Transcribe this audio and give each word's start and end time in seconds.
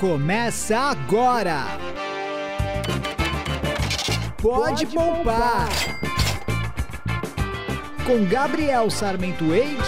Começa 0.00 0.78
agora! 0.78 1.64
Pode, 4.40 4.86
poupar. 4.86 5.68
Com 8.06 8.24
Gabriel 8.26 8.88
Sarmento 8.90 9.52
Eide 9.52 9.82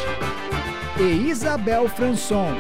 e 0.99 1.29
Isabel 1.31 1.89
Franson. 1.89 2.57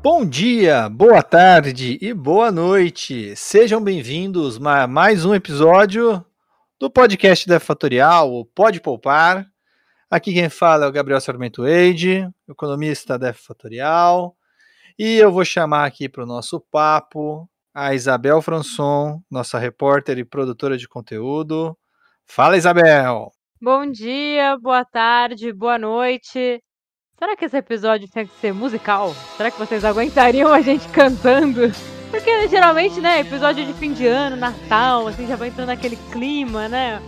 Bom 0.00 0.24
dia, 0.24 0.88
boa 0.88 1.20
tarde 1.20 1.98
e 2.00 2.14
boa 2.14 2.52
noite. 2.52 3.34
Sejam 3.34 3.82
bem-vindos 3.82 4.64
a 4.64 4.86
mais 4.86 5.24
um 5.24 5.34
episódio 5.34 6.24
do 6.78 6.88
podcast 6.88 7.48
da 7.48 7.58
Fatorial, 7.58 8.32
o 8.32 8.44
Pode 8.44 8.80
Poupar. 8.80 9.51
Aqui 10.12 10.34
quem 10.34 10.50
fala 10.50 10.84
é 10.84 10.88
o 10.88 10.92
Gabriel 10.92 11.18
Sarmento 11.22 11.66
Eide, 11.66 12.28
economista 12.46 13.18
da 13.18 13.32
Fatorial. 13.32 14.36
E 14.98 15.16
eu 15.16 15.32
vou 15.32 15.42
chamar 15.42 15.86
aqui 15.86 16.06
para 16.06 16.22
o 16.22 16.26
nosso 16.26 16.60
papo 16.60 17.48
a 17.72 17.94
Isabel 17.94 18.42
Franson, 18.42 19.22
nossa 19.30 19.58
repórter 19.58 20.18
e 20.18 20.24
produtora 20.24 20.76
de 20.76 20.86
conteúdo. 20.86 21.74
Fala, 22.26 22.58
Isabel! 22.58 23.32
Bom 23.58 23.90
dia, 23.90 24.58
boa 24.58 24.84
tarde, 24.84 25.50
boa 25.50 25.78
noite. 25.78 26.62
Será 27.18 27.34
que 27.34 27.46
esse 27.46 27.56
episódio 27.56 28.06
tinha 28.06 28.26
que 28.26 28.38
ser 28.38 28.52
musical? 28.52 29.14
Será 29.38 29.50
que 29.50 29.58
vocês 29.58 29.82
aguentariam 29.82 30.52
a 30.52 30.60
gente 30.60 30.86
cantando? 30.88 31.72
Porque 32.10 32.48
geralmente, 32.48 33.00
né, 33.00 33.20
episódio 33.20 33.64
de 33.64 33.72
fim 33.72 33.94
de 33.94 34.06
ano, 34.06 34.36
Natal, 34.36 35.08
assim, 35.08 35.26
já 35.26 35.36
vai 35.36 35.48
entrando 35.48 35.68
naquele 35.68 35.96
clima, 36.12 36.68
né? 36.68 37.00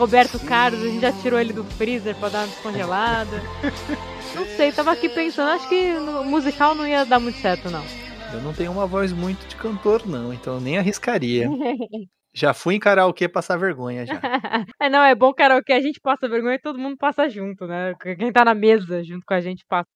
Roberto 0.00 0.40
Carlos, 0.46 0.82
a 0.82 0.86
gente 0.86 1.02
já 1.02 1.12
tirou 1.12 1.38
ele 1.38 1.52
do 1.52 1.62
freezer 1.62 2.16
pra 2.16 2.30
dar 2.30 2.38
uma 2.38 2.46
descongelada. 2.46 3.36
Não 4.34 4.46
sei, 4.56 4.72
tava 4.72 4.92
aqui 4.92 5.10
pensando, 5.10 5.50
acho 5.50 5.68
que 5.68 5.92
no 5.92 6.24
musical 6.24 6.74
não 6.74 6.86
ia 6.86 7.04
dar 7.04 7.20
muito 7.20 7.38
certo, 7.38 7.68
não. 7.68 7.84
Eu 8.32 8.40
não 8.40 8.54
tenho 8.54 8.70
uma 8.70 8.86
voz 8.86 9.12
muito 9.12 9.44
de 9.48 9.56
cantor, 9.56 10.06
não, 10.06 10.32
então 10.32 10.54
eu 10.54 10.60
nem 10.60 10.78
arriscaria. 10.78 11.48
Já 12.32 12.54
fui 12.54 12.76
em 12.76 12.78
karaokê 12.78 13.28
passar 13.28 13.58
vergonha 13.58 14.06
já. 14.06 14.14
é, 14.80 14.88
não, 14.88 15.02
é 15.02 15.16
bom 15.16 15.34
karaokê, 15.34 15.72
a 15.72 15.80
gente 15.80 16.00
passa 16.00 16.28
vergonha 16.28 16.54
e 16.54 16.60
todo 16.60 16.78
mundo 16.78 16.96
passa 16.96 17.28
junto, 17.28 17.66
né? 17.66 17.92
Quem 18.16 18.32
tá 18.32 18.44
na 18.44 18.54
mesa 18.54 19.02
junto 19.02 19.26
com 19.26 19.34
a 19.34 19.40
gente 19.40 19.64
passa. 19.68 19.88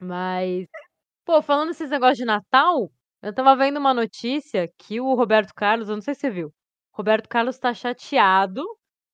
Mas, 0.00 0.66
pô, 1.24 1.42
falando 1.42 1.70
esses 1.70 1.90
negócios 1.90 2.16
de 2.16 2.24
Natal, 2.24 2.90
eu 3.22 3.34
tava 3.34 3.54
vendo 3.54 3.76
uma 3.76 3.92
notícia 3.92 4.68
que 4.78 5.00
o 5.00 5.14
Roberto 5.14 5.52
Carlos, 5.54 5.90
eu 5.90 5.96
não 5.96 6.02
sei 6.02 6.14
se 6.14 6.22
você 6.22 6.30
viu, 6.30 6.50
Roberto 7.00 7.30
Carlos 7.30 7.58
tá 7.58 7.72
chateado 7.72 8.62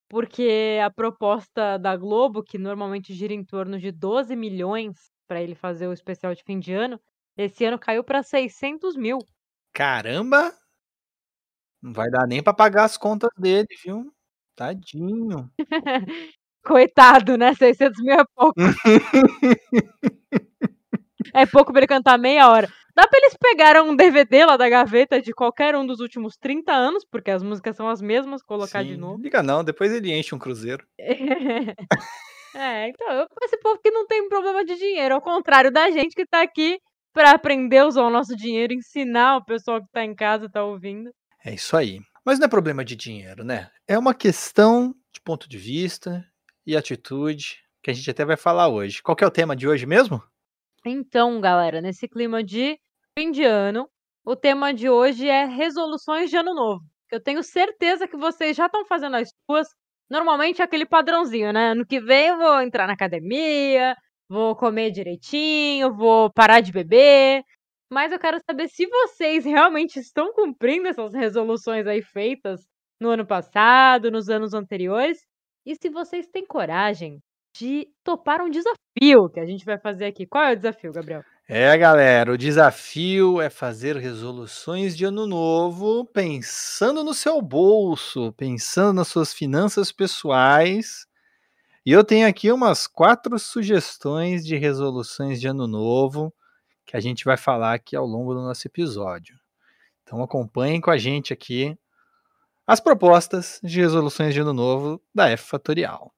porque 0.09 0.81
a 0.85 0.91
proposta 0.91 1.79
da 1.79 1.97
Globo, 1.97 2.43
que 2.43 2.59
normalmente 2.59 3.15
gira 3.15 3.33
em 3.33 3.45
torno 3.45 3.79
de 3.79 3.93
12 3.93 4.35
milhões 4.35 4.97
para 5.29 5.41
ele 5.41 5.55
fazer 5.55 5.87
o 5.87 5.93
especial 5.93 6.35
de 6.35 6.43
fim 6.43 6.59
de 6.59 6.73
ano, 6.73 7.01
esse 7.37 7.65
ano 7.65 7.79
caiu 7.79 8.03
para 8.03 8.25
600 8.25 8.97
mil. 8.97 9.19
Caramba! 9.73 10.53
Não 11.81 11.93
vai 11.93 12.11
dar 12.11 12.27
nem 12.27 12.43
para 12.43 12.53
pagar 12.53 12.87
as 12.87 12.97
contas 12.97 13.31
dele, 13.39 13.69
viu? 13.85 14.13
Tadinho. 14.57 15.49
Coitado, 16.65 17.39
né? 17.39 17.55
600 17.55 18.03
mil 18.03 18.19
é 18.19 18.25
pouco. 18.35 18.55
é 21.33 21.47
pouco 21.47 21.71
pra 21.71 21.83
ele 21.83 21.87
cantar 21.87 22.19
meia 22.19 22.51
hora. 22.51 22.69
Dá 22.97 23.07
pra 23.07 23.19
eles 23.19 23.37
pegarem 23.39 23.83
um 23.83 23.95
DVD 23.95 24.47
lá 24.47 24.57
da 24.57 24.71
gaveta 24.71 25.21
de 25.21 25.31
qualquer 25.35 25.77
um 25.77 25.87
dos 25.87 26.01
últimos 26.01 26.35
30 26.39 26.73
anos, 26.73 27.05
porque 27.05 27.31
as 27.31 27.43
músicas 27.43 27.77
são 27.77 27.91
as 27.91 28.01
mesmas, 28.01 28.43
colocar 28.43 28.83
Sim, 28.83 28.89
de 28.89 28.97
novo. 28.97 29.23
Liga 29.23 29.43
não, 29.43 29.63
depois 29.63 29.93
ele 29.93 30.15
enche 30.15 30.35
um 30.35 30.39
cruzeiro. 30.39 30.83
é, 32.57 32.89
então, 32.89 33.27
esse 33.43 33.59
povo 33.59 33.79
que 33.85 33.91
não 33.91 34.07
tem 34.07 34.27
problema 34.31 34.65
de 34.65 34.77
dinheiro, 34.77 35.15
ao 35.15 35.21
contrário 35.21 35.71
da 35.71 35.91
gente 35.91 36.15
que 36.15 36.25
tá 36.25 36.41
aqui 36.41 36.79
para 37.13 37.33
aprender 37.33 37.79
a 37.79 37.87
usar 37.87 38.03
o 38.03 38.11
nosso 38.11 38.35
dinheiro, 38.35 38.73
ensinar 38.73 39.37
o 39.37 39.45
pessoal 39.45 39.83
que 39.83 39.93
tá 39.93 40.03
em 40.03 40.15
casa, 40.15 40.49
tá 40.49 40.65
ouvindo. 40.65 41.11
É 41.45 41.53
isso 41.53 41.77
aí. 41.77 42.01
Mas 42.25 42.39
não 42.39 42.47
é 42.47 42.49
problema 42.49 42.83
de 42.83 42.97
dinheiro, 42.97 43.45
né? 43.45 43.71
É 43.87 43.99
uma 43.99 44.15
questão 44.15 44.95
de 45.13 45.21
ponto 45.21 45.47
de 45.47 45.59
vista 45.59 46.27
e 46.67 46.75
atitude 46.75 47.59
que 47.83 47.91
a 47.91 47.95
gente 47.95 48.11
até 48.11 48.25
vai 48.25 48.39
falar 48.39 48.69
hoje. 48.69 49.03
Qual 49.03 49.17
é 49.21 49.27
o 49.27 49.31
tema 49.31 49.55
de 49.55 49.69
hoje 49.69 49.85
mesmo? 49.85 50.23
Então, 50.85 51.41
galera, 51.43 51.83
nesse 51.83 52.09
clima 52.09 52.43
de 52.43 52.79
fim 53.19 53.31
de 53.31 53.45
ano, 53.45 53.89
o 54.25 54.37
tema 54.37 54.75
de 54.75 54.91
hoje 54.91 55.27
é 55.27 55.47
resoluções 55.47 56.29
de 56.29 56.37
ano 56.37 56.55
novo. 56.55 56.85
Eu 57.11 57.23
tenho 57.23 57.43
certeza 57.43 58.07
que 58.07 58.17
vocês 58.17 58.55
já 58.57 58.67
estão 58.67 58.85
fazendo 58.85 59.17
as 59.17 59.31
suas. 59.49 59.69
Normalmente 60.11 60.61
é 60.61 60.65
aquele 60.65 60.85
padrãozinho, 60.85 61.53
né? 61.53 61.71
Ano 61.71 61.87
que 61.87 61.99
vem 61.99 62.29
eu 62.29 62.37
vou 62.37 62.61
entrar 62.61 62.87
na 62.87 62.93
academia, 62.93 63.97
vou 64.29 64.55
comer 64.55 64.91
direitinho, 64.91 65.95
vou 65.95 66.31
parar 66.31 66.61
de 66.61 66.73
beber, 66.73 67.43
mas 67.91 68.13
eu 68.13 68.19
quero 68.19 68.39
saber 68.45 68.69
se 68.69 68.87
vocês 68.87 69.45
realmente 69.45 69.99
estão 69.99 70.33
cumprindo 70.35 70.89
essas 70.89 71.15
resoluções 71.15 71.87
aí 71.87 72.03
feitas 72.03 72.61
no 73.01 73.09
ano 73.09 73.27
passado, 73.27 74.11
nos 74.11 74.29
anos 74.29 74.53
anteriores, 74.53 75.19
e 75.65 75.75
se 75.75 75.89
vocês 75.89 76.29
têm 76.29 76.47
coragem 76.47 77.21
de 77.57 77.89
topar 78.05 78.43
um 78.43 78.51
desafio 78.51 79.31
que 79.33 79.41
a 79.41 79.47
gente 79.47 79.65
vai 79.65 79.79
fazer 79.79 80.05
aqui. 80.07 80.27
Qual 80.27 80.45
é 80.45 80.53
o 80.53 80.57
desafio, 80.57 80.93
Gabriel? 80.93 81.23
É, 81.49 81.79
galera, 81.79 82.33
o 82.33 82.37
desafio 82.37 83.41
é 83.41 83.49
fazer 83.49 83.97
resoluções 83.97 84.97
de 84.97 85.05
ano 85.05 85.29
novo 85.29 86.05
pensando 86.05 87.05
no 87.05 87.15
seu 87.15 87.41
bolso, 87.41 88.33
pensando 88.33 88.95
nas 88.95 89.07
suas 89.07 89.33
finanças 89.33 89.93
pessoais. 89.93 91.07
E 91.85 91.93
eu 91.93 92.03
tenho 92.03 92.27
aqui 92.27 92.51
umas 92.51 92.89
quatro 92.89 93.39
sugestões 93.39 94.45
de 94.45 94.57
resoluções 94.57 95.41
de 95.41 95.47
ano 95.47 95.69
novo 95.69 96.35
que 96.85 96.97
a 96.97 97.01
gente 97.01 97.25
vai 97.25 97.37
falar 97.37 97.75
aqui 97.75 97.95
ao 97.95 98.07
longo 98.07 98.35
do 98.35 98.43
nosso 98.43 98.67
episódio. 98.67 99.39
Então 100.03 100.21
acompanhem 100.21 100.81
com 100.81 100.91
a 100.91 100.99
gente 100.99 101.33
aqui 101.33 101.79
as 102.67 102.81
propostas 102.81 103.61
de 103.63 103.81
resoluções 103.81 104.35
de 104.35 104.41
ano 104.41 104.53
novo 104.53 105.01
da 105.15 105.29
F 105.29 105.45
Fatorial. 105.45 106.13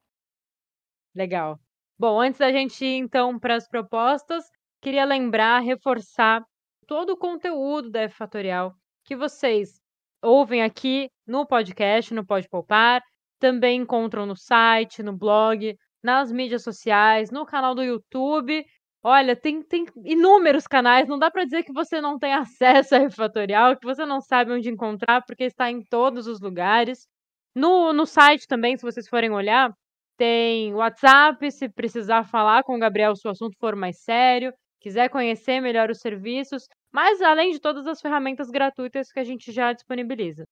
Legal. 1.14 1.60
Bom, 1.98 2.18
antes 2.18 2.38
da 2.38 2.50
gente 2.50 2.82
ir 2.82 2.96
então 2.96 3.38
para 3.38 3.56
as 3.56 3.68
propostas, 3.68 4.50
queria 4.80 5.04
lembrar, 5.04 5.60
reforçar 5.60 6.42
todo 6.86 7.10
o 7.10 7.16
conteúdo 7.16 7.90
da 7.90 8.02
F 8.02 8.16
Fatorial 8.16 8.74
que 9.04 9.16
vocês 9.16 9.80
ouvem 10.22 10.62
aqui 10.62 11.08
no 11.26 11.46
podcast, 11.46 12.12
no 12.12 12.26
Pode 12.26 12.48
Poupar, 12.48 13.02
também 13.38 13.80
encontram 13.80 14.26
no 14.26 14.36
site, 14.36 15.02
no 15.02 15.16
blog, 15.16 15.74
nas 16.02 16.30
mídias 16.32 16.62
sociais, 16.62 17.30
no 17.30 17.46
canal 17.46 17.74
do 17.74 17.82
YouTube 17.82 18.64
Olha, 19.02 19.36
tem, 19.36 19.62
tem 19.62 19.86
inúmeros 20.04 20.66
canais, 20.66 21.08
não 21.08 21.18
dá 21.18 21.30
para 21.30 21.44
dizer 21.44 21.62
que 21.62 21.72
você 21.72 22.00
não 22.00 22.18
tem 22.18 22.32
acesso 22.34 22.94
a 22.94 22.98
Refatorial, 22.98 23.76
que 23.78 23.86
você 23.86 24.04
não 24.04 24.20
sabe 24.20 24.52
onde 24.52 24.68
encontrar, 24.68 25.22
porque 25.26 25.44
está 25.44 25.70
em 25.70 25.82
todos 25.84 26.26
os 26.26 26.40
lugares. 26.40 27.06
No, 27.54 27.92
no 27.92 28.06
site 28.06 28.46
também, 28.46 28.76
se 28.76 28.82
vocês 28.82 29.08
forem 29.08 29.30
olhar, 29.30 29.72
tem 30.16 30.74
WhatsApp, 30.74 31.50
se 31.52 31.68
precisar 31.68 32.24
falar 32.24 32.64
com 32.64 32.76
o 32.76 32.78
Gabriel 32.78 33.14
se 33.16 33.26
o 33.28 33.30
assunto 33.30 33.56
for 33.58 33.76
mais 33.76 34.02
sério, 34.02 34.52
quiser 34.80 35.08
conhecer 35.10 35.60
melhor 35.60 35.90
os 35.90 36.00
serviços, 36.00 36.66
mas 36.92 37.20
além 37.20 37.52
de 37.52 37.60
todas 37.60 37.86
as 37.86 38.00
ferramentas 38.00 38.50
gratuitas 38.50 39.12
que 39.12 39.20
a 39.20 39.24
gente 39.24 39.52
já 39.52 39.72
disponibiliza. 39.72 40.44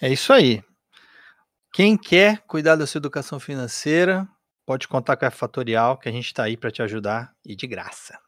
É 0.00 0.08
isso 0.08 0.32
aí. 0.32 0.62
Quem 1.72 1.96
quer 1.96 2.40
cuidar 2.46 2.76
da 2.76 2.86
sua 2.86 2.98
educação 2.98 3.38
financeira, 3.38 4.26
pode 4.66 4.88
contar 4.88 5.16
com 5.16 5.26
a 5.26 5.30
Fatorial, 5.30 5.98
que 5.98 6.08
a 6.08 6.12
gente 6.12 6.26
está 6.26 6.44
aí 6.44 6.56
para 6.56 6.70
te 6.70 6.82
ajudar 6.82 7.32
e 7.44 7.54
de 7.54 7.66
graça. 7.66 8.18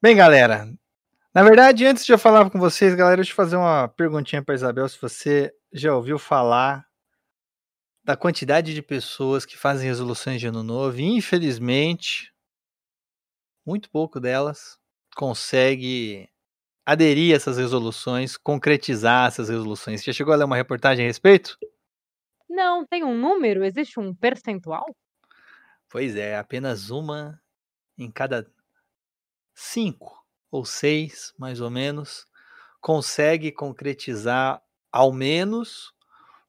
Bem, 0.00 0.16
galera, 0.16 0.66
na 1.34 1.42
verdade, 1.42 1.86
antes 1.86 2.04
de 2.04 2.12
eu 2.12 2.18
falar 2.18 2.50
com 2.50 2.58
vocês, 2.58 2.94
galera, 2.94 3.16
deixa 3.16 3.32
eu 3.32 3.36
fazer 3.36 3.56
uma 3.56 3.88
perguntinha 3.88 4.42
para 4.42 4.54
Isabel, 4.54 4.88
se 4.88 5.00
você 5.00 5.50
já 5.72 5.94
ouviu 5.94 6.18
falar 6.18 6.84
da 8.04 8.16
quantidade 8.16 8.74
de 8.74 8.82
pessoas 8.82 9.46
que 9.46 9.56
fazem 9.56 9.88
resoluções 9.88 10.40
de 10.40 10.46
ano 10.46 10.62
novo, 10.62 10.98
e 10.98 11.04
infelizmente, 11.04 12.32
muito 13.64 13.88
pouco 13.90 14.18
delas 14.18 14.78
consegue 15.14 16.28
aderir 16.84 17.32
a 17.32 17.36
essas 17.36 17.58
resoluções, 17.58 18.36
concretizar 18.36 19.28
essas 19.28 19.48
resoluções. 19.48 20.00
Você 20.00 20.06
já 20.06 20.12
chegou 20.12 20.34
a 20.34 20.36
ler 20.36 20.44
uma 20.44 20.56
reportagem 20.56 21.04
a 21.04 21.08
respeito? 21.08 21.56
Não, 22.48 22.84
tem 22.84 23.04
um 23.04 23.16
número? 23.16 23.64
Existe 23.64 24.00
um 24.00 24.14
percentual? 24.14 24.84
Pois 25.88 26.16
é, 26.16 26.36
apenas 26.36 26.90
uma 26.90 27.40
em 27.96 28.10
cada 28.10 28.50
cinco 29.54 30.26
ou 30.50 30.64
seis, 30.64 31.32
mais 31.38 31.60
ou 31.60 31.70
menos, 31.70 32.26
consegue 32.80 33.52
concretizar 33.52 34.62
ao 34.90 35.12
menos 35.12 35.92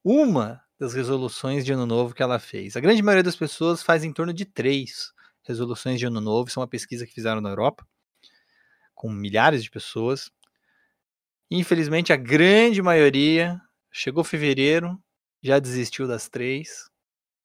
uma 0.02 0.63
das 0.78 0.94
resoluções 0.94 1.64
de 1.64 1.72
ano 1.72 1.86
novo 1.86 2.14
que 2.14 2.22
ela 2.22 2.38
fez. 2.38 2.76
A 2.76 2.80
grande 2.80 3.02
maioria 3.02 3.22
das 3.22 3.36
pessoas 3.36 3.82
faz 3.82 4.04
em 4.04 4.12
torno 4.12 4.32
de 4.32 4.44
três 4.44 5.12
resoluções 5.42 5.98
de 5.98 6.06
ano 6.06 6.20
novo. 6.20 6.48
Isso 6.48 6.58
é 6.58 6.62
uma 6.62 6.68
pesquisa 6.68 7.06
que 7.06 7.12
fizeram 7.14 7.40
na 7.40 7.50
Europa, 7.50 7.86
com 8.94 9.10
milhares 9.10 9.62
de 9.62 9.70
pessoas. 9.70 10.30
Infelizmente, 11.50 12.12
a 12.12 12.16
grande 12.16 12.82
maioria 12.82 13.60
chegou 13.92 14.24
fevereiro, 14.24 14.98
já 15.42 15.58
desistiu 15.58 16.06
das 16.08 16.28
três. 16.28 16.90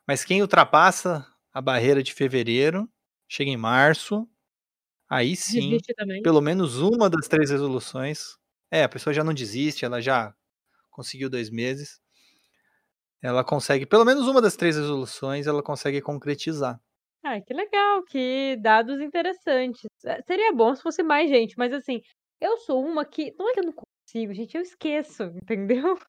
Mas 0.08 0.26
quem 0.26 0.42
ultrapassa 0.42 1.26
a 1.54 1.62
barreira 1.62 2.02
de 2.04 2.14
fevereiro, 2.14 2.90
chega 3.28 3.52
em 3.52 3.58
março, 3.58 4.28
aí 5.10 5.36
sim, 5.36 5.78
pelo 6.24 6.42
menos 6.42 6.78
uma 6.80 7.10
das 7.10 7.28
três 7.28 7.52
resoluções. 7.52 8.38
É, 8.72 8.84
a 8.84 8.90
pessoa 8.90 9.14
já 9.14 9.24
não 9.24 9.34
desiste, 9.34 9.86
ela 9.86 10.02
já 10.02 10.34
conseguiu 10.92 11.30
dois 11.30 11.50
meses. 11.50 12.00
Ela 13.22 13.44
consegue, 13.44 13.86
pelo 13.86 14.06
menos 14.06 14.28
uma 14.28 14.42
das 14.42 14.56
três 14.56 14.76
resoluções, 14.78 15.48
ela 15.48 15.62
consegue 15.62 16.02
concretizar. 16.02 16.80
Ah, 17.24 17.40
que 17.42 17.54
legal, 17.54 18.04
que 18.04 18.56
dados 18.62 19.02
interessantes. 19.02 19.82
Eh, 20.06 20.22
seria 20.26 20.54
bom 20.54 20.74
se 20.74 20.82
fosse 20.82 21.04
mais 21.04 21.30
gente, 21.30 21.56
mas 21.58 21.74
assim, 21.74 22.02
eu 22.40 22.58
sou 22.60 22.84
uma 22.86 23.06
que 23.06 23.34
não 23.38 23.50
é 23.50 23.54
que 23.54 23.60
eu 23.60 23.66
não 23.66 23.74
consigo, 23.74 24.34
gente, 24.34 24.56
eu 24.56 24.62
esqueço, 24.62 25.24
entendeu? 25.44 26.00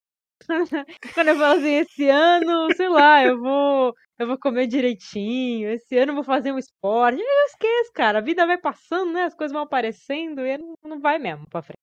Quando 1.14 1.28
eu 1.28 1.36
falo 1.36 1.58
assim, 1.58 1.74
esse 1.74 2.08
ano, 2.08 2.68
sei 2.76 2.88
lá, 2.88 3.24
eu 3.24 3.38
vou 3.40 3.92
eu 4.18 4.26
vou 4.26 4.38
comer 4.38 4.66
direitinho, 4.66 5.70
esse 5.70 5.96
ano 5.96 6.12
eu 6.12 6.14
vou 6.16 6.24
fazer 6.24 6.52
um 6.52 6.58
esporte. 6.58 7.20
Eu 7.20 7.46
esqueço, 7.46 7.90
cara, 7.94 8.18
a 8.18 8.22
vida 8.22 8.46
vai 8.46 8.58
passando, 8.58 9.12
né? 9.12 9.24
As 9.24 9.34
coisas 9.34 9.52
vão 9.52 9.62
aparecendo 9.62 10.46
e 10.46 10.58
não 10.84 11.00
vai 11.00 11.18
mesmo 11.18 11.48
pra 11.48 11.62
frente. 11.62 11.78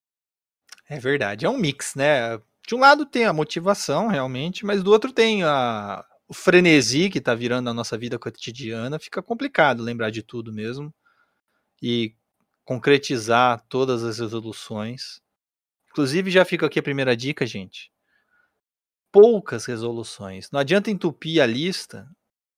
É 0.87 0.99
verdade, 0.99 1.45
é 1.45 1.49
um 1.49 1.57
mix, 1.57 1.95
né? 1.95 2.39
De 2.67 2.75
um 2.75 2.79
lado 2.79 3.05
tem 3.05 3.23
a 3.23 3.31
motivação, 3.31 4.07
realmente, 4.07 4.65
mas 4.65 4.83
do 4.83 4.91
outro 4.91 5.13
tem 5.13 5.41
a, 5.41 6.05
o 6.27 6.33
frenesi 6.33 7.09
que 7.09 7.21
tá 7.21 7.33
virando 7.33 7.69
a 7.69 7.73
nossa 7.73 7.97
vida 7.97 8.19
cotidiana. 8.19 8.99
Fica 8.99 9.23
complicado 9.23 9.81
lembrar 9.81 10.09
de 10.09 10.21
tudo 10.21 10.51
mesmo 10.51 10.93
e 11.81 12.13
concretizar 12.65 13.63
todas 13.69 14.03
as 14.03 14.19
resoluções. 14.19 15.21
Inclusive, 15.91 16.29
já 16.29 16.43
fica 16.43 16.65
aqui 16.65 16.77
a 16.77 16.83
primeira 16.83 17.15
dica, 17.15 17.45
gente. 17.45 17.89
Poucas 19.13 19.63
resoluções. 19.63 20.51
Não 20.51 20.59
adianta 20.59 20.91
entupir 20.91 21.41
a 21.41 21.45
lista, 21.45 22.05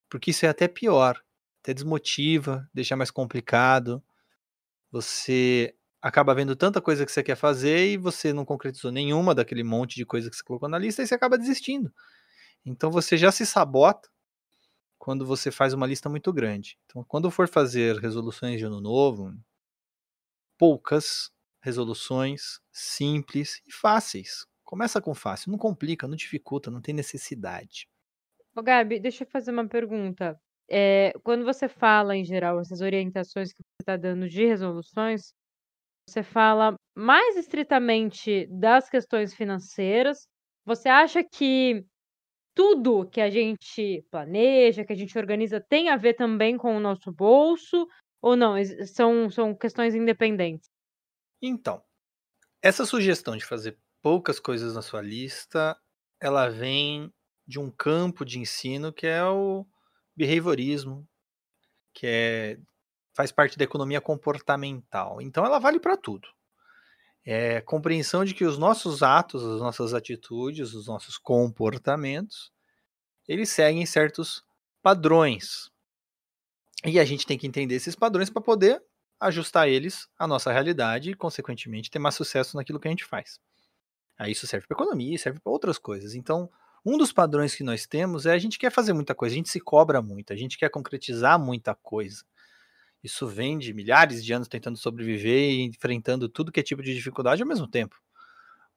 porque 0.09 0.31
isso 0.31 0.43
é 0.43 0.49
até 0.49 0.67
pior. 0.67 1.21
Até 1.61 1.71
desmotiva, 1.71 2.67
deixa 2.73 2.95
mais 2.95 3.11
complicado. 3.11 4.03
Você 4.91 5.75
acaba 6.01 6.33
vendo 6.33 6.55
tanta 6.55 6.81
coisa 6.81 7.05
que 7.05 7.11
você 7.11 7.23
quer 7.23 7.35
fazer 7.35 7.87
e 7.91 7.97
você 7.97 8.31
não 8.33 8.45
concretizou 8.45 8.91
nenhuma 8.91 9.35
daquele 9.35 9.63
monte 9.63 9.95
de 9.95 10.05
coisa 10.05 10.29
que 10.29 10.35
você 10.35 10.43
colocou 10.43 10.69
na 10.69 10.77
lista 10.77 11.01
e 11.01 11.07
você 11.07 11.15
acaba 11.15 11.37
desistindo. 11.37 11.93
Então 12.65 12.91
você 12.91 13.17
já 13.17 13.31
se 13.31 13.45
sabota 13.45 14.09
quando 14.97 15.25
você 15.25 15.49
faz 15.49 15.73
uma 15.73 15.87
lista 15.87 16.09
muito 16.09 16.31
grande. 16.31 16.77
Então, 16.85 17.03
quando 17.03 17.31
for 17.31 17.47
fazer 17.47 17.95
resoluções 17.97 18.59
de 18.59 18.65
ano 18.65 18.81
novo, 18.81 19.33
poucas 20.57 21.31
resoluções 21.61 22.59
simples 22.71 23.61
e 23.65 23.71
fáceis. 23.71 24.45
Começa 24.63 25.01
com 25.01 25.15
fácil, 25.15 25.51
não 25.51 25.57
complica, 25.57 26.07
não 26.07 26.15
dificulta, 26.15 26.69
não 26.69 26.81
tem 26.81 26.93
necessidade. 26.93 27.87
Ô, 28.55 28.61
Gabi, 28.61 28.99
deixa 28.99 29.23
eu 29.23 29.27
fazer 29.27 29.51
uma 29.51 29.67
pergunta. 29.67 30.39
É, 30.69 31.13
quando 31.23 31.43
você 31.43 31.67
fala, 31.67 32.15
em 32.15 32.23
geral, 32.23 32.59
essas 32.59 32.81
orientações 32.81 33.51
que 33.51 33.63
você 33.63 33.81
está 33.81 33.97
dando 33.97 34.29
de 34.29 34.45
resoluções, 34.45 35.33
você 36.09 36.23
fala 36.23 36.75
mais 36.95 37.37
estritamente 37.37 38.47
das 38.47 38.89
questões 38.89 39.33
financeiras. 39.33 40.27
Você 40.65 40.89
acha 40.89 41.23
que 41.23 41.85
tudo 42.55 43.09
que 43.09 43.21
a 43.21 43.29
gente 43.29 44.05
planeja, 44.11 44.83
que 44.83 44.91
a 44.91 44.95
gente 44.95 45.17
organiza, 45.17 45.63
tem 45.69 45.89
a 45.89 45.95
ver 45.95 46.15
também 46.15 46.57
com 46.57 46.75
o 46.75 46.79
nosso 46.79 47.11
bolso? 47.11 47.87
Ou 48.21 48.35
não? 48.35 48.55
São, 48.85 49.29
são 49.29 49.55
questões 49.55 49.95
independentes? 49.95 50.69
Então, 51.41 51.81
essa 52.61 52.85
sugestão 52.85 53.37
de 53.37 53.45
fazer 53.45 53.77
poucas 54.01 54.39
coisas 54.39 54.75
na 54.75 54.81
sua 54.81 55.01
lista, 55.01 55.77
ela 56.21 56.49
vem 56.49 57.13
de 57.47 57.59
um 57.59 57.71
campo 57.71 58.25
de 58.25 58.39
ensino 58.39 58.91
que 58.91 59.07
é 59.07 59.23
o 59.23 59.65
behaviorismo, 60.15 61.07
que 61.93 62.05
é 62.05 62.57
faz 63.19 63.33
parte 63.33 63.57
da 63.57 63.65
economia 63.65 63.99
comportamental. 63.99 65.21
Então 65.21 65.45
ela 65.45 65.59
vale 65.59 65.77
para 65.77 65.97
tudo. 65.97 66.25
É 67.25 67.59
compreensão 67.59 68.23
de 68.23 68.33
que 68.33 68.45
os 68.45 68.57
nossos 68.57 69.03
atos, 69.03 69.43
as 69.43 69.59
nossas 69.59 69.93
atitudes, 69.93 70.73
os 70.73 70.87
nossos 70.87 71.17
comportamentos, 71.17 72.49
eles 73.27 73.49
seguem 73.49 73.85
certos 73.85 74.41
padrões. 74.81 75.69
E 76.85 76.97
a 76.97 77.03
gente 77.03 77.27
tem 77.27 77.37
que 77.37 77.45
entender 77.45 77.75
esses 77.75 77.93
padrões 77.93 78.29
para 78.29 78.41
poder 78.41 78.81
ajustar 79.19 79.67
eles 79.67 80.07
à 80.17 80.25
nossa 80.25 80.49
realidade 80.49 81.11
e, 81.11 81.13
consequentemente, 81.13 81.91
ter 81.91 81.99
mais 81.99 82.15
sucesso 82.15 82.55
naquilo 82.55 82.79
que 82.79 82.87
a 82.87 82.91
gente 82.91 83.03
faz. 83.03 83.37
Aí 84.17 84.31
isso 84.31 84.47
serve 84.47 84.65
para 84.65 84.75
economia, 84.75 85.17
serve 85.17 85.41
para 85.41 85.51
outras 85.51 85.77
coisas. 85.77 86.15
Então, 86.15 86.49
um 86.85 86.97
dos 86.97 87.11
padrões 87.11 87.53
que 87.53 87.65
nós 87.65 87.85
temos 87.85 88.25
é 88.25 88.31
a 88.31 88.39
gente 88.39 88.57
quer 88.57 88.71
fazer 88.71 88.93
muita 88.93 89.13
coisa, 89.13 89.35
a 89.35 89.37
gente 89.37 89.49
se 89.49 89.59
cobra 89.59 90.01
muito, 90.01 90.31
a 90.31 90.37
gente 90.37 90.57
quer 90.57 90.69
concretizar 90.69 91.37
muita 91.37 91.75
coisa. 91.75 92.23
Isso 93.03 93.27
vem 93.27 93.57
de 93.57 93.73
milhares 93.73 94.23
de 94.23 94.33
anos 94.33 94.47
tentando 94.47 94.77
sobreviver 94.77 95.51
e 95.51 95.61
enfrentando 95.63 96.27
tudo 96.27 96.51
que 96.51 96.59
é 96.59 96.63
tipo 96.63 96.83
de 96.83 96.93
dificuldade 96.93 97.41
ao 97.41 97.47
mesmo 97.47 97.67
tempo. 97.67 97.95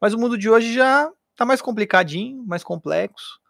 Mas 0.00 0.14
o 0.14 0.18
mundo 0.18 0.38
de 0.38 0.48
hoje 0.48 0.72
já 0.72 1.10
está 1.30 1.44
mais 1.44 1.60
complicadinho, 1.60 2.44
mais 2.44 2.62
complexo, 2.62 3.40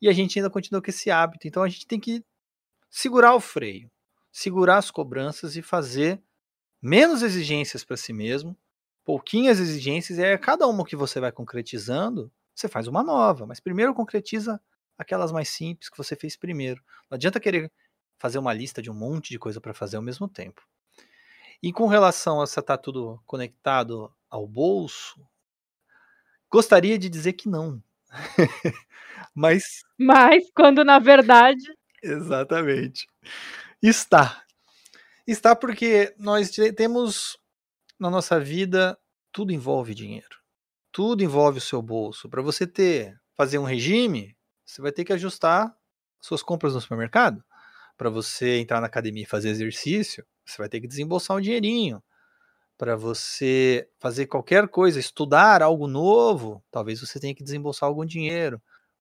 e 0.00 0.08
a 0.08 0.12
gente 0.12 0.38
ainda 0.38 0.50
continua 0.50 0.80
com 0.82 0.90
esse 0.90 1.10
hábito. 1.10 1.46
Então 1.46 1.62
a 1.62 1.68
gente 1.68 1.86
tem 1.86 1.98
que 1.98 2.24
segurar 2.88 3.34
o 3.34 3.40
freio, 3.40 3.90
segurar 4.32 4.78
as 4.78 4.90
cobranças 4.90 5.56
e 5.56 5.62
fazer 5.62 6.22
menos 6.80 7.22
exigências 7.22 7.84
para 7.84 7.96
si 7.96 8.12
mesmo, 8.12 8.56
pouquinhas 9.04 9.58
exigências, 9.58 10.18
e 10.18 10.24
a 10.24 10.38
cada 10.38 10.66
uma 10.66 10.84
que 10.84 10.96
você 10.96 11.20
vai 11.20 11.32
concretizando, 11.32 12.32
você 12.54 12.68
faz 12.68 12.86
uma 12.86 13.02
nova. 13.02 13.46
Mas 13.46 13.60
primeiro 13.60 13.94
concretiza 13.94 14.60
aquelas 14.96 15.32
mais 15.32 15.48
simples 15.48 15.88
que 15.88 15.96
você 15.96 16.14
fez 16.14 16.36
primeiro. 16.36 16.82
Não 17.10 17.16
adianta 17.16 17.40
querer 17.40 17.72
fazer 18.20 18.38
uma 18.38 18.52
lista 18.52 18.80
de 18.82 18.90
um 18.90 18.94
monte 18.94 19.30
de 19.30 19.38
coisa 19.38 19.60
para 19.60 19.74
fazer 19.74 19.96
ao 19.96 20.02
mesmo 20.02 20.28
tempo. 20.28 20.62
E 21.62 21.72
com 21.72 21.88
relação 21.88 22.40
a 22.40 22.46
se 22.46 22.60
tá 22.62 22.76
tudo 22.78 23.20
conectado 23.26 24.12
ao 24.30 24.46
bolso, 24.46 25.26
gostaria 26.52 26.98
de 26.98 27.08
dizer 27.08 27.32
que 27.32 27.48
não. 27.48 27.82
Mas 29.34 29.82
Mas 29.98 30.44
quando 30.54 30.84
na 30.84 30.98
verdade. 30.98 31.62
exatamente. 32.02 33.06
Está. 33.82 34.44
Está 35.26 35.56
porque 35.56 36.14
nós 36.18 36.50
te- 36.50 36.72
temos 36.72 37.38
na 37.98 38.10
nossa 38.10 38.38
vida 38.40 38.98
tudo 39.32 39.52
envolve 39.52 39.94
dinheiro. 39.94 40.38
Tudo 40.92 41.22
envolve 41.22 41.58
o 41.58 41.62
seu 41.62 41.80
bolso. 41.80 42.28
Para 42.28 42.42
você 42.42 42.66
ter 42.66 43.18
fazer 43.36 43.58
um 43.58 43.64
regime, 43.64 44.36
você 44.66 44.82
vai 44.82 44.92
ter 44.92 45.04
que 45.04 45.12
ajustar 45.12 45.74
suas 46.20 46.42
compras 46.42 46.74
no 46.74 46.80
supermercado. 46.80 47.42
Para 48.00 48.08
você 48.08 48.56
entrar 48.56 48.80
na 48.80 48.86
academia 48.86 49.24
e 49.24 49.26
fazer 49.26 49.50
exercício, 49.50 50.24
você 50.42 50.56
vai 50.56 50.70
ter 50.70 50.80
que 50.80 50.88
desembolsar 50.88 51.36
um 51.36 51.40
dinheirinho. 51.40 52.02
Para 52.78 52.96
você 52.96 53.90
fazer 53.98 54.24
qualquer 54.24 54.68
coisa, 54.68 54.98
estudar 54.98 55.62
algo 55.62 55.86
novo, 55.86 56.64
talvez 56.70 56.98
você 56.98 57.20
tenha 57.20 57.34
que 57.34 57.44
desembolsar 57.44 57.86
algum 57.86 58.06
dinheiro. 58.06 58.58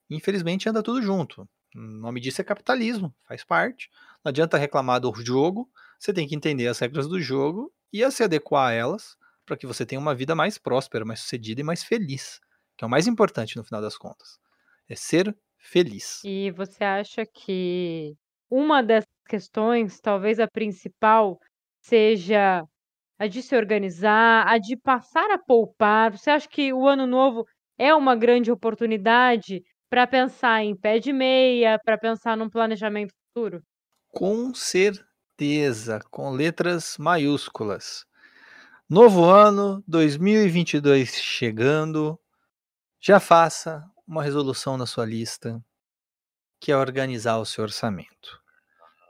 Infelizmente 0.10 0.68
anda 0.68 0.84
tudo 0.84 1.02
junto. 1.02 1.48
O 1.74 1.80
nome 1.80 2.20
disso 2.20 2.42
é 2.42 2.44
capitalismo, 2.44 3.16
faz 3.26 3.42
parte. 3.42 3.90
Não 4.22 4.32
adianta 4.32 4.58
reclamar 4.58 5.00
do 5.00 5.14
jogo, 5.24 5.72
você 5.98 6.12
tem 6.12 6.28
que 6.28 6.36
entender 6.36 6.68
as 6.68 6.80
regras 6.80 7.08
do 7.08 7.22
jogo 7.22 7.72
e 7.94 8.12
se 8.12 8.22
adequar 8.22 8.72
a 8.72 8.74
elas 8.74 9.16
para 9.46 9.56
que 9.56 9.66
você 9.66 9.86
tenha 9.86 10.02
uma 10.02 10.14
vida 10.14 10.36
mais 10.36 10.58
próspera, 10.58 11.06
mais 11.06 11.22
sucedida 11.22 11.62
e 11.62 11.64
mais 11.64 11.86
feliz, 11.86 12.42
que 12.76 12.84
é 12.84 12.86
o 12.86 12.90
mais 12.90 13.08
importante 13.08 13.56
no 13.56 13.64
final 13.64 13.82
das 13.82 13.98
contas. 13.98 14.38
É 14.90 14.96
ser 14.98 15.34
feliz. 15.58 16.22
E 16.26 16.52
você 16.52 16.84
acha 16.84 17.26
que 17.26 18.18
uma 18.50 18.82
dessas 18.84 19.10
questões, 19.28 20.00
talvez 20.00 20.40
a 20.40 20.48
principal, 20.48 21.40
seja 21.82 22.64
a 23.20 23.28
de 23.28 23.44
se 23.44 23.56
organizar, 23.56 24.48
a 24.48 24.58
de 24.58 24.78
passar 24.78 25.30
a 25.32 25.38
poupar? 25.38 26.12
Você 26.18 26.32
acha 26.32 26.48
que 26.48 26.74
o 26.74 26.88
ano 26.88 27.06
novo 27.06 27.46
é 27.78 27.94
uma 27.94 28.16
grande 28.16 28.52
oportunidade 28.52 29.62
para 29.90 30.08
pensar 30.08 30.64
em 30.64 30.76
pé 30.76 31.00
de 31.00 31.12
meia, 31.12 31.80
para 31.84 31.98
pensar 31.98 32.38
num 32.38 32.50
planejamento 32.50 33.14
futuro? 33.28 33.62
Com 34.12 34.54
certeza, 34.54 36.00
com 36.10 36.32
letras 36.32 36.98
maiúsculas. 36.98 38.06
Novo 38.90 39.26
ano 39.26 39.84
2022 39.88 41.10
chegando. 41.16 42.20
Já 43.00 43.20
faça 43.20 43.84
uma 44.08 44.24
resolução 44.24 44.78
na 44.78 44.86
sua 44.86 45.06
lista, 45.06 45.64
que 46.60 46.72
é 46.72 46.78
organizar 46.78 47.38
o 47.38 47.46
seu 47.46 47.64
orçamento. 47.64 48.40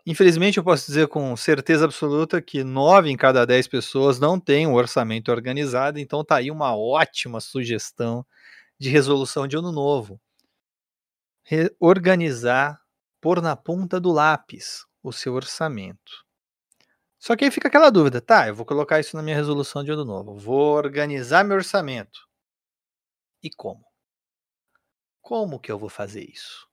Infelizmente, 0.06 0.58
eu 0.58 0.64
posso 0.64 0.86
dizer 0.88 1.08
com 1.08 1.36
certeza 1.38 1.86
absoluta 1.86 2.42
que 2.42 2.64
nove 2.64 3.10
em 3.10 3.18
cada 3.18 3.46
dez 3.46 3.68
pessoas 3.68 4.20
não 4.20 4.40
têm 4.40 4.68
um 4.68 4.74
orçamento 4.76 5.32
organizado, 5.32 6.00
então 6.00 6.24
tá 6.24 6.38
aí 6.38 6.52
uma 6.52 6.76
ótima 6.76 7.40
sugestão 7.42 8.26
de 8.80 8.90
resolução 8.90 9.48
de 9.48 9.58
ano 9.58 9.72
novo. 9.72 10.20
Organizar, 11.82 12.80
pôr 13.20 13.42
na 13.42 13.56
ponta 13.56 14.00
do 14.00 14.12
lápis 14.12 14.86
o 15.04 15.12
seu 15.12 15.34
orçamento. 15.34 16.24
Só 17.20 17.36
que 17.36 17.46
aí 17.46 17.52
fica 17.52 17.68
aquela 17.70 17.90
dúvida, 17.90 18.22
tá? 18.22 18.48
Eu 18.48 18.56
vou 18.56 18.66
colocar 18.66 19.00
isso 19.00 19.16
na 19.16 19.24
minha 19.24 19.36
resolução 19.36 19.84
de 19.84 19.92
ano 19.92 20.06
novo. 20.06 20.36
Vou 20.38 20.76
organizar 20.76 21.44
meu 21.46 21.58
orçamento. 21.58 22.22
E 23.44 23.50
como? 23.50 23.86
Como 25.22 25.62
que 25.62 25.72
eu 25.72 25.80
vou 25.80 25.88
fazer 25.90 26.30
isso? 26.30 26.69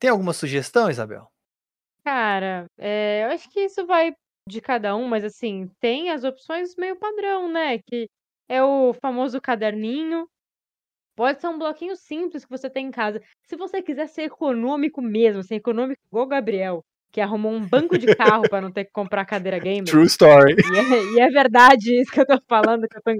Tem 0.00 0.08
alguma 0.08 0.32
sugestão, 0.32 0.90
Isabel? 0.90 1.28
Cara, 2.02 2.64
eh, 2.78 3.24
eu 3.24 3.34
acho 3.34 3.50
que 3.50 3.60
isso 3.60 3.86
vai 3.86 4.12
de 4.48 4.60
cada 4.60 4.96
um, 4.96 5.06
mas 5.06 5.22
assim, 5.22 5.70
tem 5.78 6.10
as 6.10 6.24
opções 6.24 6.74
meio 6.76 6.96
padrão, 6.96 7.52
né, 7.52 7.78
que 7.78 8.08
é 8.48 8.62
o 8.64 8.94
famoso 8.94 9.40
caderninho. 9.40 10.26
Pode 11.14 11.40
ser 11.40 11.48
um 11.48 11.58
bloquinho 11.58 11.94
simples 11.94 12.44
que 12.44 12.50
você 12.50 12.70
tem 12.70 12.86
em 12.86 12.90
casa. 12.90 13.20
Se 13.46 13.56
você 13.56 13.82
quiser 13.82 14.08
ser 14.08 14.22
econômico 14.22 15.02
mesmo, 15.02 15.42
ser 15.42 15.56
econômico 15.56 16.00
igual 16.10 16.24
o 16.24 16.28
Gabriel, 16.28 16.82
que 17.12 17.20
arrumou 17.20 17.52
um 17.52 17.68
banco 17.68 17.98
de 17.98 18.06
carro 18.16 18.48
para 18.48 18.62
não 18.62 18.72
ter 18.72 18.86
que 18.86 18.92
comprar 18.92 19.26
cadeira 19.26 19.58
gamer. 19.58 19.84
True 19.84 20.06
story. 20.06 20.54
E 20.54 20.78
é, 20.78 21.04
e 21.12 21.20
é 21.20 21.28
verdade 21.28 22.00
isso 22.00 22.10
que 22.10 22.20
eu 22.20 22.26
tô 22.26 22.40
falando, 22.48 22.88
que 22.88 22.96
eu 22.96 23.02
tô, 23.02 23.12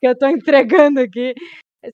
que 0.00 0.06
eu 0.06 0.18
tô 0.18 0.28
entregando 0.28 1.00
aqui. 1.00 1.34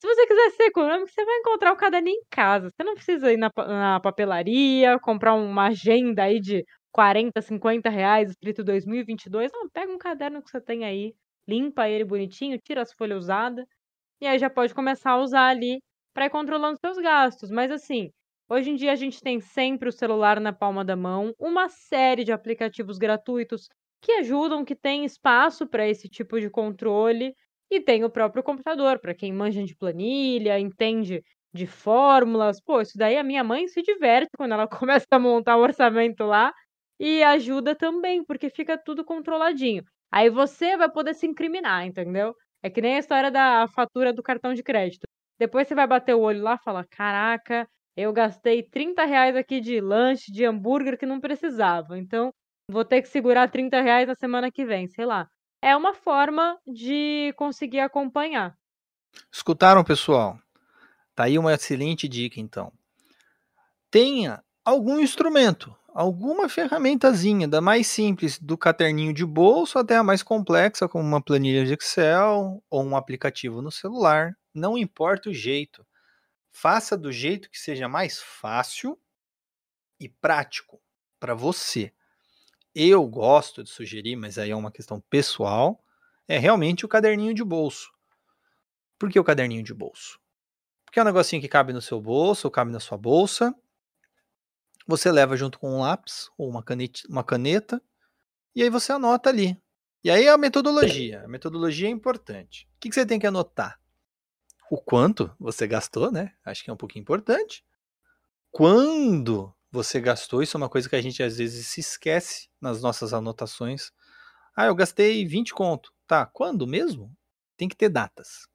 Se 0.00 0.06
você 0.06 0.26
quiser 0.26 0.50
ser 0.50 0.64
econômico, 0.64 1.10
você 1.10 1.24
vai 1.24 1.36
encontrar 1.38 1.72
o 1.72 1.76
caderninho 1.76 2.16
em 2.18 2.24
casa. 2.30 2.70
Você 2.70 2.82
não 2.84 2.94
precisa 2.94 3.32
ir 3.32 3.36
na, 3.36 3.50
na 3.56 4.00
papelaria, 4.00 4.98
comprar 5.00 5.34
uma 5.34 5.68
agenda 5.68 6.24
aí 6.24 6.40
de 6.40 6.64
40, 6.92 7.40
50 7.42 7.90
reais, 7.90 8.30
escrito 8.30 8.64
2022. 8.64 9.50
Não, 9.52 9.68
pega 9.70 9.92
um 9.92 9.98
caderno 9.98 10.42
que 10.42 10.50
você 10.50 10.60
tem 10.60 10.84
aí, 10.84 11.14
limpa 11.48 11.88
ele 11.88 12.04
bonitinho, 12.04 12.58
tira 12.58 12.82
as 12.82 12.92
folhas 12.92 13.24
usadas, 13.24 13.64
e 14.20 14.26
aí 14.26 14.38
já 14.38 14.50
pode 14.50 14.74
começar 14.74 15.12
a 15.12 15.20
usar 15.20 15.48
ali 15.48 15.78
para 16.14 16.26
ir 16.26 16.30
controlando 16.30 16.78
seus 16.80 16.98
gastos. 16.98 17.50
Mas 17.50 17.70
assim, 17.70 18.10
hoje 18.48 18.70
em 18.70 18.76
dia 18.76 18.92
a 18.92 18.96
gente 18.96 19.20
tem 19.20 19.40
sempre 19.40 19.88
o 19.88 19.92
celular 19.92 20.40
na 20.40 20.52
palma 20.52 20.84
da 20.84 20.96
mão, 20.96 21.32
uma 21.38 21.68
série 21.68 22.24
de 22.24 22.32
aplicativos 22.32 22.98
gratuitos 22.98 23.68
que 24.02 24.12
ajudam, 24.12 24.64
que 24.64 24.74
tem 24.76 25.04
espaço 25.04 25.66
para 25.66 25.88
esse 25.88 26.08
tipo 26.08 26.40
de 26.40 26.50
controle. 26.50 27.34
E 27.72 27.80
tem 27.80 28.04
o 28.04 28.10
próprio 28.10 28.42
computador, 28.42 28.98
para 29.00 29.14
quem 29.14 29.32
manja 29.32 29.64
de 29.64 29.74
planilha, 29.74 30.60
entende 30.60 31.22
de 31.54 31.66
fórmulas. 31.66 32.60
Pô, 32.60 32.82
isso 32.82 32.98
daí 32.98 33.16
a 33.16 33.22
minha 33.22 33.42
mãe 33.42 33.66
se 33.66 33.80
diverte 33.80 34.28
quando 34.36 34.52
ela 34.52 34.68
começa 34.68 35.06
a 35.10 35.18
montar 35.18 35.56
o 35.56 35.62
orçamento 35.62 36.22
lá 36.24 36.52
e 37.00 37.22
ajuda 37.22 37.74
também, 37.74 38.22
porque 38.26 38.50
fica 38.50 38.76
tudo 38.76 39.02
controladinho. 39.02 39.82
Aí 40.10 40.28
você 40.28 40.76
vai 40.76 40.90
poder 40.90 41.14
se 41.14 41.26
incriminar, 41.26 41.86
entendeu? 41.86 42.34
É 42.62 42.68
que 42.68 42.82
nem 42.82 42.96
a 42.96 42.98
história 42.98 43.30
da 43.30 43.66
fatura 43.68 44.12
do 44.12 44.22
cartão 44.22 44.52
de 44.52 44.62
crédito. 44.62 45.06
Depois 45.38 45.66
você 45.66 45.74
vai 45.74 45.86
bater 45.86 46.14
o 46.14 46.20
olho 46.20 46.42
lá 46.42 46.56
e 46.56 46.62
fala: 46.62 46.84
Caraca, 46.90 47.66
eu 47.96 48.12
gastei 48.12 48.62
30 48.62 49.06
reais 49.06 49.34
aqui 49.34 49.60
de 49.62 49.80
lanche, 49.80 50.30
de 50.30 50.44
hambúrguer 50.44 50.98
que 50.98 51.06
não 51.06 51.18
precisava. 51.20 51.98
Então, 51.98 52.30
vou 52.68 52.84
ter 52.84 53.00
que 53.00 53.08
segurar 53.08 53.50
30 53.50 53.80
reais 53.80 54.06
na 54.06 54.14
semana 54.14 54.50
que 54.50 54.62
vem, 54.66 54.86
sei 54.88 55.06
lá 55.06 55.26
é 55.62 55.76
uma 55.76 55.94
forma 55.94 56.58
de 56.66 57.32
conseguir 57.36 57.78
acompanhar. 57.78 58.58
Escutaram, 59.30 59.84
pessoal? 59.84 60.36
Tá 61.14 61.24
aí 61.24 61.38
uma 61.38 61.54
excelente 61.54 62.08
dica, 62.08 62.40
então. 62.40 62.72
Tenha 63.88 64.42
algum 64.64 64.98
instrumento, 64.98 65.74
alguma 65.94 66.48
ferramentazinha, 66.48 67.46
da 67.46 67.60
mais 67.60 67.86
simples 67.86 68.38
do 68.40 68.58
caderninho 68.58 69.14
de 69.14 69.24
bolso 69.24 69.78
até 69.78 69.96
a 69.96 70.02
mais 70.02 70.22
complexa, 70.22 70.88
como 70.88 71.04
uma 71.04 71.22
planilha 71.22 71.64
de 71.64 71.74
Excel 71.74 72.62
ou 72.68 72.82
um 72.82 72.96
aplicativo 72.96 73.62
no 73.62 73.70
celular. 73.70 74.36
Não 74.52 74.76
importa 74.76 75.30
o 75.30 75.34
jeito. 75.34 75.86
Faça 76.50 76.96
do 76.96 77.12
jeito 77.12 77.48
que 77.48 77.58
seja 77.58 77.88
mais 77.88 78.20
fácil 78.20 78.98
e 80.00 80.08
prático 80.08 80.80
para 81.20 81.34
você 81.34 81.92
eu 82.74 83.06
gosto 83.06 83.62
de 83.62 83.70
sugerir, 83.70 84.16
mas 84.16 84.38
aí 84.38 84.50
é 84.50 84.56
uma 84.56 84.72
questão 84.72 85.00
pessoal, 85.00 85.82
é 86.26 86.38
realmente 86.38 86.84
o 86.84 86.88
caderninho 86.88 87.34
de 87.34 87.44
bolso. 87.44 87.90
Por 88.98 89.10
que 89.10 89.18
o 89.18 89.24
caderninho 89.24 89.62
de 89.62 89.74
bolso? 89.74 90.18
Porque 90.84 90.98
é 90.98 91.02
um 91.02 91.06
negocinho 91.06 91.40
que 91.40 91.48
cabe 91.48 91.72
no 91.72 91.82
seu 91.82 92.00
bolso, 92.00 92.46
ou 92.46 92.50
cabe 92.50 92.70
na 92.70 92.80
sua 92.80 92.98
bolsa. 92.98 93.54
Você 94.86 95.10
leva 95.10 95.36
junto 95.36 95.58
com 95.58 95.70
um 95.70 95.80
lápis 95.80 96.30
ou 96.36 96.48
uma 96.48 96.62
caneta, 96.62 97.00
uma 97.08 97.24
caneta 97.24 97.82
e 98.54 98.62
aí 98.62 98.68
você 98.68 98.92
anota 98.92 99.30
ali. 99.30 99.60
E 100.04 100.10
aí 100.10 100.26
é 100.26 100.30
a 100.30 100.36
metodologia. 100.36 101.22
A 101.24 101.28
metodologia 101.28 101.88
é 101.88 101.90
importante. 101.90 102.68
O 102.76 102.80
que 102.80 102.92
você 102.92 103.06
tem 103.06 103.18
que 103.18 103.26
anotar? 103.26 103.80
O 104.70 104.76
quanto 104.76 105.34
você 105.38 105.66
gastou, 105.66 106.10
né? 106.10 106.34
Acho 106.44 106.64
que 106.64 106.70
é 106.70 106.72
um 106.72 106.76
pouquinho 106.76 107.02
importante. 107.02 107.64
Quando 108.50 109.54
você 109.72 109.98
gastou. 110.00 110.42
Isso 110.42 110.56
é 110.56 110.58
uma 110.58 110.68
coisa 110.68 110.88
que 110.88 110.94
a 110.94 111.00
gente 111.00 111.22
às 111.22 111.38
vezes 111.38 111.66
se 111.66 111.80
esquece 111.80 112.48
nas 112.60 112.82
nossas 112.82 113.14
anotações. 113.14 113.90
Ah, 114.54 114.66
eu 114.66 114.74
gastei 114.74 115.26
20 115.26 115.54
conto. 115.54 115.92
Tá, 116.06 116.26
quando 116.26 116.66
mesmo? 116.66 117.10
Tem 117.56 117.68
que 117.68 117.76
ter 117.76 117.88
datas. 117.88 118.46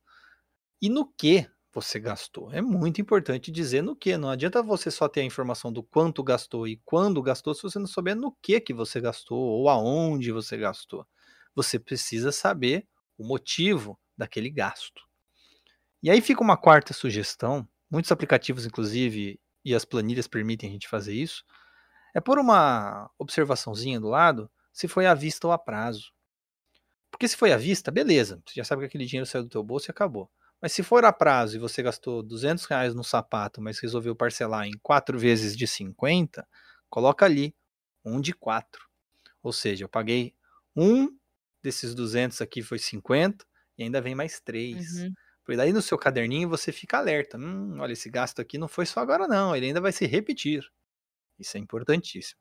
E 0.79 0.89
no 0.89 1.11
que 1.11 1.49
você 1.73 1.99
gastou? 1.99 2.51
É 2.53 2.61
muito 2.61 3.01
importante 3.01 3.51
dizer 3.51 3.81
no 3.81 3.95
que. 3.95 4.15
Não 4.15 4.29
adianta 4.29 4.61
você 4.61 4.91
só 4.91 5.07
ter 5.07 5.21
a 5.21 5.25
informação 5.25 5.73
do 5.73 5.81
quanto 5.81 6.23
gastou 6.23 6.67
e 6.67 6.79
quando 6.85 7.21
gastou 7.21 7.55
se 7.55 7.63
você 7.63 7.79
não 7.79 7.87
souber 7.87 8.15
no 8.15 8.31
que 8.41 8.61
que 8.61 8.73
você 8.73 9.01
gastou 9.01 9.39
ou 9.39 9.69
aonde 9.69 10.31
você 10.31 10.55
gastou. 10.55 11.05
Você 11.55 11.79
precisa 11.79 12.31
saber 12.31 12.87
o 13.17 13.25
motivo 13.25 13.99
daquele 14.15 14.51
gasto. 14.51 15.01
E 16.03 16.11
aí 16.11 16.21
fica 16.21 16.43
uma 16.43 16.57
quarta 16.57 16.93
sugestão. 16.93 17.67
Muitos 17.89 18.11
aplicativos, 18.11 18.65
inclusive, 18.67 19.39
e 19.67 19.75
as 19.75 19.83
planilhas 19.83 20.27
permitem 20.27 20.69
a 20.69 20.71
gente 20.71 20.87
fazer 20.87 21.13
isso, 21.13 21.43
é 22.15 22.21
por 22.21 22.39
uma 22.39 23.11
observaçãozinha 23.19 23.99
do 23.99 24.07
lado 24.07 24.49
se 24.71 24.87
foi 24.87 25.05
à 25.05 25.13
vista 25.13 25.45
ou 25.45 25.51
a 25.51 25.57
prazo. 25.57 26.13
Porque 27.11 27.27
se 27.27 27.35
foi 27.35 27.51
à 27.51 27.57
vista, 27.57 27.91
beleza, 27.91 28.41
você 28.45 28.55
já 28.55 28.63
sabe 28.63 28.81
que 28.81 28.85
aquele 28.87 29.05
dinheiro 29.05 29.25
saiu 29.25 29.43
do 29.43 29.49
teu 29.49 29.61
bolso 29.61 29.89
e 29.89 29.91
acabou. 29.91 30.31
Mas 30.61 30.71
se 30.71 30.83
for 30.83 31.03
a 31.03 31.11
prazo 31.11 31.57
e 31.57 31.59
você 31.59 31.83
gastou 31.83 32.23
200 32.23 32.63
reais 32.65 32.95
no 32.95 33.03
sapato, 33.03 33.61
mas 33.61 33.77
resolveu 33.79 34.15
parcelar 34.15 34.65
em 34.65 34.77
4 34.81 35.19
vezes 35.19 35.55
de 35.55 35.67
50, 35.67 36.47
coloca 36.89 37.25
ali 37.25 37.53
um 38.05 38.21
de 38.21 38.31
4. 38.31 38.85
Ou 39.43 39.51
seja, 39.51 39.83
eu 39.83 39.89
paguei 39.89 40.33
um 40.75 41.09
desses 41.61 41.93
200 41.93 42.41
aqui 42.41 42.61
foi 42.61 42.79
50 42.79 43.45
e 43.77 43.83
ainda 43.83 43.99
vem 43.99 44.15
mais 44.15 44.39
3. 44.39 45.03
Uhum. 45.03 45.13
Porque 45.47 45.55
daí 45.55 45.71
no 45.71 45.81
seu 45.81 45.97
caderninho 45.97 46.49
você 46.49 46.73
fica 46.73 46.97
alerta. 46.97 47.37
Hum, 47.37 47.77
olha, 47.79 47.93
esse 47.93 48.09
gasto 48.09 48.41
aqui 48.41 48.57
não 48.57 48.67
foi 48.67 48.85
só 48.85 48.99
agora, 48.99 49.29
não. 49.29 49.55
Ele 49.55 49.67
ainda 49.67 49.79
vai 49.79 49.93
se 49.93 50.05
repetir. 50.05 50.61
Isso 51.39 51.55
é 51.55 51.59
importantíssimo. 51.61 52.37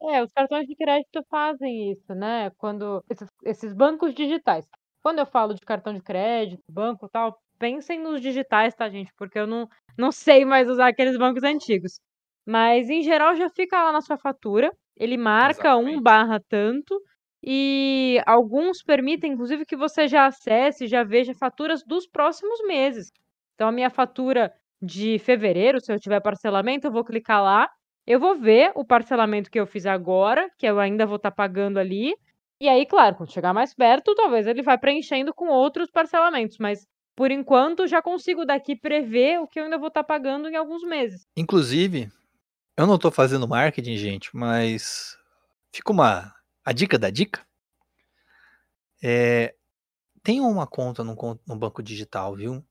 É, 0.00 0.22
os 0.22 0.30
cartões 0.32 0.68
de 0.68 0.76
crédito 0.76 1.24
fazem 1.28 1.90
isso, 1.90 2.14
né? 2.14 2.50
Quando 2.56 3.04
esses, 3.10 3.28
esses 3.44 3.74
bancos 3.74 4.14
digitais. 4.14 4.64
Quando 5.02 5.18
eu 5.18 5.26
falo 5.26 5.54
de 5.54 5.60
cartão 5.62 5.92
de 5.92 6.00
crédito, 6.00 6.62
banco 6.68 7.08
tal, 7.08 7.36
pensem 7.58 8.00
nos 8.00 8.20
digitais, 8.20 8.76
tá, 8.76 8.88
gente? 8.88 9.12
Porque 9.16 9.40
eu 9.40 9.48
não, 9.48 9.66
não 9.98 10.12
sei 10.12 10.44
mais 10.44 10.68
usar 10.68 10.86
aqueles 10.86 11.18
bancos 11.18 11.42
antigos. 11.42 11.98
Mas 12.46 12.88
em 12.90 13.02
geral 13.02 13.34
já 13.34 13.50
fica 13.50 13.82
lá 13.82 13.90
na 13.90 14.00
sua 14.00 14.16
fatura. 14.16 14.70
Ele 14.96 15.16
marca 15.16 15.70
Exatamente. 15.70 15.96
um 15.96 16.00
barra 16.00 16.40
tanto 16.48 16.96
e 17.42 18.20
alguns 18.24 18.82
permitem, 18.82 19.32
inclusive, 19.32 19.66
que 19.66 19.76
você 19.76 20.06
já 20.06 20.26
acesse, 20.26 20.86
já 20.86 21.02
veja 21.02 21.34
faturas 21.34 21.82
dos 21.82 22.06
próximos 22.06 22.60
meses. 22.66 23.10
Então, 23.54 23.68
a 23.68 23.72
minha 23.72 23.90
fatura 23.90 24.52
de 24.80 25.18
fevereiro, 25.18 25.80
se 25.80 25.92
eu 25.92 25.98
tiver 25.98 26.20
parcelamento, 26.20 26.86
eu 26.86 26.92
vou 26.92 27.04
clicar 27.04 27.42
lá, 27.42 27.68
eu 28.06 28.20
vou 28.20 28.38
ver 28.38 28.72
o 28.74 28.84
parcelamento 28.84 29.50
que 29.50 29.58
eu 29.58 29.66
fiz 29.66 29.86
agora, 29.86 30.48
que 30.58 30.66
eu 30.66 30.78
ainda 30.78 31.06
vou 31.06 31.16
estar 31.16 31.30
tá 31.30 31.36
pagando 31.36 31.78
ali. 31.78 32.14
E 32.60 32.68
aí, 32.68 32.86
claro, 32.86 33.16
quando 33.16 33.32
chegar 33.32 33.52
mais 33.52 33.74
perto, 33.74 34.14
talvez 34.14 34.46
ele 34.46 34.62
vai 34.62 34.78
preenchendo 34.78 35.34
com 35.34 35.48
outros 35.48 35.90
parcelamentos, 35.90 36.58
mas 36.58 36.86
por 37.16 37.30
enquanto 37.30 37.86
já 37.86 38.00
consigo 38.00 38.44
daqui 38.44 38.76
prever 38.76 39.40
o 39.40 39.46
que 39.46 39.58
eu 39.58 39.64
ainda 39.64 39.78
vou 39.78 39.88
estar 39.88 40.02
tá 40.02 40.06
pagando 40.06 40.48
em 40.48 40.56
alguns 40.56 40.82
meses. 40.82 41.22
Inclusive, 41.36 42.08
eu 42.76 42.86
não 42.86 42.94
estou 42.94 43.10
fazendo 43.10 43.48
marketing, 43.48 43.96
gente, 43.96 44.30
mas 44.34 45.16
fica 45.72 45.92
uma 45.92 46.32
a 46.64 46.72
dica 46.72 46.98
da 46.98 47.10
dica 47.10 47.46
é 49.02 49.54
tenha 50.22 50.42
uma 50.42 50.66
conta 50.66 51.02
no, 51.02 51.16
no 51.46 51.56
banco 51.56 51.82
digital, 51.82 52.36
viu? 52.36 52.64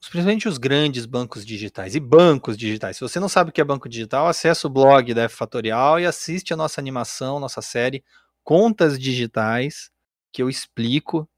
Principalmente 0.00 0.48
os 0.48 0.56
grandes 0.56 1.04
bancos 1.04 1.44
digitais 1.44 1.94
e 1.94 2.00
bancos 2.00 2.56
digitais. 2.56 2.96
Se 2.96 3.02
você 3.02 3.18
não 3.18 3.28
sabe 3.28 3.50
o 3.50 3.52
que 3.52 3.60
é 3.60 3.64
banco 3.64 3.88
digital, 3.88 4.28
acesse 4.28 4.66
o 4.66 4.70
blog 4.70 5.12
da 5.12 5.24
F 5.24 5.34
Fatorial 5.34 5.98
e 5.98 6.06
assiste 6.06 6.54
a 6.54 6.56
nossa 6.56 6.80
animação, 6.80 7.40
nossa 7.40 7.60
série 7.60 8.04
Contas 8.44 8.98
Digitais, 8.98 9.90
que 10.32 10.40
eu 10.42 10.48
explico 10.48 11.28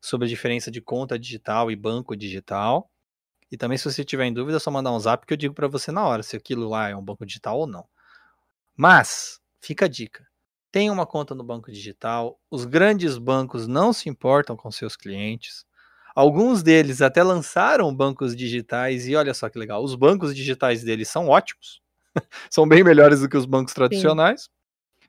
sobre 0.00 0.26
a 0.26 0.28
diferença 0.28 0.70
de 0.70 0.80
conta 0.80 1.18
digital 1.18 1.70
e 1.70 1.76
banco 1.76 2.14
digital. 2.14 2.90
E 3.50 3.56
também, 3.56 3.78
se 3.78 3.84
você 3.84 4.04
tiver 4.04 4.26
em 4.26 4.32
dúvida, 4.34 4.58
é 4.58 4.60
só 4.60 4.70
mandar 4.70 4.92
um 4.92 5.00
zap 5.00 5.26
que 5.26 5.32
eu 5.32 5.36
digo 5.36 5.54
para 5.54 5.66
você 5.66 5.90
na 5.90 6.06
hora 6.06 6.22
se 6.22 6.36
aquilo 6.36 6.68
lá 6.68 6.90
é 6.90 6.94
um 6.94 7.02
banco 7.02 7.24
digital 7.24 7.58
ou 7.58 7.66
não. 7.66 7.88
Mas, 8.76 9.40
fica 9.60 9.86
a 9.86 9.88
dica. 9.88 10.27
Tenha 10.78 10.92
uma 10.92 11.04
conta 11.04 11.34
no 11.34 11.42
banco 11.42 11.72
digital. 11.72 12.38
Os 12.48 12.64
grandes 12.64 13.18
bancos 13.18 13.66
não 13.66 13.92
se 13.92 14.08
importam 14.08 14.56
com 14.56 14.70
seus 14.70 14.94
clientes. 14.94 15.66
Alguns 16.14 16.62
deles 16.62 17.02
até 17.02 17.20
lançaram 17.20 17.92
bancos 17.92 18.36
digitais 18.36 19.08
e 19.08 19.16
olha 19.16 19.34
só 19.34 19.48
que 19.48 19.58
legal, 19.58 19.82
os 19.82 19.96
bancos 19.96 20.32
digitais 20.32 20.84
deles 20.84 21.08
são 21.08 21.26
ótimos. 21.26 21.82
são 22.48 22.68
bem 22.68 22.84
melhores 22.84 23.18
do 23.18 23.28
que 23.28 23.36
os 23.36 23.44
bancos 23.44 23.74
tradicionais. 23.74 24.42
Sim. 24.42 25.08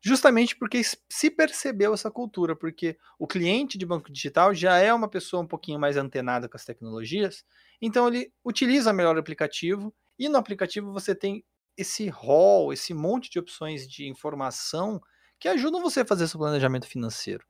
Justamente 0.00 0.54
porque 0.54 0.82
se 0.84 1.30
percebeu 1.32 1.92
essa 1.92 2.12
cultura, 2.12 2.54
porque 2.54 2.96
o 3.18 3.26
cliente 3.26 3.76
de 3.76 3.84
banco 3.84 4.12
digital 4.12 4.54
já 4.54 4.78
é 4.78 4.94
uma 4.94 5.08
pessoa 5.08 5.42
um 5.42 5.48
pouquinho 5.48 5.80
mais 5.80 5.96
antenada 5.96 6.48
com 6.48 6.56
as 6.56 6.64
tecnologias, 6.64 7.44
então 7.82 8.06
ele 8.06 8.32
utiliza 8.44 8.92
melhor 8.92 9.16
o 9.16 9.18
aplicativo 9.18 9.92
E 10.16 10.28
no 10.28 10.38
aplicativo 10.38 10.92
você 10.92 11.12
tem 11.12 11.44
esse 11.78 12.08
hall, 12.08 12.72
esse 12.72 12.92
monte 12.92 13.30
de 13.30 13.38
opções 13.38 13.88
de 13.88 14.08
informação 14.08 15.00
que 15.38 15.48
ajudam 15.48 15.80
você 15.80 16.00
a 16.00 16.04
fazer 16.04 16.26
seu 16.26 16.40
planejamento 16.40 16.86
financeiro. 16.86 17.46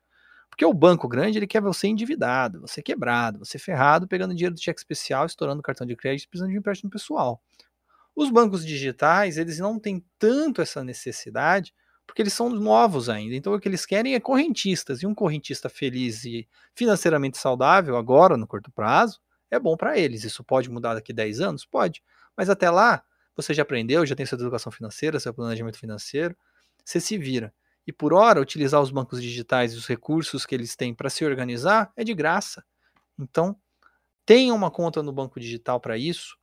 Porque 0.51 0.65
o 0.65 0.75
banco 0.75 1.09
grande, 1.09 1.39
ele 1.39 1.47
quer 1.47 1.63
você 1.63 1.89
endividado, 1.89 2.61
você 2.61 2.83
quebrado, 2.83 3.39
você 3.39 3.59
ferrado, 3.59 4.07
pegando 4.07 4.35
dinheiro 4.35 4.55
do 4.55 4.61
cheque 4.61 4.79
especial, 4.79 5.25
estourando 5.27 5.63
cartão 5.63 5.87
de 5.87 5.97
crédito, 5.97 6.29
precisando 6.29 6.51
de 6.51 6.57
um 6.57 6.61
empréstimo 6.61 6.91
pessoal. 6.91 7.43
Os 8.15 8.31
bancos 8.31 8.67
digitais, 8.67 9.39
eles 9.39 9.59
não 9.59 9.79
têm 9.79 10.05
tanto 10.19 10.61
essa 10.61 10.83
necessidade, 10.85 11.73
porque 12.07 12.23
eles 12.23 12.33
são 12.33 12.51
novos 12.51 13.09
ainda. 13.09 13.35
Então 13.35 13.53
o 13.55 13.61
que 13.61 13.69
eles 13.69 13.87
querem 13.87 14.15
é 14.15 14.21
correntistas. 14.21 15.03
E 15.03 15.07
um 15.07 15.15
correntista 15.15 15.69
feliz 15.69 16.25
e 16.25 16.49
financeiramente 16.75 17.39
saudável, 17.39 17.97
agora, 17.97 18.37
no 18.37 18.47
curto 18.47 18.71
prazo, 18.73 19.21
é 19.51 19.59
bom 19.59 19.77
para 19.77 19.97
eles. 19.97 20.25
Isso 20.25 20.43
pode 20.43 20.71
mudar 20.71 20.95
daqui 20.95 21.13
a 21.13 21.15
10 21.15 21.41
anos? 21.41 21.65
Pode. 21.65 22.03
Mas 22.37 22.51
até 22.51 22.71
lá, 22.71 23.05
você 23.41 23.55
já 23.55 23.63
aprendeu, 23.63 24.05
já 24.05 24.17
tem 24.17 24.27
sua 24.27 24.37
educação 24.37 24.73
financeira, 24.73 25.21
seu 25.21 25.33
planejamento 25.33 25.79
financeiro, 25.79 26.37
você 26.85 27.01
se 27.01 27.17
vira. 27.17 27.55
E 27.87 27.93
por 27.93 28.13
hora, 28.13 28.41
utilizar 28.41 28.83
os 28.83 28.91
bancos 28.91 29.23
digitais 29.23 29.73
e 29.73 29.77
os 29.77 29.87
recursos 29.87 30.45
que 30.45 30.55
eles 30.55 30.75
têm 30.75 30.93
para 30.93 31.09
se 31.09 31.25
organizar 31.25 31.93
é 31.97 32.03
de 32.03 32.13
graça. 32.13 32.65
Então, 33.19 33.57
tenha 34.27 34.53
uma 34.53 34.71
conta 34.71 35.03
no 35.03 35.13
banco 35.13 35.39
digital 35.39 35.81
para 35.81 35.97
isso, 35.97 36.37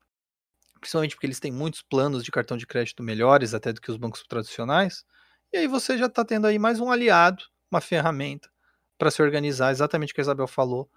principalmente 0.79 1.15
porque 1.15 1.27
eles 1.27 1.39
têm 1.39 1.51
muitos 1.51 1.81
planos 1.81 2.23
de 2.23 2.31
cartão 2.31 2.55
de 2.55 2.65
crédito 2.65 3.03
melhores 3.03 3.53
até 3.53 3.73
do 3.73 3.81
que 3.81 3.91
os 3.91 3.97
bancos 3.97 4.23
tradicionais. 4.23 5.03
E 5.51 5.57
aí 5.57 5.67
você 5.67 5.97
já 5.97 6.05
está 6.05 6.23
tendo 6.23 6.47
aí 6.47 6.57
mais 6.57 6.79
um 6.79 6.89
aliado, 6.89 7.43
uma 7.69 7.81
ferramenta 7.81 8.49
para 8.97 9.11
se 9.11 9.21
organizar, 9.21 9.71
exatamente 9.71 10.13
o 10.13 10.15
que 10.15 10.21
a 10.21 10.23
Isabel 10.23 10.47
falou. 10.47 10.89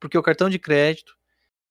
Porque 0.00 0.18
o 0.18 0.22
cartão 0.22 0.50
de 0.50 0.58
crédito, 0.58 1.16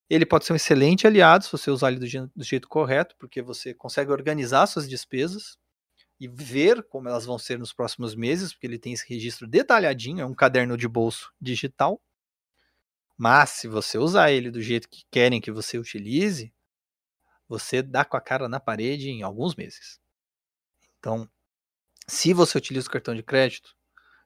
ele 0.09 0.25
pode 0.25 0.45
ser 0.45 0.53
um 0.53 0.55
excelente 0.55 1.07
aliado 1.07 1.43
se 1.43 1.51
você 1.51 1.71
usar 1.71 1.89
ele 1.89 1.99
do 1.99 2.07
jeito, 2.07 2.31
do 2.35 2.43
jeito 2.43 2.67
correto, 2.67 3.15
porque 3.17 3.41
você 3.41 3.73
consegue 3.73 4.11
organizar 4.11 4.67
suas 4.67 4.87
despesas 4.87 5.57
e 6.19 6.27
ver 6.27 6.83
como 6.83 7.09
elas 7.09 7.25
vão 7.25 7.37
ser 7.37 7.59
nos 7.59 7.73
próximos 7.73 8.15
meses, 8.15 8.53
porque 8.53 8.67
ele 8.67 8.79
tem 8.79 8.93
esse 8.93 9.07
registro 9.07 9.47
detalhadinho, 9.47 10.21
é 10.21 10.25
um 10.25 10.35
caderno 10.35 10.77
de 10.77 10.87
bolso 10.87 11.33
digital. 11.41 12.01
Mas 13.17 13.51
se 13.51 13.67
você 13.67 13.97
usar 13.97 14.31
ele 14.31 14.51
do 14.51 14.61
jeito 14.61 14.89
que 14.89 15.05
querem 15.09 15.41
que 15.41 15.51
você 15.51 15.77
utilize, 15.77 16.53
você 17.47 17.81
dá 17.81 18.05
com 18.05 18.17
a 18.17 18.21
cara 18.21 18.47
na 18.47 18.59
parede 18.59 19.09
em 19.09 19.23
alguns 19.23 19.55
meses. 19.55 19.99
Então, 20.99 21.29
se 22.07 22.33
você 22.33 22.57
utiliza 22.57 22.87
o 22.87 22.91
cartão 22.91 23.15
de 23.15 23.23
crédito, 23.23 23.75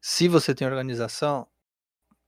se 0.01 0.27
você 0.27 0.55
tem 0.55 0.67
organização, 0.67 1.47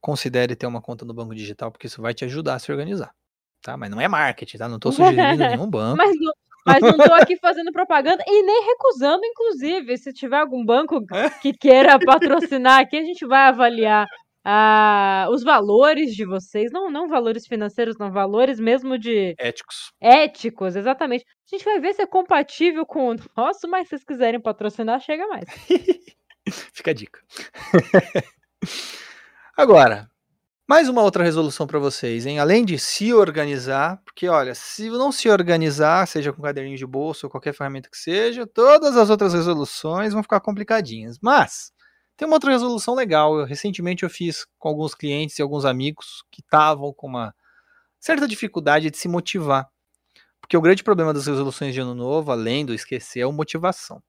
considere 0.00 0.56
ter 0.56 0.66
uma 0.66 0.82
conta 0.82 1.04
no 1.04 1.14
banco 1.14 1.34
digital, 1.34 1.70
porque 1.70 1.86
isso 1.86 2.02
vai 2.02 2.14
te 2.14 2.24
ajudar 2.24 2.56
a 2.56 2.58
se 2.58 2.70
organizar. 2.70 3.14
Tá? 3.62 3.76
Mas 3.76 3.90
não 3.90 4.00
é 4.00 4.08
marketing, 4.08 4.58
tá? 4.58 4.68
Não 4.68 4.76
estou 4.76 4.92
sugerindo 4.92 5.38
nenhum 5.38 5.68
banco. 5.70 5.96
Mas 5.96 6.18
não, 6.18 6.32
mas 6.66 6.80
não 6.80 6.90
estou 6.90 7.14
aqui 7.14 7.36
fazendo 7.36 7.72
propaganda 7.72 8.22
e 8.26 8.42
nem 8.42 8.66
recusando, 8.66 9.24
inclusive. 9.24 9.96
Se 9.98 10.12
tiver 10.12 10.38
algum 10.38 10.64
banco 10.64 11.04
É? 11.12 11.30
que 11.30 11.52
queira 11.52 11.98
patrocinar 11.98 12.80
aqui, 12.80 12.96
a 12.96 13.04
gente 13.04 13.26
vai 13.26 13.48
avaliar 13.48 14.06
ah, 14.44 15.28
os 15.30 15.42
valores 15.42 16.14
de 16.14 16.24
vocês. 16.24 16.70
Não, 16.72 16.90
não 16.90 17.08
valores 17.08 17.46
financeiros, 17.46 17.96
não, 17.98 18.10
valores 18.10 18.58
mesmo 18.58 18.98
de 18.98 19.34
Éticos. 19.38 19.92
éticos, 20.00 20.76
exatamente. 20.76 21.24
A 21.24 21.56
gente 21.56 21.64
vai 21.64 21.80
ver 21.80 21.94
se 21.94 22.02
é 22.02 22.06
compatível 22.06 22.84
com 22.86 23.12
o 23.12 23.16
nosso, 23.36 23.68
mas 23.68 23.84
se 23.84 23.90
vocês 23.90 24.04
quiserem 24.04 24.40
patrocinar, 24.40 25.00
chega 25.00 25.26
mais. 25.28 25.44
Fica 26.72 26.90
a 26.90 26.94
dica. 26.94 27.20
Agora, 29.56 30.08
mais 30.66 30.88
uma 30.88 31.02
outra 31.02 31.24
resolução 31.24 31.66
para 31.66 31.78
vocês, 31.78 32.24
hein? 32.26 32.38
Além 32.38 32.64
de 32.64 32.78
se 32.78 33.12
organizar, 33.12 34.00
porque 34.04 34.28
olha, 34.28 34.54
se 34.54 34.88
não 34.90 35.12
se 35.12 35.28
organizar, 35.28 36.06
seja 36.06 36.32
com 36.32 36.42
caderninho 36.42 36.76
de 36.76 36.86
bolso 36.86 37.26
ou 37.26 37.30
qualquer 37.30 37.52
ferramenta 37.52 37.90
que 37.90 37.96
seja, 37.96 38.46
todas 38.46 38.96
as 38.96 39.10
outras 39.10 39.34
resoluções 39.34 40.12
vão 40.12 40.22
ficar 40.22 40.40
complicadinhas. 40.40 41.18
Mas 41.20 41.72
tem 42.16 42.26
uma 42.26 42.36
outra 42.36 42.52
resolução 42.52 42.94
legal. 42.94 43.38
Eu, 43.38 43.44
recentemente 43.44 44.04
eu 44.04 44.10
fiz 44.10 44.46
com 44.58 44.68
alguns 44.68 44.94
clientes 44.94 45.38
e 45.38 45.42
alguns 45.42 45.64
amigos 45.64 46.24
que 46.30 46.40
estavam 46.40 46.92
com 46.94 47.08
uma 47.08 47.34
certa 48.00 48.28
dificuldade 48.28 48.90
de 48.90 48.96
se 48.96 49.08
motivar. 49.08 49.68
Porque 50.40 50.56
o 50.56 50.60
grande 50.60 50.84
problema 50.84 51.12
das 51.14 51.26
resoluções 51.26 51.74
de 51.74 51.80
ano 51.80 51.94
novo, 51.94 52.30
além 52.32 52.64
do 52.66 52.74
esquecer, 52.74 53.20
é 53.20 53.22
a 53.24 53.32
motivação. 53.32 54.02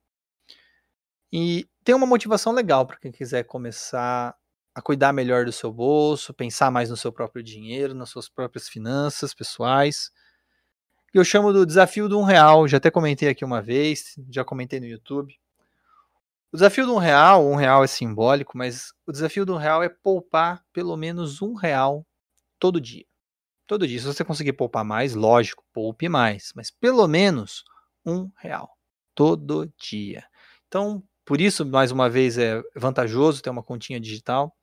E 1.32 1.68
tem 1.84 1.96
uma 1.96 2.06
motivação 2.06 2.54
legal 2.54 2.86
para 2.86 2.98
quem 2.98 3.12
quiser 3.12 3.44
começar 3.44 4.36
a 4.76 4.82
cuidar 4.82 5.14
melhor 5.14 5.46
do 5.46 5.52
seu 5.52 5.72
bolso, 5.72 6.34
pensar 6.34 6.72
mais 6.72 6.90
no 6.90 6.98
seu 6.98 7.12
próprio 7.12 7.44
dinheiro, 7.44 7.94
nas 7.94 8.10
suas 8.10 8.28
próprias 8.28 8.68
finanças 8.68 9.34
pessoais. 9.34 10.12
Eu 11.14 11.24
chamo 11.24 11.54
do 11.54 11.66
desafio 11.66 12.10
do 12.10 12.20
um 12.20 12.24
real. 12.24 12.68
Já 12.68 12.78
até 12.78 12.90
comentei 12.90 13.30
aqui 13.30 13.46
uma 13.46 13.62
vez, 13.62 14.16
já 14.30 14.44
comentei 14.44 14.80
no 14.80 14.88
YouTube. 14.88 15.40
O 16.52 16.56
desafio 16.56 16.86
do 16.86 16.96
um 16.96 17.00
real, 17.00 17.48
um 17.48 17.56
real 17.56 17.84
é 17.84 17.88
simbólico, 17.88 18.58
mas 18.58 18.94
o 19.06 19.12
desafio 19.12 19.46
do 19.46 19.54
um 19.54 19.58
real 19.58 19.84
é 19.84 19.90
poupar 19.90 20.64
pelo 20.72 20.96
menos 20.98 21.42
um 21.42 21.54
real 21.54 22.06
todo 22.60 22.82
dia. 22.82 23.06
Todo 23.68 23.88
dia. 23.88 24.00
Se 24.00 24.06
você 24.06 24.24
conseguir 24.24 24.54
poupar 24.54 24.84
mais, 24.84 25.14
lógico, 25.14 25.64
poupe 25.72 26.10
mais, 26.10 26.52
mas 26.56 26.72
pelo 26.72 27.08
menos 27.08 27.64
um 28.06 28.30
real 28.38 28.76
todo 29.16 29.72
dia. 29.80 30.24
Então, 30.68 31.04
por 31.26 31.40
isso, 31.40 31.66
mais 31.66 31.92
uma 31.92 32.10
vez, 32.10 32.38
é 32.38 32.62
vantajoso 32.76 33.42
ter 33.42 33.50
uma 33.50 33.64
continha 33.64 34.00
digital, 34.00 34.56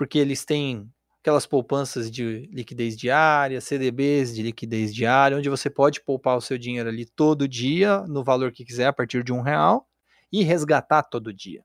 porque 0.00 0.18
eles 0.18 0.46
têm 0.46 0.90
aquelas 1.20 1.44
poupanças 1.44 2.10
de 2.10 2.48
liquidez 2.50 2.96
diária, 2.96 3.60
CDBs 3.60 4.34
de 4.34 4.42
liquidez 4.42 4.94
diária, 4.94 5.36
onde 5.36 5.50
você 5.50 5.68
pode 5.68 6.00
poupar 6.00 6.38
o 6.38 6.40
seu 6.40 6.56
dinheiro 6.56 6.88
ali 6.88 7.04
todo 7.04 7.46
dia, 7.46 8.00
no 8.08 8.24
valor 8.24 8.50
que 8.50 8.64
quiser, 8.64 8.86
a 8.86 8.94
partir 8.94 9.22
de 9.22 9.30
um 9.30 9.42
real, 9.42 9.86
e 10.32 10.42
resgatar 10.42 11.02
todo 11.02 11.34
dia. 11.34 11.62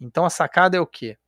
Então 0.00 0.24
a 0.24 0.30
sacada 0.30 0.76
é 0.76 0.80
o 0.80 0.86
quê? 0.86 1.18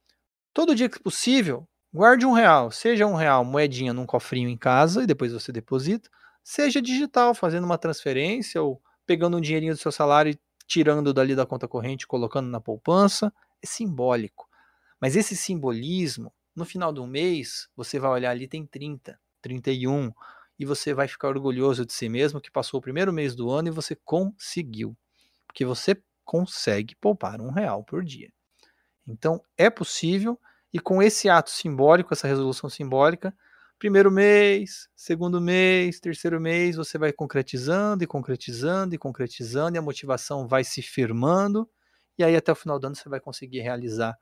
Todo 0.53 0.77
dia 0.77 0.88
que 0.88 1.03
possível, 1.03 1.66
guarde 1.92 2.24
um 2.24 2.33
real, 2.33 2.70
seja 2.70 3.09
um 3.09 3.16
real 3.16 3.44
moedinha 3.44 3.92
num 3.92 4.07
cofrinho 4.07 4.48
em 4.48 4.57
casa 4.57 5.03
e 5.03 5.09
depois 5.09 5.33
você 5.33 5.50
deposita, 5.50 6.09
seja 6.44 6.81
digital, 6.81 7.35
fazendo 7.35 7.64
uma 7.64 7.77
transferência 7.77 8.62
ou 8.62 8.81
pegando 9.05 9.37
um 9.37 9.40
dinheirinho 9.40 9.74
do 9.74 9.81
seu 9.81 9.90
salário 9.90 10.31
e 10.31 10.38
tirando 10.64 11.12
dali 11.12 11.35
da 11.35 11.44
conta 11.44 11.66
corrente, 11.66 12.07
colocando 12.07 12.48
na 12.48 12.61
poupança, 12.61 13.33
é 13.61 13.66
simbólico. 13.66 14.46
Mas 15.05 15.17
esse 15.17 15.37
simbolismo, 15.37 16.33
no 16.57 16.64
final 16.64 16.90
do 16.90 17.07
mês, 17.07 17.69
você 17.77 17.99
vai 17.99 18.11
olhar 18.11 18.31
ali, 18.31 18.49
tem 18.49 18.64
30, 18.67 19.21
31, 19.43 20.11
e 20.59 20.64
você 20.64 20.95
vai 20.95 21.07
ficar 21.07 21.29
orgulhoso 21.29 21.85
de 21.85 21.93
si 21.93 22.09
mesmo 22.09 22.40
que 22.40 22.51
passou 22.51 22.79
o 22.79 22.83
primeiro 22.83 23.12
mês 23.12 23.35
do 23.35 23.51
ano 23.51 23.69
e 23.69 23.71
você 23.71 23.95
conseguiu. 23.95 24.97
Porque 25.47 25.62
você 25.62 26.03
consegue 26.25 26.97
poupar 26.97 27.38
um 27.43 27.51
real 27.51 27.85
por 27.85 28.03
dia. 28.03 28.33
Então 29.07 29.43
é 29.59 29.69
possível, 29.69 30.40
e 30.73 30.81
com 30.81 31.03
esse 31.03 31.29
ato 31.29 31.51
simbólico, 31.51 32.14
essa 32.14 32.27
resolução 32.27 32.71
simbólica, 32.71 33.37
primeiro 33.79 34.11
mês, 34.11 34.88
segundo 34.97 35.38
mês, 35.38 36.01
terceiro 36.01 36.40
mês, 36.40 36.77
você 36.77 36.97
vai 36.97 37.12
concretizando 37.12 38.03
e 38.03 38.07
concretizando 38.07 38.95
e 38.95 38.99
concretizando, 38.99 39.77
e 39.77 39.79
a 39.79 39.83
motivação 39.83 40.49
vai 40.49 40.64
se 40.64 40.81
firmando, 40.81 41.69
e 42.17 42.25
aí 42.25 42.35
até 42.35 42.51
o 42.53 42.57
final 42.57 42.79
do 42.79 42.87
ano 42.87 42.97
você 42.97 43.11
vai 43.11 43.21
conseguir 43.21 43.61
realizar 43.61 44.17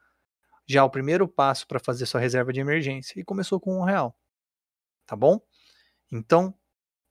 já 0.66 0.84
o 0.84 0.90
primeiro 0.90 1.28
passo 1.28 1.66
para 1.66 1.80
fazer 1.80 2.06
sua 2.06 2.20
reserva 2.20 2.52
de 2.52 2.60
emergência. 2.60 3.18
E 3.18 3.24
começou 3.24 3.60
com 3.60 3.78
um 3.78 3.84
real. 3.84 4.16
Tá 5.06 5.16
bom? 5.16 5.40
Então, 6.10 6.54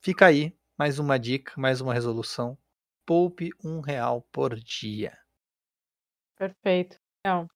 fica 0.00 0.26
aí 0.26 0.56
mais 0.78 0.98
uma 0.98 1.18
dica, 1.18 1.52
mais 1.56 1.80
uma 1.80 1.94
resolução. 1.94 2.58
Poupe 3.04 3.50
um 3.64 3.80
real 3.80 4.22
por 4.32 4.54
dia. 4.54 5.16
Perfeito. 6.36 6.98
Não. 7.24 7.48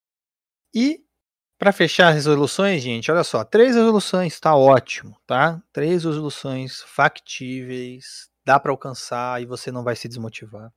E 0.75 1.05
para 1.59 1.73
fechar 1.73 2.09
as 2.09 2.15
resoluções, 2.15 2.83
gente, 2.83 3.11
olha 3.11 3.25
só, 3.25 3.43
três 3.45 3.75
resoluções, 3.75 4.39
tá 4.39 4.55
ótimo, 4.55 5.19
tá? 5.27 5.63
Três 5.73 6.05
resoluções 6.05 6.83
factíveis, 6.83 8.31
dá 8.45 8.61
para 8.61 8.71
alcançar 8.71 9.41
e 9.41 9.47
você 9.47 9.73
não 9.73 9.83
vai 9.83 9.97
se 9.97 10.07
desmotivar. 10.07 10.71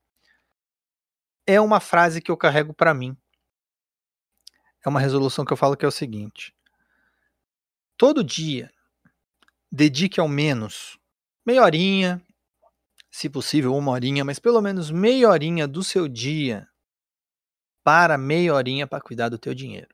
É 1.45 1.60
uma 1.60 1.79
frase 1.79 2.21
que 2.21 2.32
eu 2.32 2.38
carrego 2.38 2.73
para 2.73 2.93
mim. 2.93 3.17
É 4.85 4.89
uma 4.89 4.99
resolução 4.99 5.43
que 5.43 5.51
eu 5.51 5.57
falo 5.57 5.75
que 5.75 5.85
é 5.85 5.87
o 5.87 5.91
seguinte: 5.91 6.55
todo 7.97 8.23
dia 8.23 8.71
dedique 9.71 10.19
ao 10.19 10.27
menos 10.27 10.97
meia 11.45 11.63
horinha, 11.63 12.21
se 13.09 13.29
possível 13.29 13.75
uma 13.75 13.91
horinha, 13.91 14.23
mas 14.23 14.39
pelo 14.39 14.61
menos 14.61 14.91
meia 14.91 15.29
horinha 15.29 15.67
do 15.67 15.83
seu 15.83 16.07
dia 16.07 16.67
para 17.83 18.17
meia 18.17 18.53
horinha 18.53 18.85
para 18.85 19.01
cuidar 19.01 19.29
do 19.29 19.37
teu 19.37 19.53
dinheiro. 19.53 19.89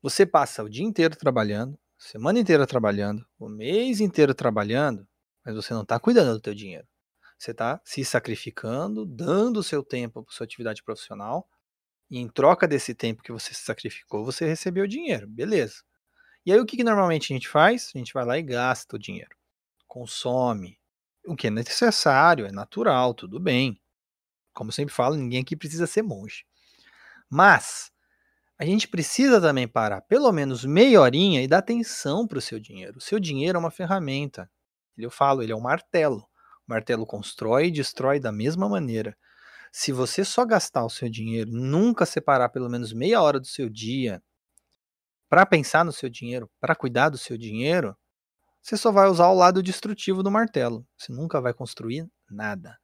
Você 0.00 0.24
passa 0.24 0.62
o 0.62 0.68
dia 0.68 0.84
inteiro 0.84 1.16
trabalhando, 1.16 1.78
semana 1.98 2.38
inteira 2.38 2.66
trabalhando, 2.66 3.26
o 3.38 3.48
mês 3.48 4.00
inteiro 4.00 4.34
trabalhando, 4.34 5.06
mas 5.44 5.54
você 5.54 5.74
não 5.74 5.82
está 5.82 5.98
cuidando 5.98 6.32
do 6.32 6.40
teu 6.40 6.54
dinheiro. 6.54 6.86
Você 7.38 7.50
está 7.50 7.80
se 7.84 8.04
sacrificando, 8.04 9.04
dando 9.04 9.58
o 9.58 9.62
seu 9.62 9.82
tempo 9.82 10.22
para 10.22 10.32
sua 10.32 10.44
atividade 10.44 10.82
profissional, 10.82 11.48
e 12.14 12.18
em 12.18 12.28
troca 12.28 12.68
desse 12.68 12.94
tempo 12.94 13.24
que 13.24 13.32
você 13.32 13.52
se 13.52 13.64
sacrificou, 13.64 14.24
você 14.24 14.46
recebeu 14.46 14.86
dinheiro, 14.86 15.26
beleza. 15.26 15.82
E 16.46 16.52
aí 16.52 16.60
o 16.60 16.64
que, 16.64 16.76
que 16.76 16.84
normalmente 16.84 17.32
a 17.32 17.34
gente 17.34 17.48
faz? 17.48 17.90
A 17.92 17.98
gente 17.98 18.14
vai 18.14 18.24
lá 18.24 18.38
e 18.38 18.42
gasta 18.42 18.94
o 18.94 18.98
dinheiro, 19.00 19.36
consome, 19.88 20.78
o 21.26 21.34
que 21.34 21.48
é 21.48 21.50
necessário, 21.50 22.46
é 22.46 22.52
natural, 22.52 23.14
tudo 23.14 23.40
bem. 23.40 23.80
Como 24.52 24.68
eu 24.68 24.72
sempre 24.72 24.94
falo, 24.94 25.16
ninguém 25.16 25.42
aqui 25.42 25.56
precisa 25.56 25.88
ser 25.88 26.02
monge. 26.02 26.44
Mas 27.28 27.90
a 28.56 28.64
gente 28.64 28.86
precisa 28.86 29.40
também 29.40 29.66
parar 29.66 30.00
pelo 30.02 30.30
menos 30.30 30.64
meia 30.64 31.00
horinha 31.00 31.42
e 31.42 31.48
dar 31.48 31.58
atenção 31.58 32.28
para 32.28 32.38
o 32.38 32.40
seu 32.40 32.60
dinheiro. 32.60 32.98
O 32.98 33.00
seu 33.00 33.18
dinheiro 33.18 33.56
é 33.56 33.58
uma 33.58 33.72
ferramenta. 33.72 34.48
Eu 34.96 35.10
falo, 35.10 35.42
ele 35.42 35.50
é 35.50 35.56
um 35.56 35.60
martelo. 35.60 36.18
O 36.18 36.68
martelo 36.68 37.04
constrói 37.04 37.66
e 37.66 37.72
destrói 37.72 38.20
da 38.20 38.30
mesma 38.30 38.68
maneira. 38.68 39.18
Se 39.76 39.90
você 39.90 40.24
só 40.24 40.44
gastar 40.44 40.84
o 40.84 40.88
seu 40.88 41.08
dinheiro, 41.08 41.50
nunca 41.50 42.06
separar 42.06 42.48
pelo 42.50 42.70
menos 42.70 42.92
meia 42.92 43.20
hora 43.20 43.40
do 43.40 43.46
seu 43.48 43.68
dia 43.68 44.22
para 45.28 45.44
pensar 45.44 45.84
no 45.84 45.90
seu 45.90 46.08
dinheiro, 46.08 46.48
para 46.60 46.76
cuidar 46.76 47.08
do 47.08 47.18
seu 47.18 47.36
dinheiro, 47.36 47.96
você 48.62 48.76
só 48.76 48.92
vai 48.92 49.08
usar 49.08 49.26
o 49.30 49.34
lado 49.34 49.60
destrutivo 49.64 50.22
do 50.22 50.30
martelo. 50.30 50.86
Você 50.96 51.12
nunca 51.12 51.40
vai 51.40 51.52
construir 51.52 52.08
nada. 52.30 52.78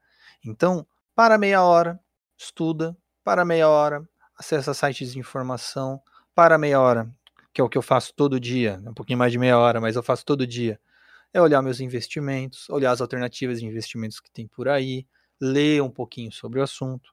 Então, 0.44 0.84
para 1.14 1.38
meia 1.38 1.62
hora, 1.62 1.96
estuda, 2.36 2.96
para 3.22 3.44
meia 3.44 3.68
hora, 3.68 4.04
acessa 4.36 4.74
sites 4.74 5.12
de 5.12 5.20
informação, 5.20 6.02
para 6.34 6.58
meia 6.58 6.80
hora, 6.80 7.08
que 7.54 7.60
é 7.60 7.64
o 7.64 7.68
que 7.68 7.78
eu 7.78 7.82
faço 7.82 8.12
todo 8.16 8.40
dia, 8.40 8.82
um 8.84 8.94
pouquinho 8.94 9.20
mais 9.20 9.30
de 9.30 9.38
meia 9.38 9.56
hora, 9.56 9.80
mas 9.80 9.94
eu 9.94 10.02
faço 10.02 10.24
todo 10.24 10.44
dia. 10.44 10.80
É 11.32 11.40
olhar 11.40 11.62
meus 11.62 11.78
investimentos, 11.78 12.68
olhar 12.68 12.90
as 12.90 13.00
alternativas 13.00 13.60
de 13.60 13.66
investimentos 13.66 14.18
que 14.18 14.32
tem 14.32 14.48
por 14.48 14.68
aí, 14.68 15.06
ler 15.40 15.82
um 15.82 15.90
pouquinho 15.90 16.30
sobre 16.32 16.60
o 16.60 16.62
assunto. 16.62 17.10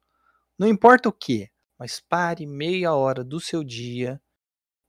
Não 0.57 0.67
importa 0.67 1.07
o 1.07 1.13
que, 1.13 1.49
mas 1.77 1.99
pare 1.99 2.45
meia 2.45 2.93
hora 2.93 3.23
do 3.23 3.39
seu 3.39 3.63
dia 3.63 4.21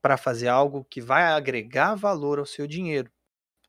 para 0.00 0.16
fazer 0.16 0.48
algo 0.48 0.84
que 0.84 1.00
vai 1.00 1.24
agregar 1.24 1.94
valor 1.94 2.38
ao 2.38 2.46
seu 2.46 2.66
dinheiro. 2.66 3.10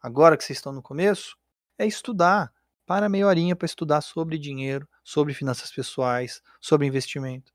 Agora 0.01 0.37
que 0.37 0.43
vocês 0.43 0.57
estão 0.57 0.71
no 0.71 0.81
começo, 0.81 1.35
é 1.77 1.85
estudar. 1.85 2.51
Para 2.85 3.09
meia 3.09 3.27
horinha 3.27 3.55
para 3.55 3.65
estudar 3.65 4.01
sobre 4.01 4.37
dinheiro, 4.37 4.87
sobre 5.03 5.33
finanças 5.33 5.71
pessoais, 5.71 6.41
sobre 6.59 6.87
investimento. 6.87 7.53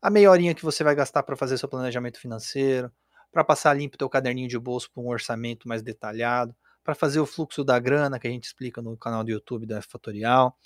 A 0.00 0.08
meia 0.08 0.30
horinha 0.30 0.54
que 0.54 0.64
você 0.64 0.82
vai 0.82 0.94
gastar 0.94 1.22
para 1.22 1.36
fazer 1.36 1.58
seu 1.58 1.68
planejamento 1.68 2.18
financeiro, 2.18 2.90
para 3.30 3.44
passar 3.44 3.74
limpo 3.74 3.98
teu 3.98 4.08
caderninho 4.08 4.48
de 4.48 4.58
bolso 4.58 4.90
para 4.90 5.02
um 5.02 5.08
orçamento 5.08 5.68
mais 5.68 5.82
detalhado, 5.82 6.56
para 6.82 6.94
fazer 6.94 7.20
o 7.20 7.26
fluxo 7.26 7.62
da 7.62 7.78
grana 7.78 8.18
que 8.18 8.26
a 8.26 8.30
gente 8.30 8.44
explica 8.44 8.80
no 8.80 8.96
canal 8.96 9.22
do 9.22 9.30
YouTube 9.30 9.66
da 9.66 9.82
Fatorial, 9.82 10.56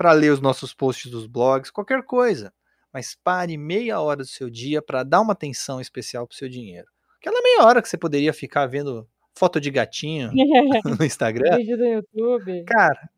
para 0.00 0.12
ler 0.12 0.32
os 0.32 0.40
nossos 0.40 0.72
posts 0.72 1.10
dos 1.10 1.26
blogs, 1.26 1.70
qualquer 1.70 2.02
coisa. 2.02 2.54
Mas 2.90 3.14
pare 3.14 3.58
meia 3.58 4.00
hora 4.00 4.22
do 4.22 4.26
seu 4.26 4.48
dia 4.48 4.80
para 4.80 5.02
dar 5.02 5.20
uma 5.20 5.34
atenção 5.34 5.78
especial 5.78 6.26
para 6.26 6.32
o 6.32 6.38
seu 6.38 6.48
dinheiro. 6.48 6.88
Aquela 7.18 7.42
meia 7.42 7.66
hora 7.66 7.82
que 7.82 7.88
você 7.90 7.98
poderia 7.98 8.32
ficar 8.32 8.66
vendo 8.66 9.06
foto 9.34 9.60
de 9.60 9.70
gatinho 9.70 10.32
no 10.98 11.04
Instagram. 11.04 11.54
Vídeo 11.58 11.76
do 11.76 11.84
YouTube. 11.84 12.64
Cara, 12.64 13.10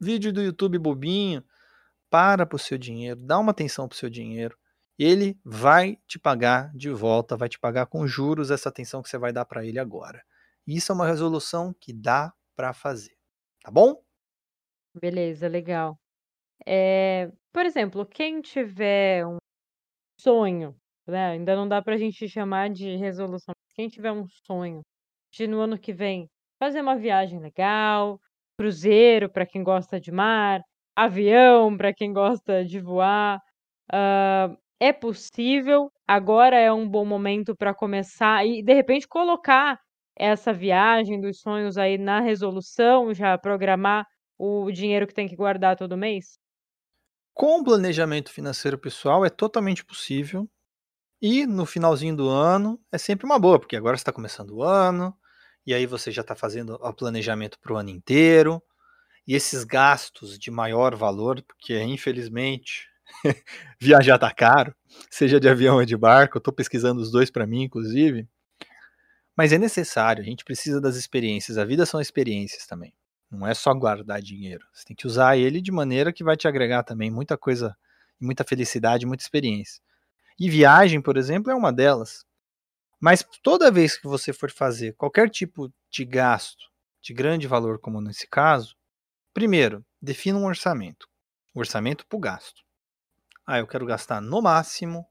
vídeo 0.00 0.32
do 0.32 0.42
YouTube 0.42 0.80
bobinho. 0.80 1.44
Para 2.10 2.44
pro 2.44 2.58
seu 2.58 2.76
dinheiro, 2.76 3.20
dá 3.20 3.38
uma 3.38 3.52
atenção 3.52 3.86
pro 3.86 3.96
seu 3.96 4.10
dinheiro. 4.10 4.58
Ele 4.98 5.38
vai 5.44 5.96
te 6.08 6.18
pagar 6.18 6.72
de 6.74 6.90
volta, 6.90 7.36
vai 7.36 7.48
te 7.48 7.58
pagar 7.60 7.86
com 7.86 8.04
juros 8.04 8.50
essa 8.50 8.68
atenção 8.68 9.00
que 9.00 9.08
você 9.08 9.16
vai 9.16 9.32
dar 9.32 9.44
para 9.44 9.64
ele 9.64 9.78
agora. 9.78 10.24
Isso 10.66 10.90
é 10.90 10.94
uma 10.96 11.06
resolução 11.06 11.72
que 11.78 11.92
dá 11.92 12.34
para 12.56 12.72
fazer. 12.72 13.16
Tá 13.62 13.70
bom? 13.70 14.03
Beleza, 14.94 15.48
legal. 15.48 15.98
É, 16.66 17.30
por 17.52 17.66
exemplo, 17.66 18.06
quem 18.06 18.40
tiver 18.42 19.26
um 19.26 19.38
sonho, 20.20 20.76
né? 21.06 21.28
Ainda 21.32 21.56
não 21.56 21.68
dá 21.68 21.82
pra 21.82 21.96
gente 21.98 22.28
chamar 22.28 22.70
de 22.70 22.96
resolução. 22.96 23.54
Quem 23.74 23.88
tiver 23.88 24.12
um 24.12 24.26
sonho 24.46 24.82
de 25.32 25.46
no 25.48 25.60
ano 25.60 25.78
que 25.78 25.92
vem 25.92 26.28
fazer 26.60 26.80
uma 26.82 26.96
viagem 26.96 27.40
legal, 27.40 28.20
cruzeiro 28.58 29.30
para 29.30 29.46
quem 29.46 29.62
gosta 29.64 30.00
de 30.00 30.12
mar, 30.12 30.62
avião 30.96 31.76
para 31.76 31.94
quem 31.94 32.12
gosta 32.12 32.64
de 32.64 32.80
voar, 32.80 33.38
uh, 33.92 34.56
é 34.80 34.92
possível. 34.92 35.90
Agora 36.06 36.56
é 36.58 36.72
um 36.72 36.88
bom 36.88 37.04
momento 37.04 37.56
para 37.56 37.74
começar 37.74 38.46
e 38.46 38.62
de 38.62 38.74
repente 38.74 39.08
colocar 39.08 39.78
essa 40.18 40.52
viagem 40.52 41.20
dos 41.20 41.40
sonhos 41.40 41.76
aí 41.78 41.98
na 41.98 42.20
resolução, 42.20 43.12
já 43.14 43.36
programar 43.38 44.06
o 44.38 44.70
dinheiro 44.70 45.06
que 45.06 45.14
tem 45.14 45.28
que 45.28 45.36
guardar 45.36 45.76
todo 45.76 45.96
mês? 45.96 46.38
Com 47.32 47.60
o 47.60 47.64
planejamento 47.64 48.30
financeiro 48.30 48.78
pessoal 48.78 49.24
é 49.24 49.30
totalmente 49.30 49.84
possível. 49.84 50.48
E 51.20 51.46
no 51.46 51.66
finalzinho 51.66 52.14
do 52.16 52.28
ano 52.28 52.80
é 52.92 52.98
sempre 52.98 53.26
uma 53.26 53.38
boa, 53.38 53.58
porque 53.58 53.76
agora 53.76 53.96
está 53.96 54.12
começando 54.12 54.50
o 54.50 54.62
ano, 54.62 55.16
e 55.66 55.72
aí 55.72 55.86
você 55.86 56.12
já 56.12 56.22
está 56.22 56.36
fazendo 56.36 56.74
o 56.74 56.92
planejamento 56.92 57.58
para 57.58 57.72
o 57.72 57.76
ano 57.76 57.90
inteiro. 57.90 58.62
E 59.26 59.34
esses 59.34 59.64
gastos 59.64 60.38
de 60.38 60.50
maior 60.50 60.94
valor, 60.94 61.42
porque 61.42 61.80
infelizmente 61.82 62.88
viajar 63.80 64.18
tá 64.18 64.30
caro, 64.32 64.74
seja 65.10 65.40
de 65.40 65.48
avião 65.48 65.76
ou 65.76 65.84
de 65.84 65.96
barco, 65.96 66.38
estou 66.38 66.52
pesquisando 66.52 67.00
os 67.00 67.10
dois 67.10 67.30
para 67.30 67.46
mim, 67.46 67.62
inclusive. 67.62 68.28
Mas 69.36 69.52
é 69.52 69.58
necessário, 69.58 70.22
a 70.22 70.26
gente 70.26 70.44
precisa 70.44 70.80
das 70.80 70.96
experiências. 70.96 71.58
A 71.58 71.64
vida 71.64 71.86
são 71.86 72.00
experiências 72.00 72.66
também. 72.66 72.94
Não 73.34 73.46
é 73.46 73.54
só 73.54 73.74
guardar 73.74 74.22
dinheiro. 74.22 74.66
Você 74.72 74.84
tem 74.84 74.96
que 74.96 75.06
usar 75.06 75.36
ele 75.36 75.60
de 75.60 75.72
maneira 75.72 76.12
que 76.12 76.24
vai 76.24 76.36
te 76.36 76.48
agregar 76.48 76.82
também 76.82 77.10
muita 77.10 77.36
coisa, 77.36 77.76
muita 78.20 78.44
felicidade, 78.44 79.06
muita 79.06 79.22
experiência. 79.22 79.82
E 80.38 80.48
viagem, 80.48 81.00
por 81.00 81.16
exemplo, 81.16 81.50
é 81.50 81.54
uma 81.54 81.72
delas. 81.72 82.24
Mas 83.00 83.24
toda 83.42 83.70
vez 83.70 83.96
que 83.96 84.06
você 84.06 84.32
for 84.32 84.50
fazer 84.50 84.94
qualquer 84.94 85.28
tipo 85.28 85.72
de 85.90 86.04
gasto 86.04 86.70
de 87.02 87.12
grande 87.12 87.46
valor, 87.46 87.78
como 87.78 88.00
nesse 88.00 88.26
caso, 88.26 88.74
primeiro, 89.32 89.84
defina 90.00 90.38
um 90.38 90.46
orçamento. 90.46 91.06
Um 91.54 91.60
orçamento 91.60 92.06
para 92.06 92.16
o 92.16 92.20
gasto. 92.20 92.62
Ah, 93.46 93.58
eu 93.58 93.66
quero 93.66 93.84
gastar 93.84 94.22
no 94.22 94.40
máximo 94.40 95.06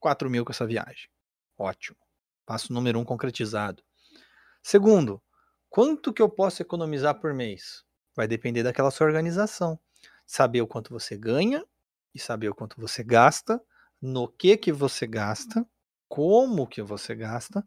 4 0.00 0.30
mil 0.30 0.44
com 0.44 0.52
essa 0.52 0.66
viagem. 0.66 1.08
Ótimo. 1.58 1.98
Passo 2.46 2.72
número 2.72 2.98
um 2.98 3.04
concretizado. 3.04 3.82
Segundo, 4.62 5.22
Quanto 5.74 6.12
que 6.12 6.22
eu 6.22 6.28
posso 6.28 6.62
economizar 6.62 7.18
por 7.18 7.34
mês? 7.34 7.82
Vai 8.14 8.28
depender 8.28 8.62
daquela 8.62 8.92
sua 8.92 9.08
organização. 9.08 9.76
Saber 10.24 10.62
o 10.62 10.68
quanto 10.68 10.92
você 10.92 11.16
ganha 11.16 11.64
e 12.14 12.18
saber 12.20 12.48
o 12.48 12.54
quanto 12.54 12.80
você 12.80 13.02
gasta, 13.02 13.60
no 14.00 14.28
que 14.28 14.56
que 14.56 14.70
você 14.70 15.04
gasta, 15.04 15.66
como 16.08 16.64
que 16.64 16.80
você 16.80 17.12
gasta, 17.16 17.66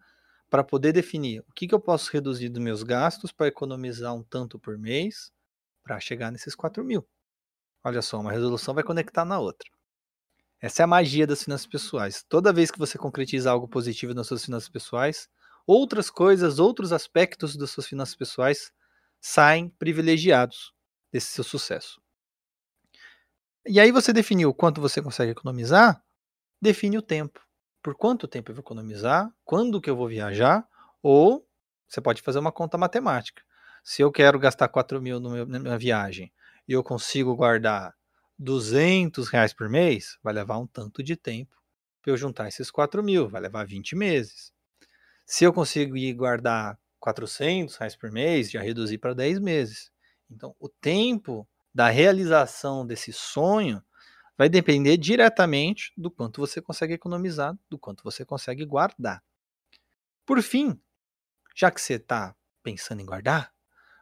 para 0.50 0.64
poder 0.64 0.94
definir 0.94 1.42
o 1.50 1.52
que, 1.52 1.68
que 1.68 1.76
eu 1.76 1.82
posso 1.82 2.10
reduzir 2.14 2.48
dos 2.48 2.64
meus 2.64 2.82
gastos 2.82 3.34
para 3.34 3.50
economizar 3.50 4.16
um 4.16 4.24
tanto 4.24 4.58
por 4.58 4.78
mês 4.78 5.34
para 5.84 6.00
chegar 6.00 6.32
nesses 6.32 6.56
4 6.56 6.86
mil. 6.86 7.06
Olha 7.84 8.02
só, 8.02 8.22
uma 8.22 8.32
resolução 8.32 8.74
vai 8.74 8.86
conectar 8.86 9.26
na 9.26 9.38
outra. 9.38 9.70
Essa 10.62 10.82
é 10.82 10.86
a 10.86 10.88
magia 10.88 11.28
das 11.28 11.44
finanças 11.44 11.68
pessoais. 11.68 12.24
Toda 12.30 12.54
vez 12.54 12.72
que 12.72 12.80
você 12.80 12.98
concretiza 12.98 13.52
algo 13.52 13.68
positivo 13.68 14.14
nas 14.14 14.28
suas 14.28 14.46
finanças 14.46 14.70
pessoais, 14.70 15.28
outras 15.68 16.10
coisas, 16.10 16.58
outros 16.58 16.94
aspectos 16.94 17.58
das 17.58 17.70
suas 17.70 17.86
finanças 17.86 18.16
pessoais 18.16 18.72
saem 19.20 19.70
privilegiados 19.70 20.74
desse 21.12 21.28
seu 21.28 21.44
sucesso. 21.44 22.02
E 23.68 23.80
aí 23.80 23.92
você 23.92 24.14
definiu 24.14 24.54
quanto 24.54 24.80
você 24.80 25.02
consegue 25.02 25.32
economizar, 25.32 26.02
define 26.62 26.98
o 26.98 27.02
tempo. 27.02 27.46
Por 27.84 27.96
quanto 27.96 28.28
tempo 28.28 28.50
eu 28.50 28.56
vou 28.56 28.62
economizar, 28.62 29.30
quando 29.44 29.82
que 29.82 29.90
eu 29.90 29.96
vou 29.96 30.08
viajar, 30.08 30.66
ou 31.04 31.46
você 31.88 32.00
pode 32.00 32.22
fazer 32.22 32.40
uma 32.40 32.52
conta 32.52 32.78
matemática. 32.78 33.44
Se 33.84 34.02
eu 34.02 34.12
quero 34.12 34.40
gastar 34.40 34.70
4 34.70 35.02
mil 35.02 35.20
na 35.20 35.60
minha 35.60 35.78
viagem 35.78 36.32
e 36.68 36.74
eu 36.74 36.84
consigo 36.84 37.36
guardar 37.36 37.94
200 38.40 39.30
reais 39.30 39.54
por 39.54 39.70
mês, 39.70 40.18
vai 40.24 40.34
levar 40.34 40.58
um 40.58 40.68
tanto 40.68 41.04
de 41.04 41.16
tempo 41.16 41.56
para 42.02 42.12
eu 42.14 42.18
juntar 42.18 42.48
esses 42.48 42.72
4 42.72 43.04
mil, 43.04 43.28
vai 43.28 43.42
levar 43.42 43.66
20 43.66 43.96
meses. 43.96 44.54
Se 45.30 45.44
eu 45.44 45.52
conseguir 45.52 46.14
guardar 46.14 46.80
400 47.02 47.76
reais 47.76 47.98
por 47.98 48.10
mês, 48.10 48.50
já 48.50 48.62
reduzi 48.62 48.98
para 48.98 49.14
10 49.14 49.40
meses. 49.42 49.92
Então, 50.32 50.56
o 50.58 50.70
tempo 50.70 51.46
da 51.76 51.90
realização 51.90 52.88
desse 52.88 53.12
sonho 53.12 53.84
vai 54.38 54.48
depender 54.48 54.96
diretamente 54.96 55.92
do 55.98 56.10
quanto 56.10 56.40
você 56.40 56.62
consegue 56.62 56.94
economizar, 56.94 57.54
do 57.70 57.78
quanto 57.78 58.06
você 58.06 58.24
consegue 58.24 58.64
guardar. 58.64 59.22
Por 60.26 60.42
fim, 60.42 60.80
já 61.54 61.70
que 61.70 61.82
você 61.82 61.96
está 61.96 62.34
pensando 62.64 63.02
em 63.02 63.06
guardar, 63.06 63.52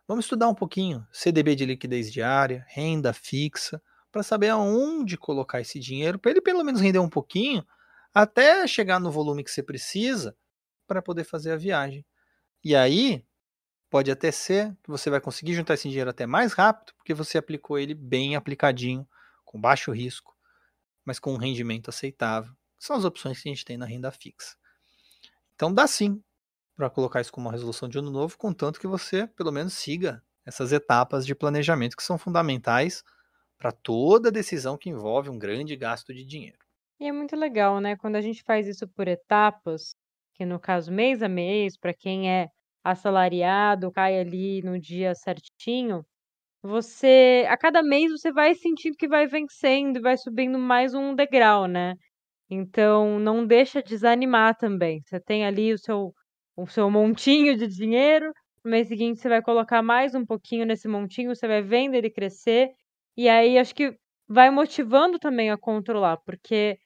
vamos 0.07 0.25
estudar 0.25 0.47
um 0.47 0.55
pouquinho 0.55 1.07
CDB 1.11 1.55
de 1.55 1.65
liquidez 1.65 2.13
diária, 2.13 2.63
renda 2.69 3.11
fixa, 3.13 3.81
para 4.11 4.21
saber 4.21 4.49
aonde 4.49 5.17
colocar 5.17 5.59
esse 5.59 5.79
dinheiro, 5.79 6.19
para 6.19 6.29
ele 6.29 6.41
pelo 6.41 6.63
menos 6.63 6.81
render 6.81 6.99
um 6.99 7.09
pouquinho, 7.09 7.65
até 8.13 8.67
chegar 8.67 8.99
no 8.99 9.09
volume 9.09 9.43
que 9.43 9.49
você 9.49 9.63
precisa 9.63 10.38
para 10.87 11.01
poder 11.01 11.23
fazer 11.23 11.51
a 11.51 11.57
viagem. 11.57 12.05
E 12.63 12.75
aí, 12.75 13.25
pode 13.89 14.11
até 14.11 14.31
ser 14.31 14.75
que 14.83 14.89
você 14.89 15.09
vai 15.09 15.21
conseguir 15.21 15.53
juntar 15.53 15.75
esse 15.75 15.87
dinheiro 15.87 16.09
até 16.09 16.25
mais 16.25 16.53
rápido, 16.53 16.93
porque 16.95 17.13
você 17.13 17.37
aplicou 17.37 17.77
ele 17.79 17.93
bem 17.93 18.35
aplicadinho, 18.35 19.07
com 19.43 19.59
baixo 19.59 19.91
risco, 19.91 20.35
mas 21.05 21.19
com 21.19 21.33
um 21.33 21.37
rendimento 21.37 21.89
aceitável. 21.89 22.53
São 22.77 22.95
as 22.95 23.05
opções 23.05 23.41
que 23.41 23.49
a 23.49 23.51
gente 23.53 23.65
tem 23.65 23.77
na 23.77 23.85
renda 23.85 24.11
fixa. 24.11 24.55
Então 25.55 25.73
dá 25.73 25.87
sim 25.87 26.21
para 26.75 26.89
colocar 26.89 27.21
isso 27.21 27.31
como 27.31 27.47
uma 27.47 27.53
resolução 27.53 27.87
de 27.87 27.97
ano 27.97 28.11
novo, 28.11 28.37
contanto 28.37 28.79
que 28.79 28.87
você 28.87 29.27
pelo 29.27 29.51
menos 29.51 29.73
siga 29.73 30.21
essas 30.45 30.71
etapas 30.71 31.25
de 31.25 31.33
planejamento 31.33 31.95
que 31.95 32.03
são 32.03 32.17
fundamentais 32.17 33.03
para 33.57 33.71
toda 33.71 34.31
decisão 34.31 34.77
que 34.77 34.89
envolve 34.89 35.29
um 35.29 35.39
grande 35.39 35.75
gasto 35.75 36.13
de 36.13 36.25
dinheiro. 36.25 36.59
E 36.99 37.07
é 37.07 37.11
muito 37.11 37.35
legal, 37.35 37.79
né? 37.79 37.95
Quando 37.95 38.15
a 38.15 38.21
gente 38.21 38.43
faz 38.43 38.67
isso 38.67 38.87
por 38.87 39.07
etapas, 39.07 39.95
que 40.35 40.45
no 40.45 40.59
caso 40.59 40.91
mês 40.91 41.23
a 41.23 41.29
mês, 41.29 41.77
para 41.79 41.93
quem 41.93 42.31
é 42.31 42.47
assalariado, 42.83 43.91
cai 43.91 44.19
ali 44.19 44.61
no 44.63 44.79
dia 44.79 45.15
certinho, 45.15 46.05
você 46.63 47.45
a 47.49 47.57
cada 47.57 47.83
mês 47.83 48.11
você 48.11 48.31
vai 48.31 48.55
sentindo 48.55 48.97
que 48.97 49.07
vai 49.07 49.27
vencendo 49.27 49.97
e 49.97 50.01
vai 50.01 50.17
subindo 50.17 50.59
mais 50.59 50.93
um 50.95 51.15
degrau, 51.15 51.67
né? 51.67 51.95
Então 52.49 53.19
não 53.19 53.45
deixa 53.47 53.81
desanimar 53.83 54.55
também. 54.57 55.01
Você 55.05 55.19
tem 55.19 55.45
ali 55.45 55.73
o 55.73 55.77
seu 55.79 56.13
o 56.57 56.67
seu 56.67 56.89
montinho 56.91 57.57
de 57.57 57.67
dinheiro, 57.67 58.33
no 58.63 58.71
mês 58.71 58.87
seguinte 58.87 59.19
você 59.21 59.29
vai 59.29 59.41
colocar 59.41 59.81
mais 59.83 60.15
um 60.15 60.25
pouquinho 60.25 60.65
nesse 60.65 60.87
montinho, 60.87 61.35
você 61.35 61.47
vai 61.47 61.61
vendo 61.61 61.95
ele 61.95 62.09
crescer, 62.09 62.69
e 63.17 63.29
aí 63.29 63.57
acho 63.57 63.75
que 63.75 63.95
vai 64.27 64.49
motivando 64.51 65.19
também 65.19 65.51
a 65.51 65.57
controlar, 65.57 66.17
porque 66.25 66.77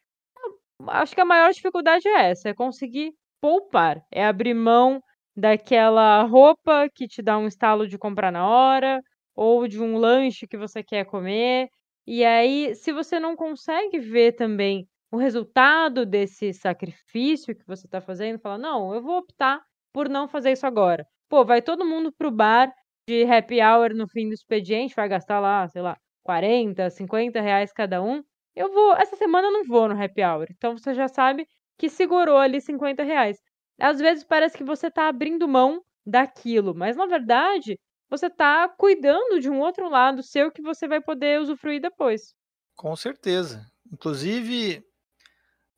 acho 0.89 1.15
que 1.15 1.21
a 1.21 1.25
maior 1.25 1.51
dificuldade 1.53 2.07
é 2.07 2.31
essa, 2.31 2.49
é 2.49 2.53
conseguir 2.55 3.13
poupar, 3.41 4.03
é 4.11 4.25
abrir 4.25 4.53
mão 4.53 5.01
daquela 5.35 6.23
roupa 6.23 6.89
que 6.93 7.07
te 7.07 7.21
dá 7.21 7.37
um 7.37 7.47
estalo 7.47 7.87
de 7.87 7.97
comprar 7.97 8.31
na 8.31 8.47
hora, 8.47 9.01
ou 9.35 9.67
de 9.67 9.81
um 9.81 9.97
lanche 9.97 10.47
que 10.47 10.57
você 10.57 10.83
quer 10.83 11.05
comer. 11.05 11.69
E 12.05 12.25
aí, 12.25 12.75
se 12.75 12.91
você 12.91 13.19
não 13.19 13.35
consegue 13.35 13.99
ver 13.99 14.33
também 14.33 14.87
o 15.11 15.17
resultado 15.17 16.05
desse 16.05 16.53
sacrifício 16.53 17.55
que 17.55 17.65
você 17.65 17.87
está 17.87 18.01
fazendo, 18.01 18.39
fala: 18.39 18.57
não, 18.57 18.93
eu 18.93 19.01
vou 19.01 19.17
optar 19.17 19.61
por 19.93 20.09
não 20.09 20.27
fazer 20.27 20.51
isso 20.51 20.65
agora. 20.67 21.05
Pô, 21.29 21.45
vai 21.45 21.61
todo 21.61 21.85
mundo 21.85 22.11
pro 22.17 22.31
bar 22.31 22.71
de 23.07 23.23
happy 23.23 23.61
hour 23.61 23.93
no 23.95 24.07
fim 24.07 24.27
do 24.27 24.33
expediente, 24.33 24.95
vai 24.95 25.07
gastar 25.07 25.39
lá, 25.39 25.67
sei 25.67 25.81
lá, 25.81 25.97
40, 26.23 26.89
50 26.89 27.41
reais 27.41 27.71
cada 27.71 28.01
um. 28.01 28.21
Eu 28.55 28.71
vou, 28.73 28.93
essa 28.95 29.15
semana 29.15 29.47
eu 29.47 29.51
não 29.53 29.63
vou 29.63 29.87
no 29.87 30.01
happy 30.01 30.23
hour. 30.23 30.47
Então 30.51 30.77
você 30.77 30.93
já 30.93 31.07
sabe 31.07 31.47
que 31.79 31.89
segurou 31.89 32.37
ali 32.37 32.61
50 32.61 33.03
reais. 33.03 33.39
Às 33.79 33.99
vezes 33.99 34.23
parece 34.23 34.57
que 34.57 34.63
você 34.63 34.87
está 34.87 35.07
abrindo 35.07 35.47
mão 35.47 35.81
daquilo, 36.05 36.75
mas 36.75 36.97
na 36.97 37.05
verdade 37.05 37.79
você 38.09 38.25
está 38.27 38.67
cuidando 38.67 39.39
de 39.39 39.49
um 39.49 39.59
outro 39.59 39.87
lado 39.89 40.21
seu 40.21 40.51
que 40.51 40.61
você 40.61 40.87
vai 40.87 40.99
poder 40.99 41.39
usufruir 41.39 41.79
depois. 41.81 42.33
Com 42.75 42.95
certeza. 42.95 43.65
Inclusive, 43.91 44.83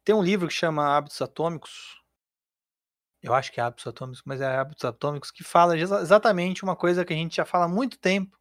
tem 0.03 0.15
um 0.15 0.23
livro 0.23 0.47
que 0.47 0.53
chama 0.53 0.97
Hábitos 0.97 1.21
Atômicos. 1.21 2.01
Eu 3.21 3.33
acho 3.33 3.51
que 3.51 3.59
é 3.59 3.63
Hábitos 3.63 3.85
Atômicos, 3.85 4.23
mas 4.25 4.41
é 4.41 4.45
Hábitos 4.45 4.85
Atômicos, 4.85 5.29
que 5.29 5.43
fala 5.43 5.77
exatamente 5.77 6.63
uma 6.63 6.75
coisa 6.75 7.05
que 7.05 7.13
a 7.13 7.15
gente 7.15 7.35
já 7.35 7.45
fala 7.45 7.65
há 7.65 7.69
muito 7.69 7.99
tempo 7.99 8.35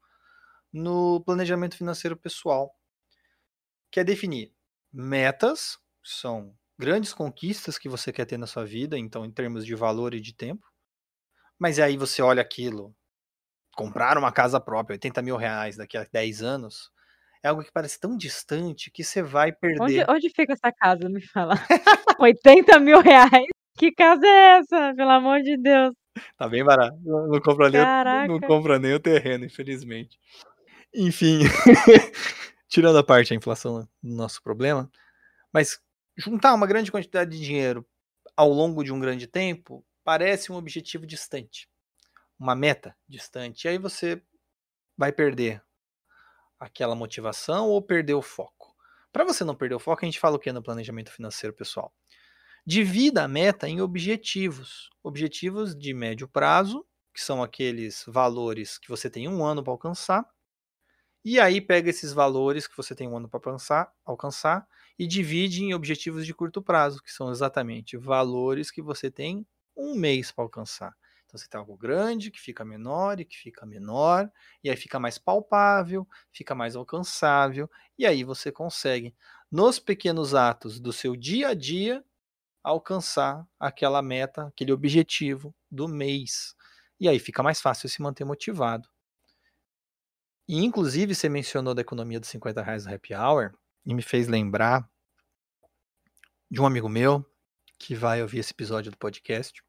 no 0.72 1.20
planejamento 1.24 1.76
financeiro 1.76 2.16
pessoal, 2.16 2.74
que 3.90 4.00
é 4.00 4.04
definir 4.04 4.54
metas, 4.92 5.78
são 6.02 6.56
grandes 6.80 7.12
conquistas 7.12 7.78
que 7.78 7.88
você 7.88 8.10
quer 8.10 8.24
ter 8.24 8.38
na 8.38 8.46
sua 8.46 8.64
vida, 8.64 8.98
então 8.98 9.24
em 9.24 9.30
termos 9.30 9.66
de 9.66 9.74
valor 9.74 10.14
e 10.14 10.20
de 10.20 10.34
tempo. 10.34 10.66
Mas 11.58 11.78
aí 11.78 11.96
você 11.96 12.22
olha 12.22 12.40
aquilo, 12.40 12.96
comprar 13.76 14.16
uma 14.16 14.32
casa 14.32 14.58
própria, 14.58 14.94
80 14.94 15.20
mil 15.20 15.36
reais 15.36 15.76
daqui 15.76 15.98
a 15.98 16.06
10 16.10 16.42
anos, 16.42 16.90
é 17.44 17.48
algo 17.48 17.62
que 17.62 17.70
parece 17.70 18.00
tão 18.00 18.16
distante 18.16 18.90
que 18.90 19.04
você 19.04 19.22
vai 19.22 19.52
perder. 19.52 19.82
Onde, 19.82 20.04
onde 20.08 20.30
fica 20.30 20.54
essa 20.54 20.72
casa? 20.72 21.06
Me 21.10 21.20
fala. 21.20 21.54
80 22.18 22.80
mil 22.80 23.00
reais? 23.00 23.46
Que 23.78 23.92
casa 23.92 24.26
é 24.26 24.58
essa? 24.58 24.94
Pelo 24.96 25.10
amor 25.10 25.42
de 25.42 25.56
Deus. 25.58 25.94
Tá 26.36 26.48
bem 26.48 26.64
barato. 26.64 26.96
Não 27.02 27.40
compra 27.40 27.70
nem, 27.70 28.28
não 28.28 28.40
compra 28.40 28.78
nem 28.78 28.94
o 28.94 29.00
terreno, 29.00 29.44
infelizmente. 29.44 30.18
Enfim, 30.94 31.40
tirando 32.68 32.98
a 32.98 33.04
parte 33.04 33.32
a 33.32 33.36
inflação 33.36 33.86
do 34.02 34.14
nosso 34.16 34.42
problema, 34.42 34.90
mas 35.52 35.78
juntar 36.20 36.54
uma 36.54 36.66
grande 36.66 36.92
quantidade 36.92 37.30
de 37.30 37.44
dinheiro 37.44 37.86
ao 38.36 38.50
longo 38.50 38.84
de 38.84 38.92
um 38.92 39.00
grande 39.00 39.26
tempo 39.26 39.84
parece 40.04 40.52
um 40.52 40.56
objetivo 40.56 41.06
distante, 41.06 41.68
uma 42.38 42.54
meta 42.54 42.96
distante. 43.08 43.64
E 43.64 43.68
aí 43.68 43.78
você 43.78 44.22
vai 44.96 45.12
perder 45.12 45.62
aquela 46.58 46.94
motivação 46.94 47.68
ou 47.68 47.80
perder 47.80 48.14
o 48.14 48.22
foco. 48.22 48.76
Para 49.12 49.24
você 49.24 49.42
não 49.44 49.54
perder 49.54 49.74
o 49.74 49.80
foco, 49.80 50.04
a 50.04 50.06
gente 50.06 50.20
fala 50.20 50.36
o 50.36 50.38
que 50.38 50.52
no 50.52 50.62
planejamento 50.62 51.10
financeiro, 51.10 51.54
pessoal? 51.54 51.92
Divida 52.66 53.24
a 53.24 53.28
meta 53.28 53.68
em 53.68 53.80
objetivos. 53.80 54.90
Objetivos 55.02 55.74
de 55.74 55.94
médio 55.94 56.28
prazo, 56.28 56.86
que 57.12 57.20
são 57.20 57.42
aqueles 57.42 58.04
valores 58.06 58.78
que 58.78 58.88
você 58.88 59.10
tem 59.10 59.26
um 59.26 59.44
ano 59.44 59.62
para 59.64 59.72
alcançar. 59.72 60.24
E 61.24 61.38
aí 61.38 61.60
pega 61.60 61.90
esses 61.90 62.12
valores 62.12 62.66
que 62.66 62.76
você 62.76 62.94
tem 62.94 63.06
um 63.08 63.16
ano 63.16 63.28
para 63.28 63.40
alcançar, 64.06 64.66
e 64.98 65.06
divide 65.06 65.62
em 65.62 65.74
objetivos 65.74 66.26
de 66.26 66.34
curto 66.34 66.62
prazo, 66.62 67.02
que 67.02 67.12
são 67.12 67.30
exatamente 67.30 67.96
valores 67.96 68.70
que 68.70 68.82
você 68.82 69.10
tem 69.10 69.46
um 69.76 69.94
mês 69.94 70.32
para 70.32 70.44
alcançar. 70.44 70.94
Então 71.26 71.38
você 71.38 71.46
tem 71.48 71.58
algo 71.58 71.76
grande 71.76 72.30
que 72.30 72.40
fica 72.40 72.64
menor 72.64 73.20
e 73.20 73.24
que 73.24 73.36
fica 73.36 73.64
menor, 73.66 74.30
e 74.64 74.70
aí 74.70 74.76
fica 74.76 74.98
mais 74.98 75.18
palpável, 75.18 76.06
fica 76.32 76.54
mais 76.54 76.74
alcançável, 76.76 77.70
e 77.98 78.04
aí 78.06 78.24
você 78.24 78.50
consegue, 78.52 79.14
nos 79.50 79.78
pequenos 79.78 80.34
atos 80.34 80.80
do 80.80 80.92
seu 80.92 81.14
dia 81.16 81.48
a 81.48 81.54
dia, 81.54 82.04
alcançar 82.64 83.46
aquela 83.60 84.02
meta, 84.02 84.48
aquele 84.48 84.72
objetivo 84.72 85.54
do 85.70 85.88
mês. 85.88 86.54
E 87.00 87.08
aí 87.08 87.20
fica 87.20 87.42
mais 87.44 87.60
fácil 87.62 87.88
se 87.90 88.02
manter 88.02 88.26
motivado. 88.26 88.89
E 90.52 90.64
inclusive 90.64 91.14
você 91.14 91.28
mencionou 91.28 91.76
da 91.76 91.80
economia 91.80 92.18
dos 92.18 92.28
50 92.28 92.60
reais 92.60 92.84
no 92.84 92.92
happy 92.92 93.14
hour 93.14 93.54
e 93.86 93.94
me 93.94 94.02
fez 94.02 94.26
lembrar 94.26 94.84
de 96.50 96.60
um 96.60 96.66
amigo 96.66 96.88
meu 96.88 97.24
que 97.78 97.94
vai 97.94 98.20
ouvir 98.20 98.40
esse 98.40 98.50
episódio 98.50 98.90
do 98.90 98.98
podcast, 98.98 99.62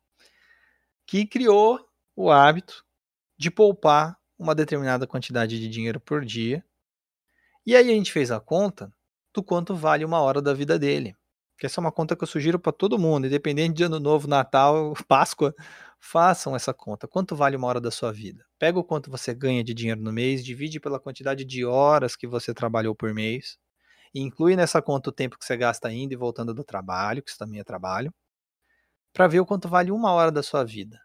que 1.06 1.28
criou 1.28 1.88
o 2.15 2.32
hábito 2.32 2.84
de 3.38 3.52
poupar 3.52 4.17
uma 4.39 4.56
determinada 4.56 5.06
quantidade 5.06 5.60
de 5.60 5.70
dinheiro 5.70 6.00
por 6.00 6.26
dia. 6.26 6.65
E 7.63 7.76
aí 7.76 7.91
a 7.91 7.94
gente 7.94 8.12
fez 8.12 8.32
a 8.32 8.39
conta 8.39 8.91
do 9.32 9.44
quanto 9.44 9.76
vale 9.76 10.04
uma 10.04 10.20
hora 10.20 10.41
da 10.41 10.52
vida 10.52 10.80
dele. 10.80 11.15
Que 11.60 11.67
essa 11.67 11.80
é 11.80 11.82
uma 11.82 11.91
conta 11.91 12.15
que 12.15 12.24
eu 12.24 12.28
sugiro 12.28 12.58
para 12.58 12.72
todo 12.72 12.98
mundo, 12.98 13.28
independente 13.28 13.76
de 13.76 13.84
ano 13.84 14.00
novo, 14.00 14.28
Natal, 14.28 14.96
Páscoa, 15.08 15.54
façam 16.02 16.56
essa 16.56 16.74
conta. 16.74 17.08
Quanto 17.08 17.36
vale 17.36 17.56
uma 17.56 17.68
hora 17.68 17.80
da 17.82 17.92
sua 17.92 18.12
vida? 18.12 18.46
Pega 18.60 18.80
o 18.80 18.84
quanto 18.84 19.12
você 19.12 19.34
ganha 19.34 19.64
de 19.64 19.74
dinheiro 19.74 20.02
no 20.02 20.12
mês, 20.12 20.44
divide 20.44 20.80
pela 20.80 21.00
quantidade 21.00 21.46
de 21.46 21.66
horas 21.66 22.16
que 22.16 22.28
você 22.28 22.54
trabalhou 22.54 22.96
por 22.96 23.14
mês 23.14 23.58
e 24.16 24.22
inclui 24.22 24.56
nessa 24.56 24.82
conta 24.82 25.10
o 25.10 25.14
tempo 25.14 25.38
que 25.40 25.46
você 25.46 25.58
gasta 25.58 25.92
indo 25.94 26.14
e 26.14 26.18
voltando 26.18 26.54
do 26.54 26.64
trabalho, 26.64 27.24
que 27.24 27.30
isso 27.32 27.40
também 27.40 27.60
é 27.62 27.64
trabalho, 27.64 28.14
para 29.14 29.28
ver 29.28 29.40
o 29.40 29.46
quanto 29.46 29.68
vale 29.70 29.92
uma 29.92 30.12
hora 30.14 30.32
da 30.32 30.44
sua 30.44 30.64
vida. 30.64 31.00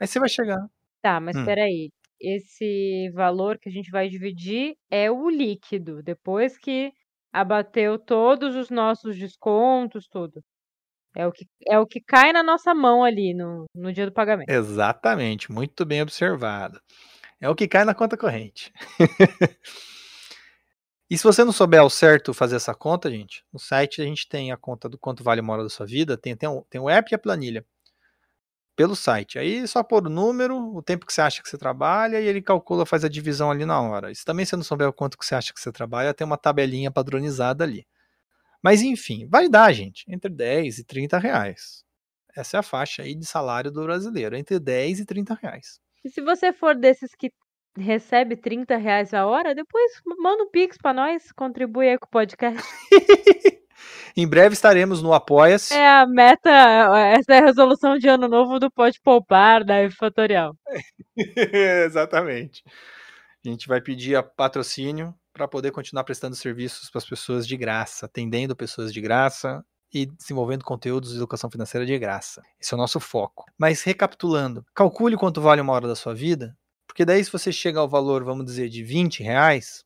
Aí 0.00 0.06
você 0.06 0.18
vai 0.18 0.28
chegar. 0.28 0.58
Tá, 1.02 1.20
mas 1.20 1.36
hum. 1.36 1.44
peraí. 1.44 1.90
Esse 2.20 3.10
valor 3.14 3.58
que 3.58 3.68
a 3.68 3.72
gente 3.72 3.90
vai 3.90 4.08
dividir 4.08 4.76
é 4.90 5.10
o 5.10 5.30
líquido, 5.30 6.02
depois 6.02 6.58
que 6.58 6.92
abateu 7.32 7.98
todos 7.98 8.54
os 8.56 8.68
nossos 8.70 9.16
descontos, 9.16 10.06
tudo. 10.08 10.42
É 11.14 11.26
o 11.26 11.32
que, 11.32 11.46
é 11.66 11.78
o 11.78 11.86
que 11.86 12.00
cai 12.00 12.32
na 12.32 12.42
nossa 12.42 12.74
mão 12.74 13.02
ali 13.02 13.34
no, 13.34 13.64
no 13.74 13.92
dia 13.92 14.06
do 14.06 14.12
pagamento. 14.12 14.48
Exatamente, 14.48 15.50
muito 15.50 15.84
bem 15.84 16.02
observado. 16.02 16.80
É 17.40 17.48
o 17.48 17.54
que 17.54 17.66
cai 17.66 17.84
na 17.84 17.94
conta 17.94 18.16
corrente. 18.16 18.72
E 21.10 21.18
se 21.18 21.24
você 21.24 21.42
não 21.42 21.50
souber 21.50 21.80
ao 21.80 21.90
certo 21.90 22.32
fazer 22.32 22.54
essa 22.54 22.72
conta, 22.72 23.10
gente, 23.10 23.44
no 23.52 23.58
site 23.58 24.00
a 24.00 24.04
gente 24.04 24.28
tem 24.28 24.52
a 24.52 24.56
conta 24.56 24.88
do 24.88 24.96
quanto 24.96 25.24
vale 25.24 25.40
uma 25.40 25.54
hora 25.54 25.64
da 25.64 25.68
sua 25.68 25.84
vida, 25.84 26.16
tem, 26.16 26.36
tem, 26.36 26.48
um, 26.48 26.62
tem 26.70 26.80
o 26.80 26.88
app 26.88 27.10
e 27.10 27.16
a 27.16 27.18
planilha. 27.18 27.66
Pelo 28.76 28.94
site. 28.94 29.36
Aí 29.36 29.66
só 29.66 29.82
pôr 29.82 30.06
o 30.06 30.08
número, 30.08 30.56
o 30.56 30.80
tempo 30.80 31.04
que 31.04 31.12
você 31.12 31.20
acha 31.20 31.42
que 31.42 31.48
você 31.48 31.58
trabalha 31.58 32.20
e 32.20 32.26
ele 32.26 32.40
calcula, 32.40 32.86
faz 32.86 33.04
a 33.04 33.08
divisão 33.08 33.50
ali 33.50 33.66
na 33.66 33.80
hora. 33.80 34.14
Se 34.14 34.24
também 34.24 34.46
você 34.46 34.54
não 34.54 34.62
souber 34.62 34.88
o 34.88 34.92
quanto 34.92 35.18
que 35.18 35.26
você 35.26 35.34
acha 35.34 35.52
que 35.52 35.60
você 35.60 35.72
trabalha, 35.72 36.14
tem 36.14 36.24
uma 36.24 36.38
tabelinha 36.38 36.92
padronizada 36.92 37.64
ali. 37.64 37.84
Mas 38.62 38.82
enfim, 38.82 39.26
vai 39.26 39.48
dar, 39.48 39.72
gente, 39.72 40.04
entre 40.08 40.30
10 40.30 40.78
e 40.78 40.84
30 40.84 41.18
reais. 41.18 41.84
Essa 42.36 42.58
é 42.58 42.60
a 42.60 42.62
faixa 42.62 43.02
aí 43.02 43.14
de 43.14 43.26
salário 43.26 43.70
do 43.70 43.82
brasileiro, 43.82 44.36
entre 44.36 44.58
10 44.58 45.00
e 45.00 45.04
30 45.04 45.34
reais. 45.34 45.80
E 46.04 46.10
se 46.10 46.20
você 46.20 46.52
for 46.52 46.74
desses 46.74 47.14
que 47.14 47.30
recebe 47.76 48.36
30 48.36 48.76
reais 48.76 49.14
a 49.14 49.26
hora, 49.26 49.54
depois 49.54 49.92
manda 50.18 50.42
um 50.42 50.50
pix 50.50 50.76
para 50.76 50.94
nós, 50.94 51.32
contribui 51.32 51.88
aí 51.88 51.98
com 51.98 52.06
o 52.06 52.10
podcast. 52.10 52.62
em 54.16 54.28
breve 54.28 54.54
estaremos 54.54 55.02
no 55.02 55.12
Apoia-se. 55.12 55.74
É 55.74 55.88
a 55.88 56.06
meta, 56.06 56.50
essa 56.50 57.34
é 57.34 57.38
a 57.38 57.44
resolução 57.44 57.96
de 57.98 58.08
ano 58.08 58.28
novo 58.28 58.58
do 58.58 58.70
Pode 58.70 59.00
Poupar 59.00 59.64
da 59.64 59.90
Fatorial. 59.90 60.54
Exatamente. 61.86 62.62
A 63.44 63.48
gente 63.48 63.66
vai 63.66 63.80
pedir 63.80 64.16
a 64.16 64.22
patrocínio 64.22 65.14
para 65.40 65.48
poder 65.48 65.70
continuar 65.70 66.04
prestando 66.04 66.36
serviços 66.36 66.90
para 66.90 66.98
as 66.98 67.08
pessoas 67.08 67.46
de 67.46 67.56
graça, 67.56 68.04
atendendo 68.04 68.54
pessoas 68.54 68.92
de 68.92 69.00
graça 69.00 69.64
e 69.90 70.04
desenvolvendo 70.04 70.62
conteúdos 70.62 71.12
de 71.12 71.16
educação 71.16 71.50
financeira 71.50 71.86
de 71.86 71.98
graça. 71.98 72.42
Esse 72.60 72.74
é 72.74 72.76
o 72.76 72.78
nosso 72.78 73.00
foco. 73.00 73.46
Mas 73.58 73.82
recapitulando, 73.82 74.66
calcule 74.74 75.16
quanto 75.16 75.40
vale 75.40 75.62
uma 75.62 75.72
hora 75.72 75.88
da 75.88 75.96
sua 75.96 76.14
vida 76.14 76.54
Porque 76.86 77.06
daí, 77.06 77.24
se 77.24 77.32
você 77.32 77.50
chega 77.50 77.80
ao 77.80 77.88
valor, 77.88 78.22
vamos 78.22 78.44
dizer, 78.44 78.68
de 78.68 78.84
20 78.84 79.22
reais, 79.22 79.82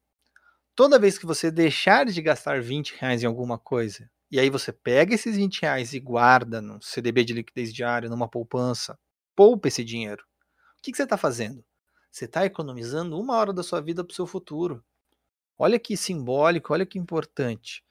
toda 0.74 0.98
vez 0.98 1.16
que 1.16 1.24
você 1.24 1.52
deixar 1.52 2.06
de 2.06 2.20
gastar 2.20 2.60
20 2.60 2.96
reais 2.98 3.22
em 3.22 3.26
alguma 3.26 3.56
coisa, 3.56 4.10
e 4.32 4.40
aí 4.40 4.50
você 4.50 4.72
pega 4.72 5.14
esses 5.14 5.36
20 5.36 5.62
reais 5.62 5.94
e 5.94 6.00
guarda 6.00 6.60
no 6.60 6.82
CDB 6.82 7.22
de 7.22 7.32
liquidez 7.32 7.72
diária, 7.72 8.08
numa 8.08 8.26
poupança, 8.26 8.98
poupa 9.36 9.68
esse 9.68 9.84
dinheiro. 9.84 10.24
O 10.76 10.82
que, 10.82 10.90
que 10.90 10.96
você 10.96 11.04
está 11.04 11.16
fazendo? 11.16 11.64
Você 12.10 12.24
está 12.24 12.44
economizando 12.44 13.20
uma 13.20 13.36
hora 13.36 13.52
da 13.52 13.62
sua 13.62 13.80
vida 13.80 14.02
para 14.02 14.12
o 14.12 14.14
seu 14.16 14.26
futuro. 14.26 14.84
Olha 15.58 15.78
que 15.78 15.96
simbólico, 15.96 16.72
olha 16.72 16.86
que 16.86 16.98
importante. 16.98 17.84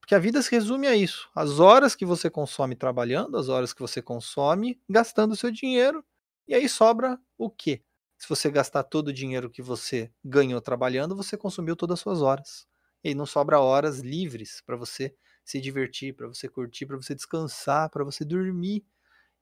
Porque 0.00 0.14
a 0.14 0.18
vida 0.18 0.42
se 0.42 0.50
resume 0.52 0.86
a 0.88 0.96
isso. 0.96 1.30
As 1.34 1.60
horas 1.60 1.94
que 1.96 2.06
você 2.06 2.30
consome 2.30 2.76
trabalhando, 2.76 3.38
as 3.38 3.48
horas 3.48 3.72
que 3.74 3.80
você 3.80 4.02
consome 4.02 4.80
gastando 4.88 5.32
o 5.32 5.36
seu 5.36 5.50
dinheiro, 5.50 6.04
e 6.48 6.54
aí 6.54 6.68
sobra 6.68 7.18
o 7.38 7.50
quê? 7.50 7.82
Se 8.18 8.28
você 8.28 8.50
gastar 8.50 8.84
todo 8.84 9.08
o 9.08 9.12
dinheiro 9.12 9.50
que 9.50 9.62
você 9.62 10.10
ganhou 10.24 10.60
trabalhando, 10.60 11.16
você 11.16 11.36
consumiu 11.36 11.76
todas 11.76 11.94
as 11.94 12.00
suas 12.00 12.22
horas. 12.22 12.66
E 13.04 13.14
não 13.14 13.26
sobra 13.26 13.60
horas 13.60 14.00
livres 14.00 14.62
para 14.66 14.76
você 14.76 15.14
se 15.44 15.60
divertir, 15.60 16.14
para 16.14 16.28
você 16.28 16.48
curtir, 16.48 16.86
para 16.86 16.96
você 16.96 17.14
descansar, 17.14 17.90
para 17.90 18.04
você 18.04 18.24
dormir. 18.24 18.84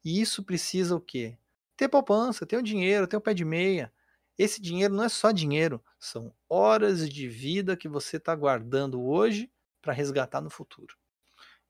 E 0.04 0.20
isso 0.20 0.42
precisa 0.42 0.96
o 0.96 1.00
quê? 1.00 1.36
Ter 1.76 1.88
poupança, 1.88 2.46
ter 2.46 2.56
o 2.56 2.62
dinheiro, 2.62 3.06
ter 3.06 3.16
o 3.16 3.20
pé 3.20 3.34
de 3.34 3.44
meia. 3.44 3.92
Esse 4.38 4.60
dinheiro 4.60 4.94
não 4.94 5.04
é 5.04 5.08
só 5.08 5.30
dinheiro, 5.30 5.82
são 5.98 6.34
horas 6.48 7.08
de 7.08 7.28
vida 7.28 7.76
que 7.76 7.88
você 7.88 8.16
está 8.16 8.34
guardando 8.34 9.02
hoje 9.02 9.52
para 9.80 9.92
resgatar 9.92 10.40
no 10.40 10.50
futuro. 10.50 10.96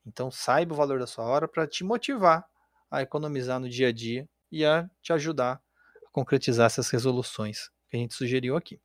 Então 0.05 0.31
saiba 0.31 0.73
o 0.73 0.77
valor 0.77 0.99
da 0.99 1.07
sua 1.07 1.25
hora 1.25 1.47
para 1.47 1.67
te 1.67 1.83
motivar 1.83 2.47
a 2.91 3.01
economizar 3.01 3.59
no 3.59 3.69
dia 3.69 3.89
a 3.89 3.91
dia 3.91 4.29
e 4.51 4.65
a 4.65 4.89
te 5.01 5.13
ajudar 5.13 5.61
a 6.05 6.09
concretizar 6.11 6.67
essas 6.67 6.89
resoluções 6.89 7.69
que 7.89 7.97
a 7.97 7.99
gente 7.99 8.13
sugeriu 8.15 8.55
aqui. 8.57 8.81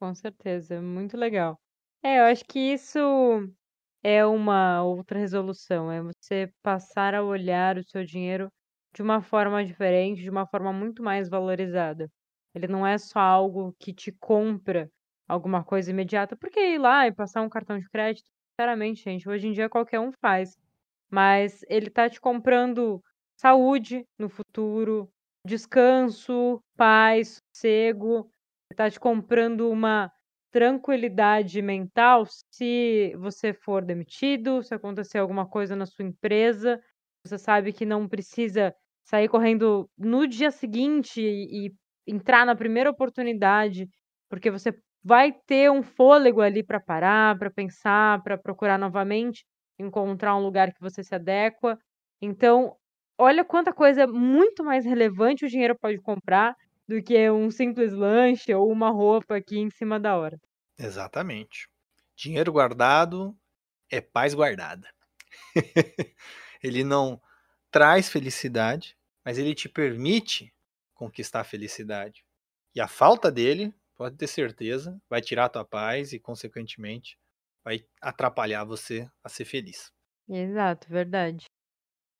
Com 0.00 0.14
certeza, 0.14 0.80
muito 0.82 1.16
legal. 1.16 1.58
É, 2.02 2.18
eu 2.20 2.24
acho 2.24 2.44
que 2.44 2.58
isso 2.58 2.98
é 4.02 4.24
uma 4.26 4.82
outra 4.84 5.18
resolução, 5.18 5.90
é 5.90 6.02
você 6.02 6.52
passar 6.62 7.14
a 7.14 7.22
olhar 7.24 7.78
o 7.78 7.84
seu 7.88 8.04
dinheiro 8.04 8.48
de 8.94 9.02
uma 9.02 9.22
forma 9.22 9.64
diferente, 9.64 10.22
de 10.22 10.30
uma 10.30 10.46
forma 10.46 10.72
muito 10.72 11.02
mais 11.02 11.28
valorizada. 11.28 12.08
Ele 12.54 12.68
não 12.68 12.86
é 12.86 12.98
só 12.98 13.18
algo 13.20 13.74
que 13.78 13.92
te 13.92 14.12
compra 14.12 14.90
alguma 15.28 15.64
coisa 15.64 15.90
imediata, 15.90 16.36
porque 16.36 16.60
ir 16.60 16.78
lá 16.78 17.06
e 17.06 17.12
passar 17.12 17.42
um 17.42 17.48
cartão 17.48 17.78
de 17.78 17.88
crédito, 17.90 18.28
sinceramente, 18.52 19.02
gente, 19.02 19.28
hoje 19.28 19.48
em 19.48 19.52
dia 19.52 19.68
qualquer 19.68 20.00
um 20.00 20.12
faz. 20.12 20.56
Mas 21.10 21.60
ele 21.68 21.90
tá 21.90 22.08
te 22.08 22.20
comprando 22.20 23.02
saúde 23.40 24.04
no 24.18 24.28
futuro, 24.28 25.10
descanso, 25.46 26.60
paz, 26.76 27.38
sossego, 27.54 28.30
ele 28.70 28.76
tá 28.76 28.90
te 28.90 29.00
comprando 29.00 29.70
uma 29.70 30.10
tranquilidade 30.52 31.60
mental 31.62 32.26
se 32.52 33.12
você 33.18 33.52
for 33.52 33.84
demitido, 33.84 34.62
se 34.62 34.74
acontecer 34.74 35.18
alguma 35.18 35.46
coisa 35.48 35.74
na 35.74 35.86
sua 35.86 36.04
empresa, 36.04 36.80
você 37.26 37.38
sabe 37.38 37.72
que 37.72 37.84
não 37.84 38.08
precisa 38.08 38.74
sair 39.04 39.28
correndo 39.28 39.88
no 39.98 40.26
dia 40.26 40.50
seguinte 40.50 41.20
e, 41.20 41.74
entrar 42.06 42.44
na 42.46 42.54
primeira 42.54 42.90
oportunidade, 42.90 43.88
porque 44.28 44.50
você 44.50 44.72
vai 45.02 45.32
ter 45.46 45.70
um 45.70 45.82
fôlego 45.82 46.40
ali 46.40 46.62
para 46.62 46.80
parar, 46.80 47.38
para 47.38 47.50
pensar, 47.50 48.22
para 48.22 48.38
procurar 48.38 48.78
novamente 48.78 49.44
encontrar 49.78 50.36
um 50.36 50.42
lugar 50.42 50.72
que 50.72 50.80
você 50.80 51.02
se 51.02 51.14
adequa. 51.14 51.76
Então, 52.22 52.76
olha 53.18 53.44
quanta 53.44 53.72
coisa 53.72 54.06
muito 54.06 54.64
mais 54.64 54.84
relevante 54.84 55.44
o 55.44 55.48
dinheiro 55.48 55.76
pode 55.78 56.00
comprar 56.00 56.54
do 56.86 57.02
que 57.02 57.30
um 57.30 57.50
simples 57.50 57.92
lanche 57.92 58.54
ou 58.54 58.70
uma 58.70 58.90
roupa 58.90 59.36
aqui 59.36 59.58
em 59.58 59.70
cima 59.70 59.98
da 59.98 60.16
hora. 60.16 60.38
Exatamente. 60.78 61.68
Dinheiro 62.16 62.52
guardado 62.52 63.36
é 63.90 64.00
paz 64.00 64.34
guardada. 64.34 64.88
ele 66.62 66.84
não 66.84 67.20
traz 67.70 68.08
felicidade, 68.08 68.96
mas 69.24 69.38
ele 69.38 69.54
te 69.54 69.68
permite 69.68 70.53
conquistar 70.94 71.40
a 71.40 71.44
felicidade. 71.44 72.24
E 72.74 72.80
a 72.80 72.88
falta 72.88 73.30
dele, 73.30 73.74
pode 73.96 74.16
ter 74.16 74.26
certeza, 74.26 75.00
vai 75.08 75.20
tirar 75.20 75.46
a 75.46 75.48
tua 75.48 75.64
paz 75.64 76.12
e, 76.12 76.18
consequentemente, 76.18 77.18
vai 77.64 77.84
atrapalhar 78.00 78.64
você 78.64 79.08
a 79.22 79.28
ser 79.28 79.44
feliz. 79.44 79.92
Exato, 80.28 80.88
verdade. 80.88 81.44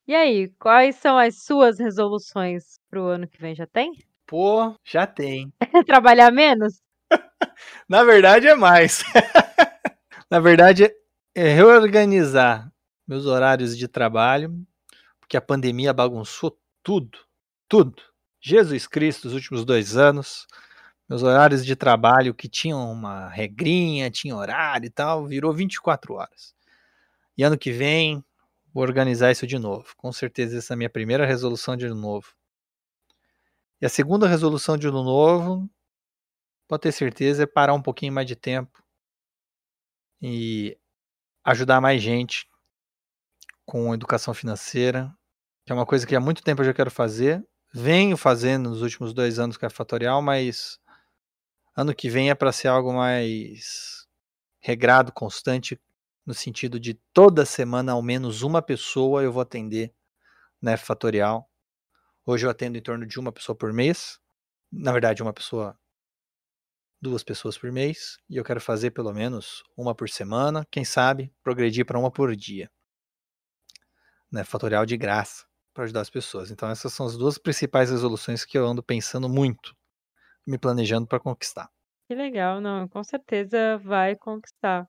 E 0.07 0.13
aí, 0.13 0.49
quais 0.59 0.97
são 0.97 1.17
as 1.17 1.43
suas 1.43 1.79
resoluções 1.79 2.79
para 2.89 3.01
o 3.01 3.07
ano 3.07 3.27
que 3.27 3.39
vem? 3.39 3.55
Já 3.55 3.65
tem? 3.65 3.91
Pô, 4.27 4.75
já 4.83 5.07
tem. 5.07 5.51
Trabalhar 5.85 6.31
menos? 6.31 6.81
Na 7.89 8.03
verdade, 8.03 8.47
é 8.47 8.55
mais. 8.55 9.03
Na 10.29 10.39
verdade, 10.39 10.91
é 11.33 11.53
reorganizar 11.53 12.71
meus 13.07 13.25
horários 13.25 13.77
de 13.77 13.87
trabalho, 13.87 14.65
porque 15.19 15.37
a 15.37 15.41
pandemia 15.41 15.93
bagunçou 15.93 16.57
tudo, 16.83 17.19
tudo. 17.67 18.01
Jesus 18.47 18.85
Cristo, 18.85 19.25
os 19.27 19.33
últimos 19.33 19.65
dois 19.65 19.97
anos, 19.97 20.45
meus 21.09 21.23
horários 21.23 21.65
de 21.65 21.75
trabalho 21.75 22.31
que 22.31 22.47
tinham 22.47 22.91
uma 22.91 23.27
regrinha, 23.27 24.11
tinha 24.11 24.35
horário 24.35 24.85
e 24.85 24.89
tal, 24.91 25.25
virou 25.25 25.51
24 25.51 26.13
horas. 26.13 26.53
E 27.35 27.41
ano 27.41 27.57
que 27.57 27.71
vem, 27.71 28.23
vou 28.71 28.83
organizar 28.83 29.31
isso 29.31 29.47
de 29.47 29.57
novo. 29.57 29.95
Com 29.97 30.11
certeza, 30.11 30.59
essa 30.59 30.73
é 30.73 30.75
a 30.75 30.77
minha 30.77 30.91
primeira 30.91 31.25
resolução 31.25 31.75
de 31.75 31.87
ano 31.87 31.95
novo. 31.95 32.35
E 33.81 33.85
a 33.87 33.89
segunda 33.89 34.27
resolução 34.27 34.77
de 34.77 34.87
ano 34.87 35.03
novo, 35.03 35.67
pode 36.67 36.81
ter 36.81 36.91
certeza, 36.91 37.43
é 37.43 37.47
parar 37.47 37.73
um 37.73 37.81
pouquinho 37.81 38.13
mais 38.13 38.27
de 38.27 38.35
tempo 38.35 38.83
e 40.21 40.77
ajudar 41.43 41.81
mais 41.81 41.99
gente 41.99 42.47
com 43.65 43.91
educação 43.91 44.35
financeira, 44.35 45.11
que 45.65 45.71
é 45.71 45.75
uma 45.75 45.85
coisa 45.87 46.05
que 46.05 46.15
há 46.15 46.19
muito 46.19 46.43
tempo 46.43 46.61
eu 46.61 46.65
já 46.67 46.75
quero 46.75 46.91
fazer, 46.91 47.43
venho 47.77 48.15
fazendo 48.15 48.69
nos 48.69 48.81
últimos 48.81 49.13
dois 49.13 49.37
anos 49.37 49.57
com 49.57 49.65
a 49.65 49.69
Fatorial, 49.69 50.21
mas 50.21 50.79
ano 51.75 51.93
que 51.93 52.09
vem 52.09 52.29
é 52.29 52.35
para 52.35 52.53
ser 52.53 52.69
algo 52.69 52.93
mais 52.93 54.07
regrado, 54.61 55.11
constante, 55.11 55.77
no 56.25 56.33
sentido 56.33 56.79
de 56.79 56.93
toda 57.13 57.45
semana 57.45 57.91
ao 57.91 58.01
menos 58.01 58.43
uma 58.43 58.61
pessoa 58.61 59.23
eu 59.23 59.31
vou 59.33 59.41
atender 59.41 59.93
na 60.61 60.77
Fatorial. 60.77 61.51
Hoje 62.25 62.45
eu 62.45 62.49
atendo 62.49 62.77
em 62.77 62.81
torno 62.81 63.05
de 63.05 63.19
uma 63.19 63.31
pessoa 63.31 63.55
por 63.57 63.73
mês, 63.73 64.21
na 64.71 64.93
verdade 64.93 65.21
uma 65.21 65.33
pessoa, 65.33 65.77
duas 67.01 67.25
pessoas 67.25 67.57
por 67.57 67.73
mês, 67.73 68.17
e 68.29 68.37
eu 68.37 68.43
quero 68.45 68.61
fazer 68.61 68.91
pelo 68.91 69.13
menos 69.13 69.63
uma 69.75 69.93
por 69.93 70.07
semana, 70.07 70.65
quem 70.71 70.85
sabe 70.85 71.29
progredir 71.43 71.85
para 71.85 71.99
uma 71.99 72.09
por 72.09 72.33
dia. 72.37 72.71
Né, 74.31 74.45
fatorial 74.45 74.85
de 74.85 74.95
graça 74.95 75.45
para 75.75 75.83
ajudar 75.83 76.01
as 76.01 76.09
pessoas. 76.09 76.49
Então 76.49 76.69
essas 76.69 76.93
são 76.93 77.05
as 77.05 77.17
duas 77.17 77.37
principais 77.37 77.91
resoluções 77.91 78.45
que 78.45 78.57
eu 78.57 78.65
ando 78.65 78.81
pensando 78.81 79.29
muito, 79.29 79.75
me 80.47 80.57
planejando 80.57 81.05
para 81.05 81.19
conquistar. 81.19 81.69
Que 82.07 82.15
legal, 82.15 82.61
não, 82.61 82.87
com 82.87 83.03
certeza 83.03 83.77
vai 83.79 84.15
conquistar. 84.15 84.87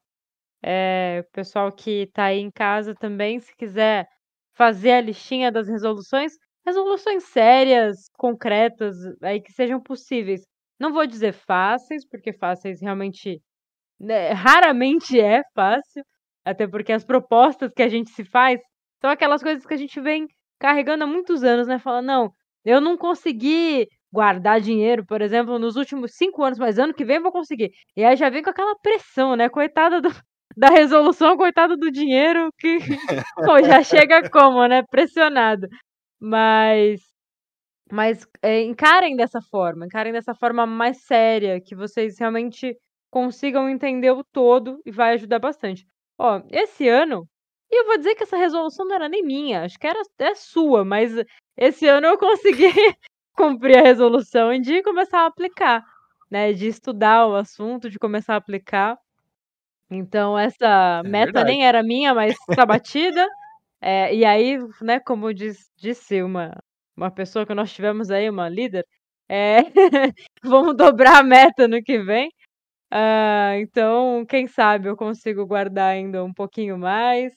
É, 0.62 1.24
o 1.26 1.32
pessoal 1.32 1.72
que 1.72 2.04
está 2.04 2.26
aí 2.26 2.38
em 2.38 2.50
casa 2.50 2.94
também, 2.94 3.40
se 3.40 3.54
quiser 3.56 4.06
fazer 4.54 4.92
a 4.92 5.00
listinha 5.00 5.50
das 5.50 5.68
resoluções, 5.68 6.32
resoluções 6.64 7.24
sérias, 7.24 8.08
concretas, 8.14 8.96
aí 9.22 9.40
que 9.40 9.52
sejam 9.52 9.80
possíveis. 9.80 10.42
Não 10.78 10.92
vou 10.92 11.06
dizer 11.06 11.32
fáceis, 11.32 12.06
porque 12.08 12.32
fáceis 12.32 12.80
realmente 12.80 13.40
né, 13.98 14.30
raramente 14.32 15.18
é 15.20 15.42
fácil, 15.54 16.04
até 16.44 16.66
porque 16.66 16.92
as 16.92 17.04
propostas 17.04 17.72
que 17.74 17.82
a 17.82 17.88
gente 17.88 18.10
se 18.10 18.24
faz 18.24 18.60
são 19.00 19.10
aquelas 19.10 19.42
coisas 19.42 19.66
que 19.66 19.74
a 19.74 19.76
gente 19.76 20.00
vem 20.00 20.26
carregando 20.58 21.04
há 21.04 21.06
muitos 21.06 21.42
anos, 21.44 21.66
né? 21.66 21.78
Fala, 21.78 22.02
não, 22.02 22.32
eu 22.64 22.80
não 22.80 22.96
consegui 22.96 23.88
guardar 24.12 24.60
dinheiro, 24.60 25.04
por 25.04 25.20
exemplo, 25.22 25.58
nos 25.58 25.76
últimos 25.76 26.12
cinco 26.16 26.42
anos, 26.42 26.58
mas 26.58 26.78
ano 26.78 26.94
que 26.94 27.04
vem 27.04 27.16
eu 27.16 27.22
vou 27.22 27.32
conseguir. 27.32 27.70
E 27.96 28.04
aí 28.04 28.16
já 28.16 28.30
vem 28.30 28.42
com 28.42 28.50
aquela 28.50 28.74
pressão, 28.80 29.36
né? 29.36 29.48
Coitada 29.48 30.00
do, 30.00 30.08
da 30.56 30.68
resolução, 30.68 31.36
coitada 31.36 31.76
do 31.76 31.90
dinheiro, 31.90 32.50
que 32.58 32.78
pô, 33.36 33.62
já 33.62 33.82
chega 33.82 34.28
como, 34.30 34.66
né? 34.66 34.82
Pressionado. 34.90 35.68
Mas, 36.20 37.02
mas 37.92 38.26
é, 38.42 38.62
encarem 38.62 39.16
dessa 39.16 39.40
forma, 39.40 39.86
encarem 39.86 40.12
dessa 40.12 40.34
forma 40.34 40.66
mais 40.66 41.04
séria, 41.04 41.60
que 41.60 41.74
vocês 41.76 42.18
realmente 42.18 42.76
consigam 43.10 43.68
entender 43.68 44.10
o 44.10 44.24
todo 44.24 44.80
e 44.84 44.90
vai 44.90 45.14
ajudar 45.14 45.38
bastante. 45.38 45.86
Ó, 46.18 46.42
esse 46.50 46.88
ano 46.88 47.28
e 47.70 47.80
eu 47.82 47.86
vou 47.86 47.98
dizer 47.98 48.14
que 48.14 48.22
essa 48.24 48.36
resolução 48.36 48.86
não 48.86 48.94
era 48.96 49.08
nem 49.08 49.22
minha, 49.24 49.64
acho 49.64 49.78
que 49.78 49.86
era 49.86 50.00
é 50.18 50.34
sua, 50.34 50.84
mas 50.84 51.12
esse 51.56 51.86
ano 51.88 52.06
eu 52.08 52.18
consegui 52.18 52.66
cumprir 53.34 53.78
a 53.78 53.82
resolução 53.82 54.52
e 54.52 54.60
de 54.60 54.82
começar 54.82 55.20
a 55.22 55.26
aplicar, 55.26 55.84
né? 56.30 56.52
De 56.52 56.66
estudar 56.68 57.26
o 57.28 57.34
assunto, 57.36 57.90
de 57.90 57.98
começar 57.98 58.34
a 58.34 58.36
aplicar. 58.38 58.98
Então, 59.90 60.38
essa 60.38 61.02
É 61.04 61.08
meta 61.08 61.26
verdade. 61.26 61.50
nem 61.52 61.66
era 61.66 61.82
minha, 61.82 62.14
mas 62.14 62.36
está 62.50 62.66
batida. 62.66 63.26
É, 63.80 64.14
e 64.14 64.24
aí, 64.24 64.58
né, 64.82 65.00
como 65.00 65.32
diz, 65.34 65.70
disse 65.76 66.22
uma, 66.22 66.52
uma 66.96 67.10
pessoa 67.10 67.46
que 67.46 67.54
nós 67.54 67.72
tivemos 67.72 68.10
aí, 68.10 68.28
uma 68.30 68.48
líder, 68.48 68.86
é, 69.28 69.58
vamos 70.44 70.76
dobrar 70.76 71.18
a 71.20 71.22
meta 71.24 71.68
no 71.68 71.82
que 71.82 71.98
vem. 72.00 72.30
Ah, 72.90 73.54
então, 73.58 74.24
quem 74.28 74.46
sabe 74.48 74.88
eu 74.88 74.96
consigo 74.96 75.46
guardar 75.46 75.90
ainda 75.92 76.24
um 76.24 76.32
pouquinho 76.34 76.78
mais. 76.78 77.34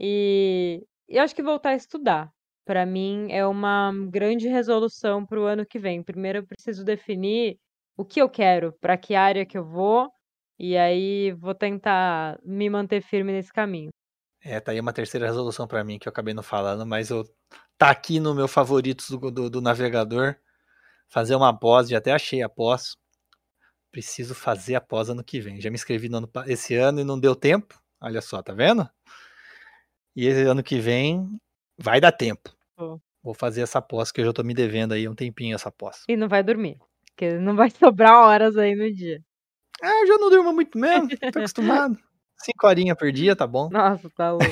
E 0.00 0.82
eu 1.08 1.22
acho 1.22 1.34
que 1.34 1.42
voltar 1.42 1.70
a 1.70 1.76
estudar. 1.76 2.32
Para 2.64 2.86
mim 2.86 3.28
é 3.30 3.46
uma 3.46 3.92
grande 4.08 4.48
resolução 4.48 5.26
para 5.26 5.40
o 5.40 5.44
ano 5.44 5.66
que 5.66 5.78
vem. 5.78 6.02
Primeiro 6.02 6.38
eu 6.38 6.46
preciso 6.46 6.84
definir 6.84 7.58
o 7.96 8.04
que 8.04 8.20
eu 8.20 8.28
quero, 8.28 8.72
para 8.80 8.96
que 8.96 9.14
área 9.14 9.44
que 9.44 9.58
eu 9.58 9.64
vou, 9.64 10.10
e 10.58 10.76
aí 10.76 11.32
vou 11.32 11.54
tentar 11.54 12.38
me 12.42 12.70
manter 12.70 13.02
firme 13.02 13.32
nesse 13.32 13.52
caminho. 13.52 13.90
É, 14.42 14.58
tá 14.58 14.72
aí 14.72 14.80
uma 14.80 14.92
terceira 14.92 15.26
resolução 15.26 15.66
para 15.66 15.84
mim 15.84 15.98
que 15.98 16.08
eu 16.08 16.10
acabei 16.10 16.32
não 16.32 16.42
falando, 16.42 16.86
mas 16.86 17.10
eu 17.10 17.24
tá 17.76 17.90
aqui 17.90 18.18
no 18.18 18.34
meu 18.34 18.48
favoritos 18.48 19.10
do, 19.10 19.30
do, 19.30 19.50
do 19.50 19.60
navegador. 19.60 20.36
Fazer 21.08 21.34
uma 21.34 21.52
pós, 21.52 21.88
já 21.88 21.98
até 21.98 22.12
achei 22.12 22.42
a 22.42 22.48
pós. 22.48 22.96
Preciso 23.90 24.34
fazer 24.34 24.76
a 24.76 24.80
pós 24.80 25.10
ano 25.10 25.24
que 25.24 25.40
vem. 25.40 25.60
Já 25.60 25.68
me 25.70 25.74
inscrevi 25.74 26.08
no 26.08 26.18
ano, 26.18 26.30
esse 26.46 26.74
ano 26.74 27.00
e 27.00 27.04
não 27.04 27.18
deu 27.18 27.34
tempo. 27.34 27.78
Olha 28.00 28.22
só, 28.22 28.42
tá 28.42 28.54
vendo? 28.54 28.88
E 30.16 30.26
esse 30.26 30.42
ano 30.42 30.62
que 30.62 30.78
vem 30.78 31.28
vai 31.78 32.00
dar 32.00 32.12
tempo. 32.12 32.50
Oh. 32.76 32.98
Vou 33.22 33.34
fazer 33.34 33.62
essa 33.62 33.82
pós 33.82 34.10
que 34.10 34.20
eu 34.20 34.24
já 34.24 34.32
tô 34.32 34.42
me 34.42 34.54
devendo 34.54 34.92
aí 34.92 35.08
um 35.08 35.14
tempinho 35.14 35.54
essa 35.54 35.70
pós. 35.70 36.04
E 36.08 36.16
não 36.16 36.28
vai 36.28 36.42
dormir, 36.42 36.78
porque 37.06 37.34
não 37.38 37.54
vai 37.54 37.70
sobrar 37.78 38.14
horas 38.14 38.56
aí 38.56 38.74
no 38.74 38.92
dia. 38.92 39.22
Ah, 39.82 40.00
eu 40.00 40.06
já 40.06 40.18
não 40.18 40.30
durmo 40.30 40.52
muito 40.52 40.78
mesmo, 40.78 41.08
tô 41.08 41.26
acostumado. 41.38 41.98
Cinco 42.38 42.66
horinhas 42.66 42.96
por 42.96 43.12
dia, 43.12 43.36
tá 43.36 43.46
bom. 43.46 43.68
Nossa, 43.70 44.08
tá 44.10 44.30
louco. 44.32 44.46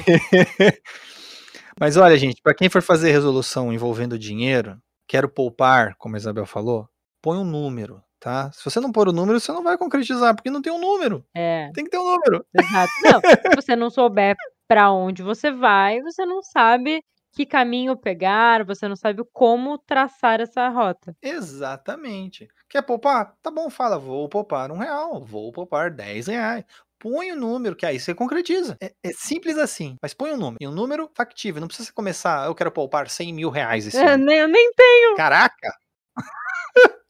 Mas 1.80 1.96
olha, 1.96 2.16
gente, 2.18 2.42
para 2.42 2.54
quem 2.54 2.68
for 2.68 2.82
fazer 2.82 3.10
resolução 3.10 3.72
envolvendo 3.72 4.18
dinheiro, 4.18 4.78
quero 5.06 5.28
poupar, 5.28 5.94
como 5.96 6.14
a 6.16 6.18
Isabel 6.18 6.44
falou, 6.44 6.88
põe 7.22 7.38
um 7.38 7.44
número, 7.44 8.02
tá? 8.20 8.50
Se 8.52 8.62
você 8.64 8.80
não 8.80 8.92
pôr 8.92 9.08
o 9.08 9.12
número, 9.12 9.40
você 9.40 9.52
não 9.52 9.62
vai 9.62 9.78
concretizar, 9.78 10.34
porque 10.34 10.50
não 10.50 10.60
tem 10.60 10.72
um 10.72 10.80
número. 10.80 11.24
É. 11.34 11.70
Tem 11.72 11.84
que 11.84 11.90
ter 11.90 11.98
um 11.98 12.04
número. 12.04 12.44
Exato. 12.54 12.92
Não, 13.04 13.20
se 13.20 13.56
você 13.56 13.76
não 13.76 13.88
souber 13.90 14.36
para 14.68 14.92
onde 14.92 15.22
você 15.22 15.50
vai, 15.50 16.00
você 16.02 16.26
não 16.26 16.42
sabe 16.42 17.02
que 17.32 17.46
caminho 17.46 17.96
pegar, 17.96 18.64
você 18.64 18.86
não 18.86 18.96
sabe 18.96 19.22
como 19.32 19.78
traçar 19.78 20.40
essa 20.40 20.68
rota. 20.68 21.16
Exatamente. 21.22 22.48
Quer 22.68 22.82
poupar? 22.82 23.34
Tá 23.42 23.50
bom, 23.50 23.70
fala, 23.70 23.98
vou 23.98 24.28
poupar 24.28 24.70
um 24.70 24.76
real, 24.76 25.24
vou 25.24 25.50
poupar 25.52 25.90
dez 25.90 26.26
reais. 26.26 26.64
Põe 26.98 27.30
o 27.30 27.36
um 27.36 27.38
número, 27.38 27.76
que 27.76 27.86
aí 27.86 27.98
você 27.98 28.12
concretiza. 28.12 28.76
É, 28.80 28.92
é, 29.04 29.12
simples 29.12 29.56
assim, 29.56 29.96
mas 30.02 30.12
põe 30.12 30.32
um 30.32 30.36
número. 30.36 30.56
E 30.60 30.66
um 30.66 30.72
número 30.72 31.08
factível. 31.14 31.60
Não 31.60 31.68
precisa 31.68 31.92
começar, 31.92 32.46
eu 32.46 32.54
quero 32.54 32.72
poupar 32.72 33.08
100 33.08 33.32
mil 33.32 33.50
reais 33.50 33.86
esse 33.86 33.96
é, 33.96 34.14
ano. 34.14 34.30
Eu 34.30 34.48
nem 34.48 34.72
tenho. 34.74 35.16
Caraca! 35.16 35.72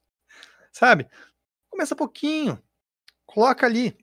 Sabe? 0.70 1.08
Começa 1.70 1.96
pouquinho. 1.96 2.62
Coloca 3.24 3.64
ali 3.64 3.96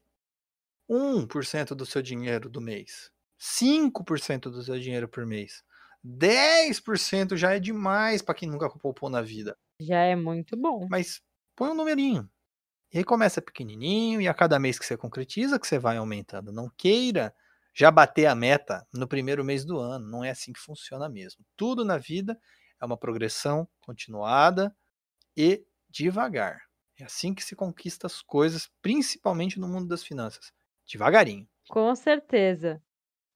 1% 0.89 1.75
do 1.75 1.85
seu 1.85 2.01
dinheiro 2.01 2.49
do 2.49 2.59
mês. 2.59 3.11
5% 3.39 4.43
do 4.43 4.63
seu 4.63 4.79
dinheiro 4.79 5.07
por 5.07 5.25
mês. 5.25 5.63
10% 6.03 7.35
já 7.35 7.55
é 7.55 7.59
demais 7.59 8.21
para 8.21 8.35
quem 8.35 8.49
nunca 8.49 8.69
poupou 8.69 9.09
na 9.09 9.21
vida. 9.21 9.57
Já 9.81 9.99
é 10.01 10.15
muito 10.15 10.55
bom. 10.55 10.87
Mas 10.89 11.21
põe 11.55 11.69
um 11.71 11.75
numerinho. 11.75 12.29
E 12.93 12.99
aí 12.99 13.03
começa 13.03 13.41
pequenininho 13.41 14.21
e 14.21 14.27
a 14.27 14.33
cada 14.33 14.59
mês 14.59 14.79
que 14.79 14.85
você 14.85 14.95
concretiza 14.95 15.59
que 15.59 15.67
você 15.67 15.79
vai 15.79 15.97
aumentando. 15.97 16.51
Não 16.51 16.69
queira 16.77 17.33
já 17.73 17.91
bater 17.91 18.27
a 18.27 18.35
meta 18.35 18.87
no 18.93 19.07
primeiro 19.07 19.43
mês 19.43 19.65
do 19.65 19.77
ano. 19.79 20.07
Não 20.07 20.23
é 20.23 20.29
assim 20.29 20.53
que 20.53 20.59
funciona 20.59 21.09
mesmo. 21.09 21.43
Tudo 21.57 21.83
na 21.83 21.97
vida 21.97 22.39
é 22.79 22.85
uma 22.85 22.97
progressão 22.97 23.67
continuada 23.81 24.73
e 25.35 25.65
devagar. 25.89 26.61
É 26.97 27.03
assim 27.03 27.33
que 27.33 27.43
se 27.43 27.55
conquista 27.55 28.07
as 28.07 28.21
coisas, 28.21 28.69
principalmente 28.81 29.59
no 29.59 29.67
mundo 29.67 29.87
das 29.87 30.03
finanças. 30.03 30.53
Devagarinho. 30.89 31.47
Com 31.67 31.93
certeza. 31.95 32.81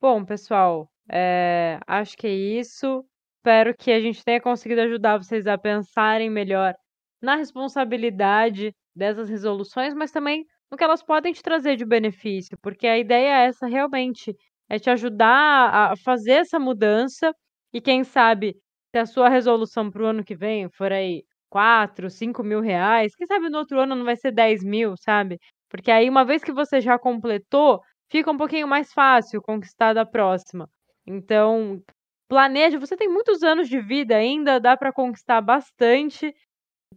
Bom, 0.01 0.23
pessoal, 0.23 0.89
é, 1.11 1.79
acho 1.87 2.15
que 2.17 2.27
é 2.27 2.31
isso. 2.33 3.03
Espero 3.37 3.75
que 3.75 3.91
a 3.91 3.99
gente 3.99 4.23
tenha 4.23 4.39
conseguido 4.41 4.81
ajudar 4.81 5.17
vocês 5.17 5.45
a 5.47 5.57
pensarem 5.57 6.29
melhor 6.29 6.73
na 7.21 7.35
responsabilidade 7.35 8.73
dessas 8.95 9.29
resoluções, 9.29 9.93
mas 9.93 10.11
também 10.11 10.45
no 10.71 10.77
que 10.77 10.83
elas 10.83 11.03
podem 11.03 11.33
te 11.33 11.41
trazer 11.41 11.75
de 11.75 11.85
benefício, 11.85 12.57
porque 12.61 12.87
a 12.87 12.97
ideia 12.97 13.43
é 13.43 13.45
essa 13.47 13.67
realmente, 13.67 14.35
é 14.69 14.77
te 14.79 14.89
ajudar 14.89 15.91
a 15.91 15.95
fazer 15.97 16.33
essa 16.33 16.59
mudança 16.59 17.33
e 17.73 17.81
quem 17.81 18.03
sabe 18.03 18.55
se 18.93 18.99
a 18.99 19.05
sua 19.05 19.29
resolução 19.29 19.89
para 19.91 20.03
o 20.03 20.05
ano 20.05 20.23
que 20.23 20.35
vem 20.35 20.69
for 20.69 20.91
aí 20.91 21.23
4, 21.49 22.09
5 22.09 22.43
mil 22.43 22.61
reais, 22.61 23.15
quem 23.15 23.25
sabe 23.27 23.49
no 23.49 23.57
outro 23.59 23.79
ano 23.79 23.95
não 23.95 24.05
vai 24.05 24.15
ser 24.15 24.31
10 24.31 24.63
mil, 24.63 24.93
sabe? 24.97 25.39
Porque 25.69 25.91
aí 25.91 26.09
uma 26.09 26.23
vez 26.25 26.43
que 26.43 26.51
você 26.51 26.79
já 26.81 26.97
completou, 26.99 27.81
fica 28.09 28.31
um 28.31 28.37
pouquinho 28.37 28.67
mais 28.67 28.91
fácil 28.91 29.41
conquistar 29.41 29.93
da 29.93 30.05
próxima. 30.05 30.69
Então, 31.05 31.81
planeje, 32.27 32.77
você 32.77 32.95
tem 32.95 33.07
muitos 33.07 33.43
anos 33.43 33.69
de 33.69 33.79
vida 33.79 34.15
ainda, 34.15 34.59
dá 34.59 34.75
para 34.75 34.93
conquistar 34.93 35.41
bastante. 35.41 36.33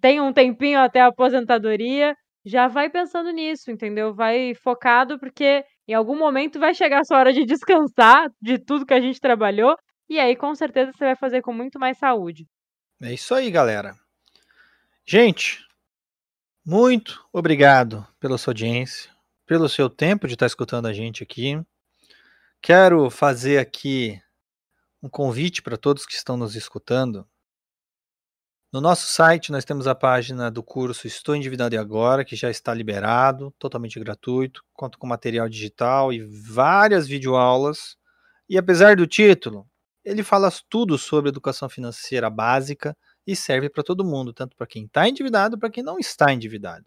Tem 0.01 0.21
um 0.21 0.33
tempinho 0.33 0.79
até 0.79 1.01
a 1.01 1.07
aposentadoria, 1.07 2.17
já 2.45 2.67
vai 2.67 2.91
pensando 2.91 3.31
nisso, 3.31 3.71
entendeu? 3.71 4.15
Vai 4.15 4.55
focado 4.55 5.19
porque 5.19 5.65
em 5.87 5.95
algum 5.95 6.17
momento 6.17 6.59
vai 6.59 6.75
chegar 6.75 7.01
a 7.01 7.05
sua 7.05 7.19
hora 7.19 7.33
de 7.33 7.45
descansar 7.45 8.29
de 8.41 8.59
tudo 8.59 8.87
que 8.87 8.95
a 8.95 9.01
gente 9.01 9.21
trabalhou 9.21 9.77
e 10.09 10.19
aí 10.19 10.35
com 10.37 10.55
certeza 10.55 10.93
você 10.93 11.05
vai 11.05 11.17
fazer 11.17 11.43
com 11.43 11.53
muito 11.53 11.79
mais 11.79 11.99
saúde. 11.99 12.47
É 13.01 13.13
isso 13.13 13.35
aí, 13.35 13.51
galera. 13.51 13.95
Gente, 15.05 15.59
muito 16.65 17.25
obrigado 17.33 18.07
pela 18.21 18.39
sua 18.39 18.53
audiência 18.53 19.11
pelo 19.47 19.69
seu 19.69 19.91
tempo 19.91 20.27
de 20.27 20.35
estar 20.35 20.47
escutando 20.47 20.87
a 20.87 20.93
gente 20.93 21.23
aqui. 21.23 21.61
Quero 22.61 23.11
fazer 23.11 23.59
aqui 23.59 24.21
um 25.03 25.09
convite 25.09 25.63
para 25.63 25.77
todos 25.77 26.07
que 26.07 26.15
estão 26.15 26.37
nos 26.37 26.55
escutando. 26.55 27.27
No 28.73 28.81
nosso 28.81 29.07
site 29.09 29.53
nós 29.53 29.65
temos 29.65 29.87
a 29.87 29.95
página 29.95 30.51
do 30.51 30.63
curso 30.63 31.07
Estou 31.07 31.37
Endividado 31.37 31.75
e 31.75 31.79
Agora, 31.79 32.25
que 32.25 32.35
já 32.35 32.51
está 32.51 32.73
liberado, 32.73 33.53
totalmente 33.59 34.01
gratuito, 34.01 34.65
conta 34.73 34.97
com 34.97 35.07
material 35.07 35.49
digital 35.49 36.13
e 36.13 36.23
várias 36.23 37.07
videoaulas. 37.07 37.97
E 38.49 38.57
apesar 38.57 38.97
do 38.97 39.07
título, 39.07 39.69
ele 40.05 40.23
fala 40.23 40.51
tudo 40.71 40.97
sobre 40.97 41.29
educação 41.29 41.69
financeira 41.69 42.31
básica 42.31 42.97
e 43.27 43.37
serve 43.37 43.69
para 43.69 43.83
todo 43.83 44.05
mundo, 44.05 44.33
tanto 44.33 44.57
para 44.57 44.67
quem 44.67 44.87
está 44.87 45.09
endividado 45.09 45.59
para 45.59 45.71
quem 45.71 45.83
não 45.85 45.99
está 45.99 46.33
endividado. 46.33 46.87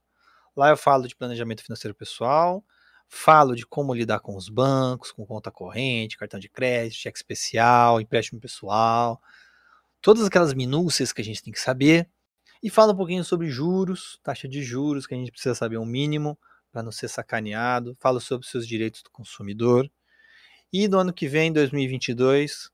Lá 0.56 0.70
eu 0.70 0.78
falo 0.78 1.08
de 1.08 1.16
planejamento 1.16 1.64
financeiro 1.64 1.94
pessoal, 1.94 2.64
falo 3.08 3.56
de 3.56 3.66
como 3.66 3.94
lidar 3.94 4.20
com 4.20 4.36
os 4.36 4.48
bancos, 4.48 5.12
com 5.12 5.26
conta 5.26 5.52
corrente, 5.52 6.18
cartão 6.18 6.40
de 6.40 6.50
crédito, 6.50 6.98
cheque 6.98 7.18
especial, 7.18 8.00
empréstimo 8.00 8.40
pessoal, 8.40 9.22
todas 10.02 10.26
aquelas 10.26 10.54
minúcias 10.54 11.12
que 11.12 11.22
a 11.22 11.26
gente 11.26 11.44
tem 11.44 11.52
que 11.52 11.60
saber. 11.60 12.10
E 12.64 12.70
falo 12.70 12.94
um 12.94 12.96
pouquinho 12.96 13.24
sobre 13.24 13.50
juros, 13.50 14.20
taxa 14.24 14.48
de 14.48 14.64
juros, 14.64 15.06
que 15.06 15.14
a 15.14 15.18
gente 15.18 15.32
precisa 15.32 15.54
saber 15.54 15.78
um 15.78 15.86
mínimo 15.86 16.38
para 16.72 16.82
não 16.82 16.92
ser 16.92 17.10
sacaneado. 17.10 17.96
Falo 18.00 18.20
sobre 18.20 18.48
seus 18.48 18.68
direitos 18.68 19.04
do 19.04 19.12
consumidor. 19.12 19.90
E 20.72 20.88
no 20.88 21.00
ano 21.00 21.14
que 21.14 21.28
vem, 21.28 21.52
2022, 21.52 22.70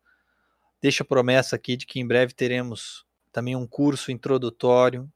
deixo 0.82 1.04
a 1.04 1.06
promessa 1.06 1.56
aqui 1.56 1.76
de 1.76 1.86
que 1.86 2.00
em 2.00 2.08
breve 2.08 2.34
teremos 2.34 3.06
também 3.32 3.56
um 3.56 3.66
curso 3.68 4.12
introdutório 4.12 5.12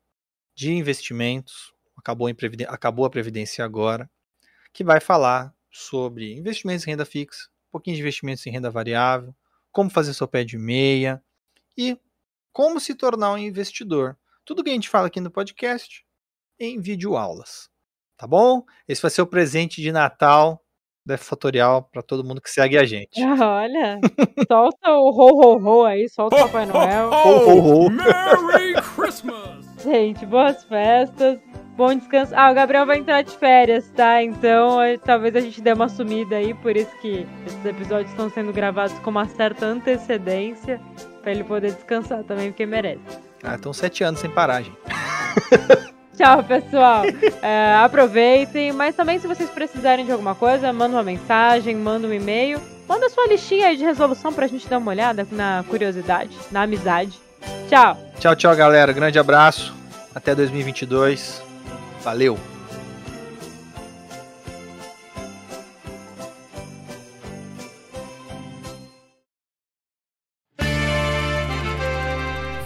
de 0.55 0.71
investimentos, 0.71 1.74
acabou, 2.05 2.29
em 2.29 2.35
acabou 2.67 3.05
a 3.05 3.09
Previdência 3.09 3.65
agora, 3.65 4.09
que 4.71 4.83
vai 4.83 4.99
falar 4.99 5.51
sobre 5.71 6.37
investimentos 6.37 6.85
em 6.85 6.91
renda 6.91 7.05
fixa, 7.05 7.47
um 7.69 7.71
pouquinho 7.71 7.95
de 7.95 8.01
investimentos 8.03 8.45
em 8.45 8.51
renda 8.51 8.69
variável, 8.69 9.35
como 9.71 9.89
fazer 9.89 10.13
seu 10.13 10.27
pé 10.27 10.43
de 10.43 10.57
meia 10.57 11.21
e 11.75 11.97
como 12.53 12.79
se 12.79 12.93
tornar 12.93 13.33
um 13.33 13.37
investidor. 13.37 14.15
Tudo 14.45 14.63
que 14.63 14.69
a 14.69 14.73
gente 14.73 14.87
fala 14.87 15.07
aqui 15.07 15.19
no 15.19 15.31
podcast 15.31 16.05
em 16.59 16.79
vídeo 16.79 17.17
aulas. 17.17 17.69
Tá 18.15 18.27
bom? 18.27 18.63
Esse 18.87 19.01
vai 19.01 19.11
ser 19.11 19.23
o 19.23 19.27
presente 19.27 19.81
de 19.81 19.91
Natal 19.91 20.63
da 21.05 21.17
Fatorial 21.17 21.83
para 21.83 22.01
todo 22.01 22.23
mundo 22.23 22.41
que 22.41 22.49
segue 22.49 22.77
a 22.77 22.85
gente. 22.85 23.21
Olha, 23.21 23.99
solta 24.47 24.91
o 24.91 25.09
ho 25.09 25.57
ho 25.57 25.81
ho 25.81 25.85
aí, 25.85 26.07
solta 26.07 26.35
o 26.35 26.39
Papai 26.39 26.65
Noel. 26.65 27.09
Ho 27.09 27.49
ho 27.49 27.85
ho. 27.85 27.89
Merry 27.89 28.81
Christmas! 28.95 29.65
Gente, 29.83 30.25
boas 30.25 30.63
festas. 30.63 31.39
Bom 31.75 31.93
descanso. 31.93 32.33
Ah, 32.35 32.51
o 32.51 32.53
Gabriel 32.53 32.85
vai 32.85 32.99
entrar 32.99 33.21
de 33.21 33.37
férias, 33.37 33.89
tá? 33.95 34.23
Então 34.23 34.77
talvez 35.03 35.35
a 35.35 35.41
gente 35.41 35.61
dê 35.61 35.73
uma 35.73 35.89
sumida 35.89 36.37
aí, 36.37 36.53
por 36.53 36.75
isso 36.75 36.91
que 37.01 37.27
esses 37.45 37.65
episódios 37.65 38.09
estão 38.11 38.29
sendo 38.29 38.53
gravados 38.53 38.97
com 38.99 39.09
uma 39.09 39.25
certa 39.25 39.65
antecedência, 39.65 40.79
para 41.21 41.31
ele 41.31 41.43
poder 41.43 41.73
descansar 41.73 42.23
também, 42.23 42.51
porque 42.51 42.65
merece. 42.65 43.01
Ah, 43.43 43.55
estão 43.55 43.73
sete 43.73 44.03
anos 44.03 44.21
sem 44.21 44.29
parar, 44.29 44.61
gente. 44.61 44.77
Tchau, 46.15 46.43
pessoal. 46.43 47.03
É, 47.41 47.75
aproveitem, 47.75 48.71
mas 48.71 48.95
também 48.95 49.19
se 49.19 49.27
vocês 49.27 49.49
precisarem 49.49 50.05
de 50.05 50.11
alguma 50.13 50.33
coisa, 50.33 50.71
manda 50.71 50.95
uma 50.95 51.03
mensagem, 51.03 51.75
manda 51.75 52.07
um 52.07 52.13
e-mail, 52.13 52.61
manda 52.87 53.09
sua 53.09 53.27
listinha 53.27 53.67
aí 53.67 53.75
de 53.75 53.83
resolução 53.83 54.31
pra 54.31 54.47
gente 54.47 54.65
dar 54.69 54.77
uma 54.77 54.91
olhada 54.91 55.27
na 55.29 55.65
curiosidade, 55.67 56.37
na 56.51 56.61
amizade. 56.61 57.19
Tchau. 57.67 57.97
Tchau, 58.17 58.35
tchau, 58.35 58.55
galera. 58.55 58.93
Grande 58.93 59.19
abraço. 59.19 59.75
Até 60.15 60.33
2022. 60.33 61.44
Valeu! 62.05 62.37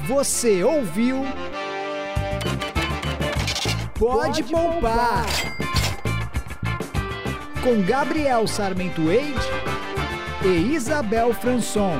Você 0.09 0.61
ouviu? 0.61 1.21
Pode 3.97 4.43
poupar! 4.43 5.25
Com 7.63 7.81
Gabriel 7.83 8.45
Sarmento 8.45 9.09
Eide 9.09 9.39
e 10.43 10.75
Isabel 10.75 11.33
Franson. 11.33 11.93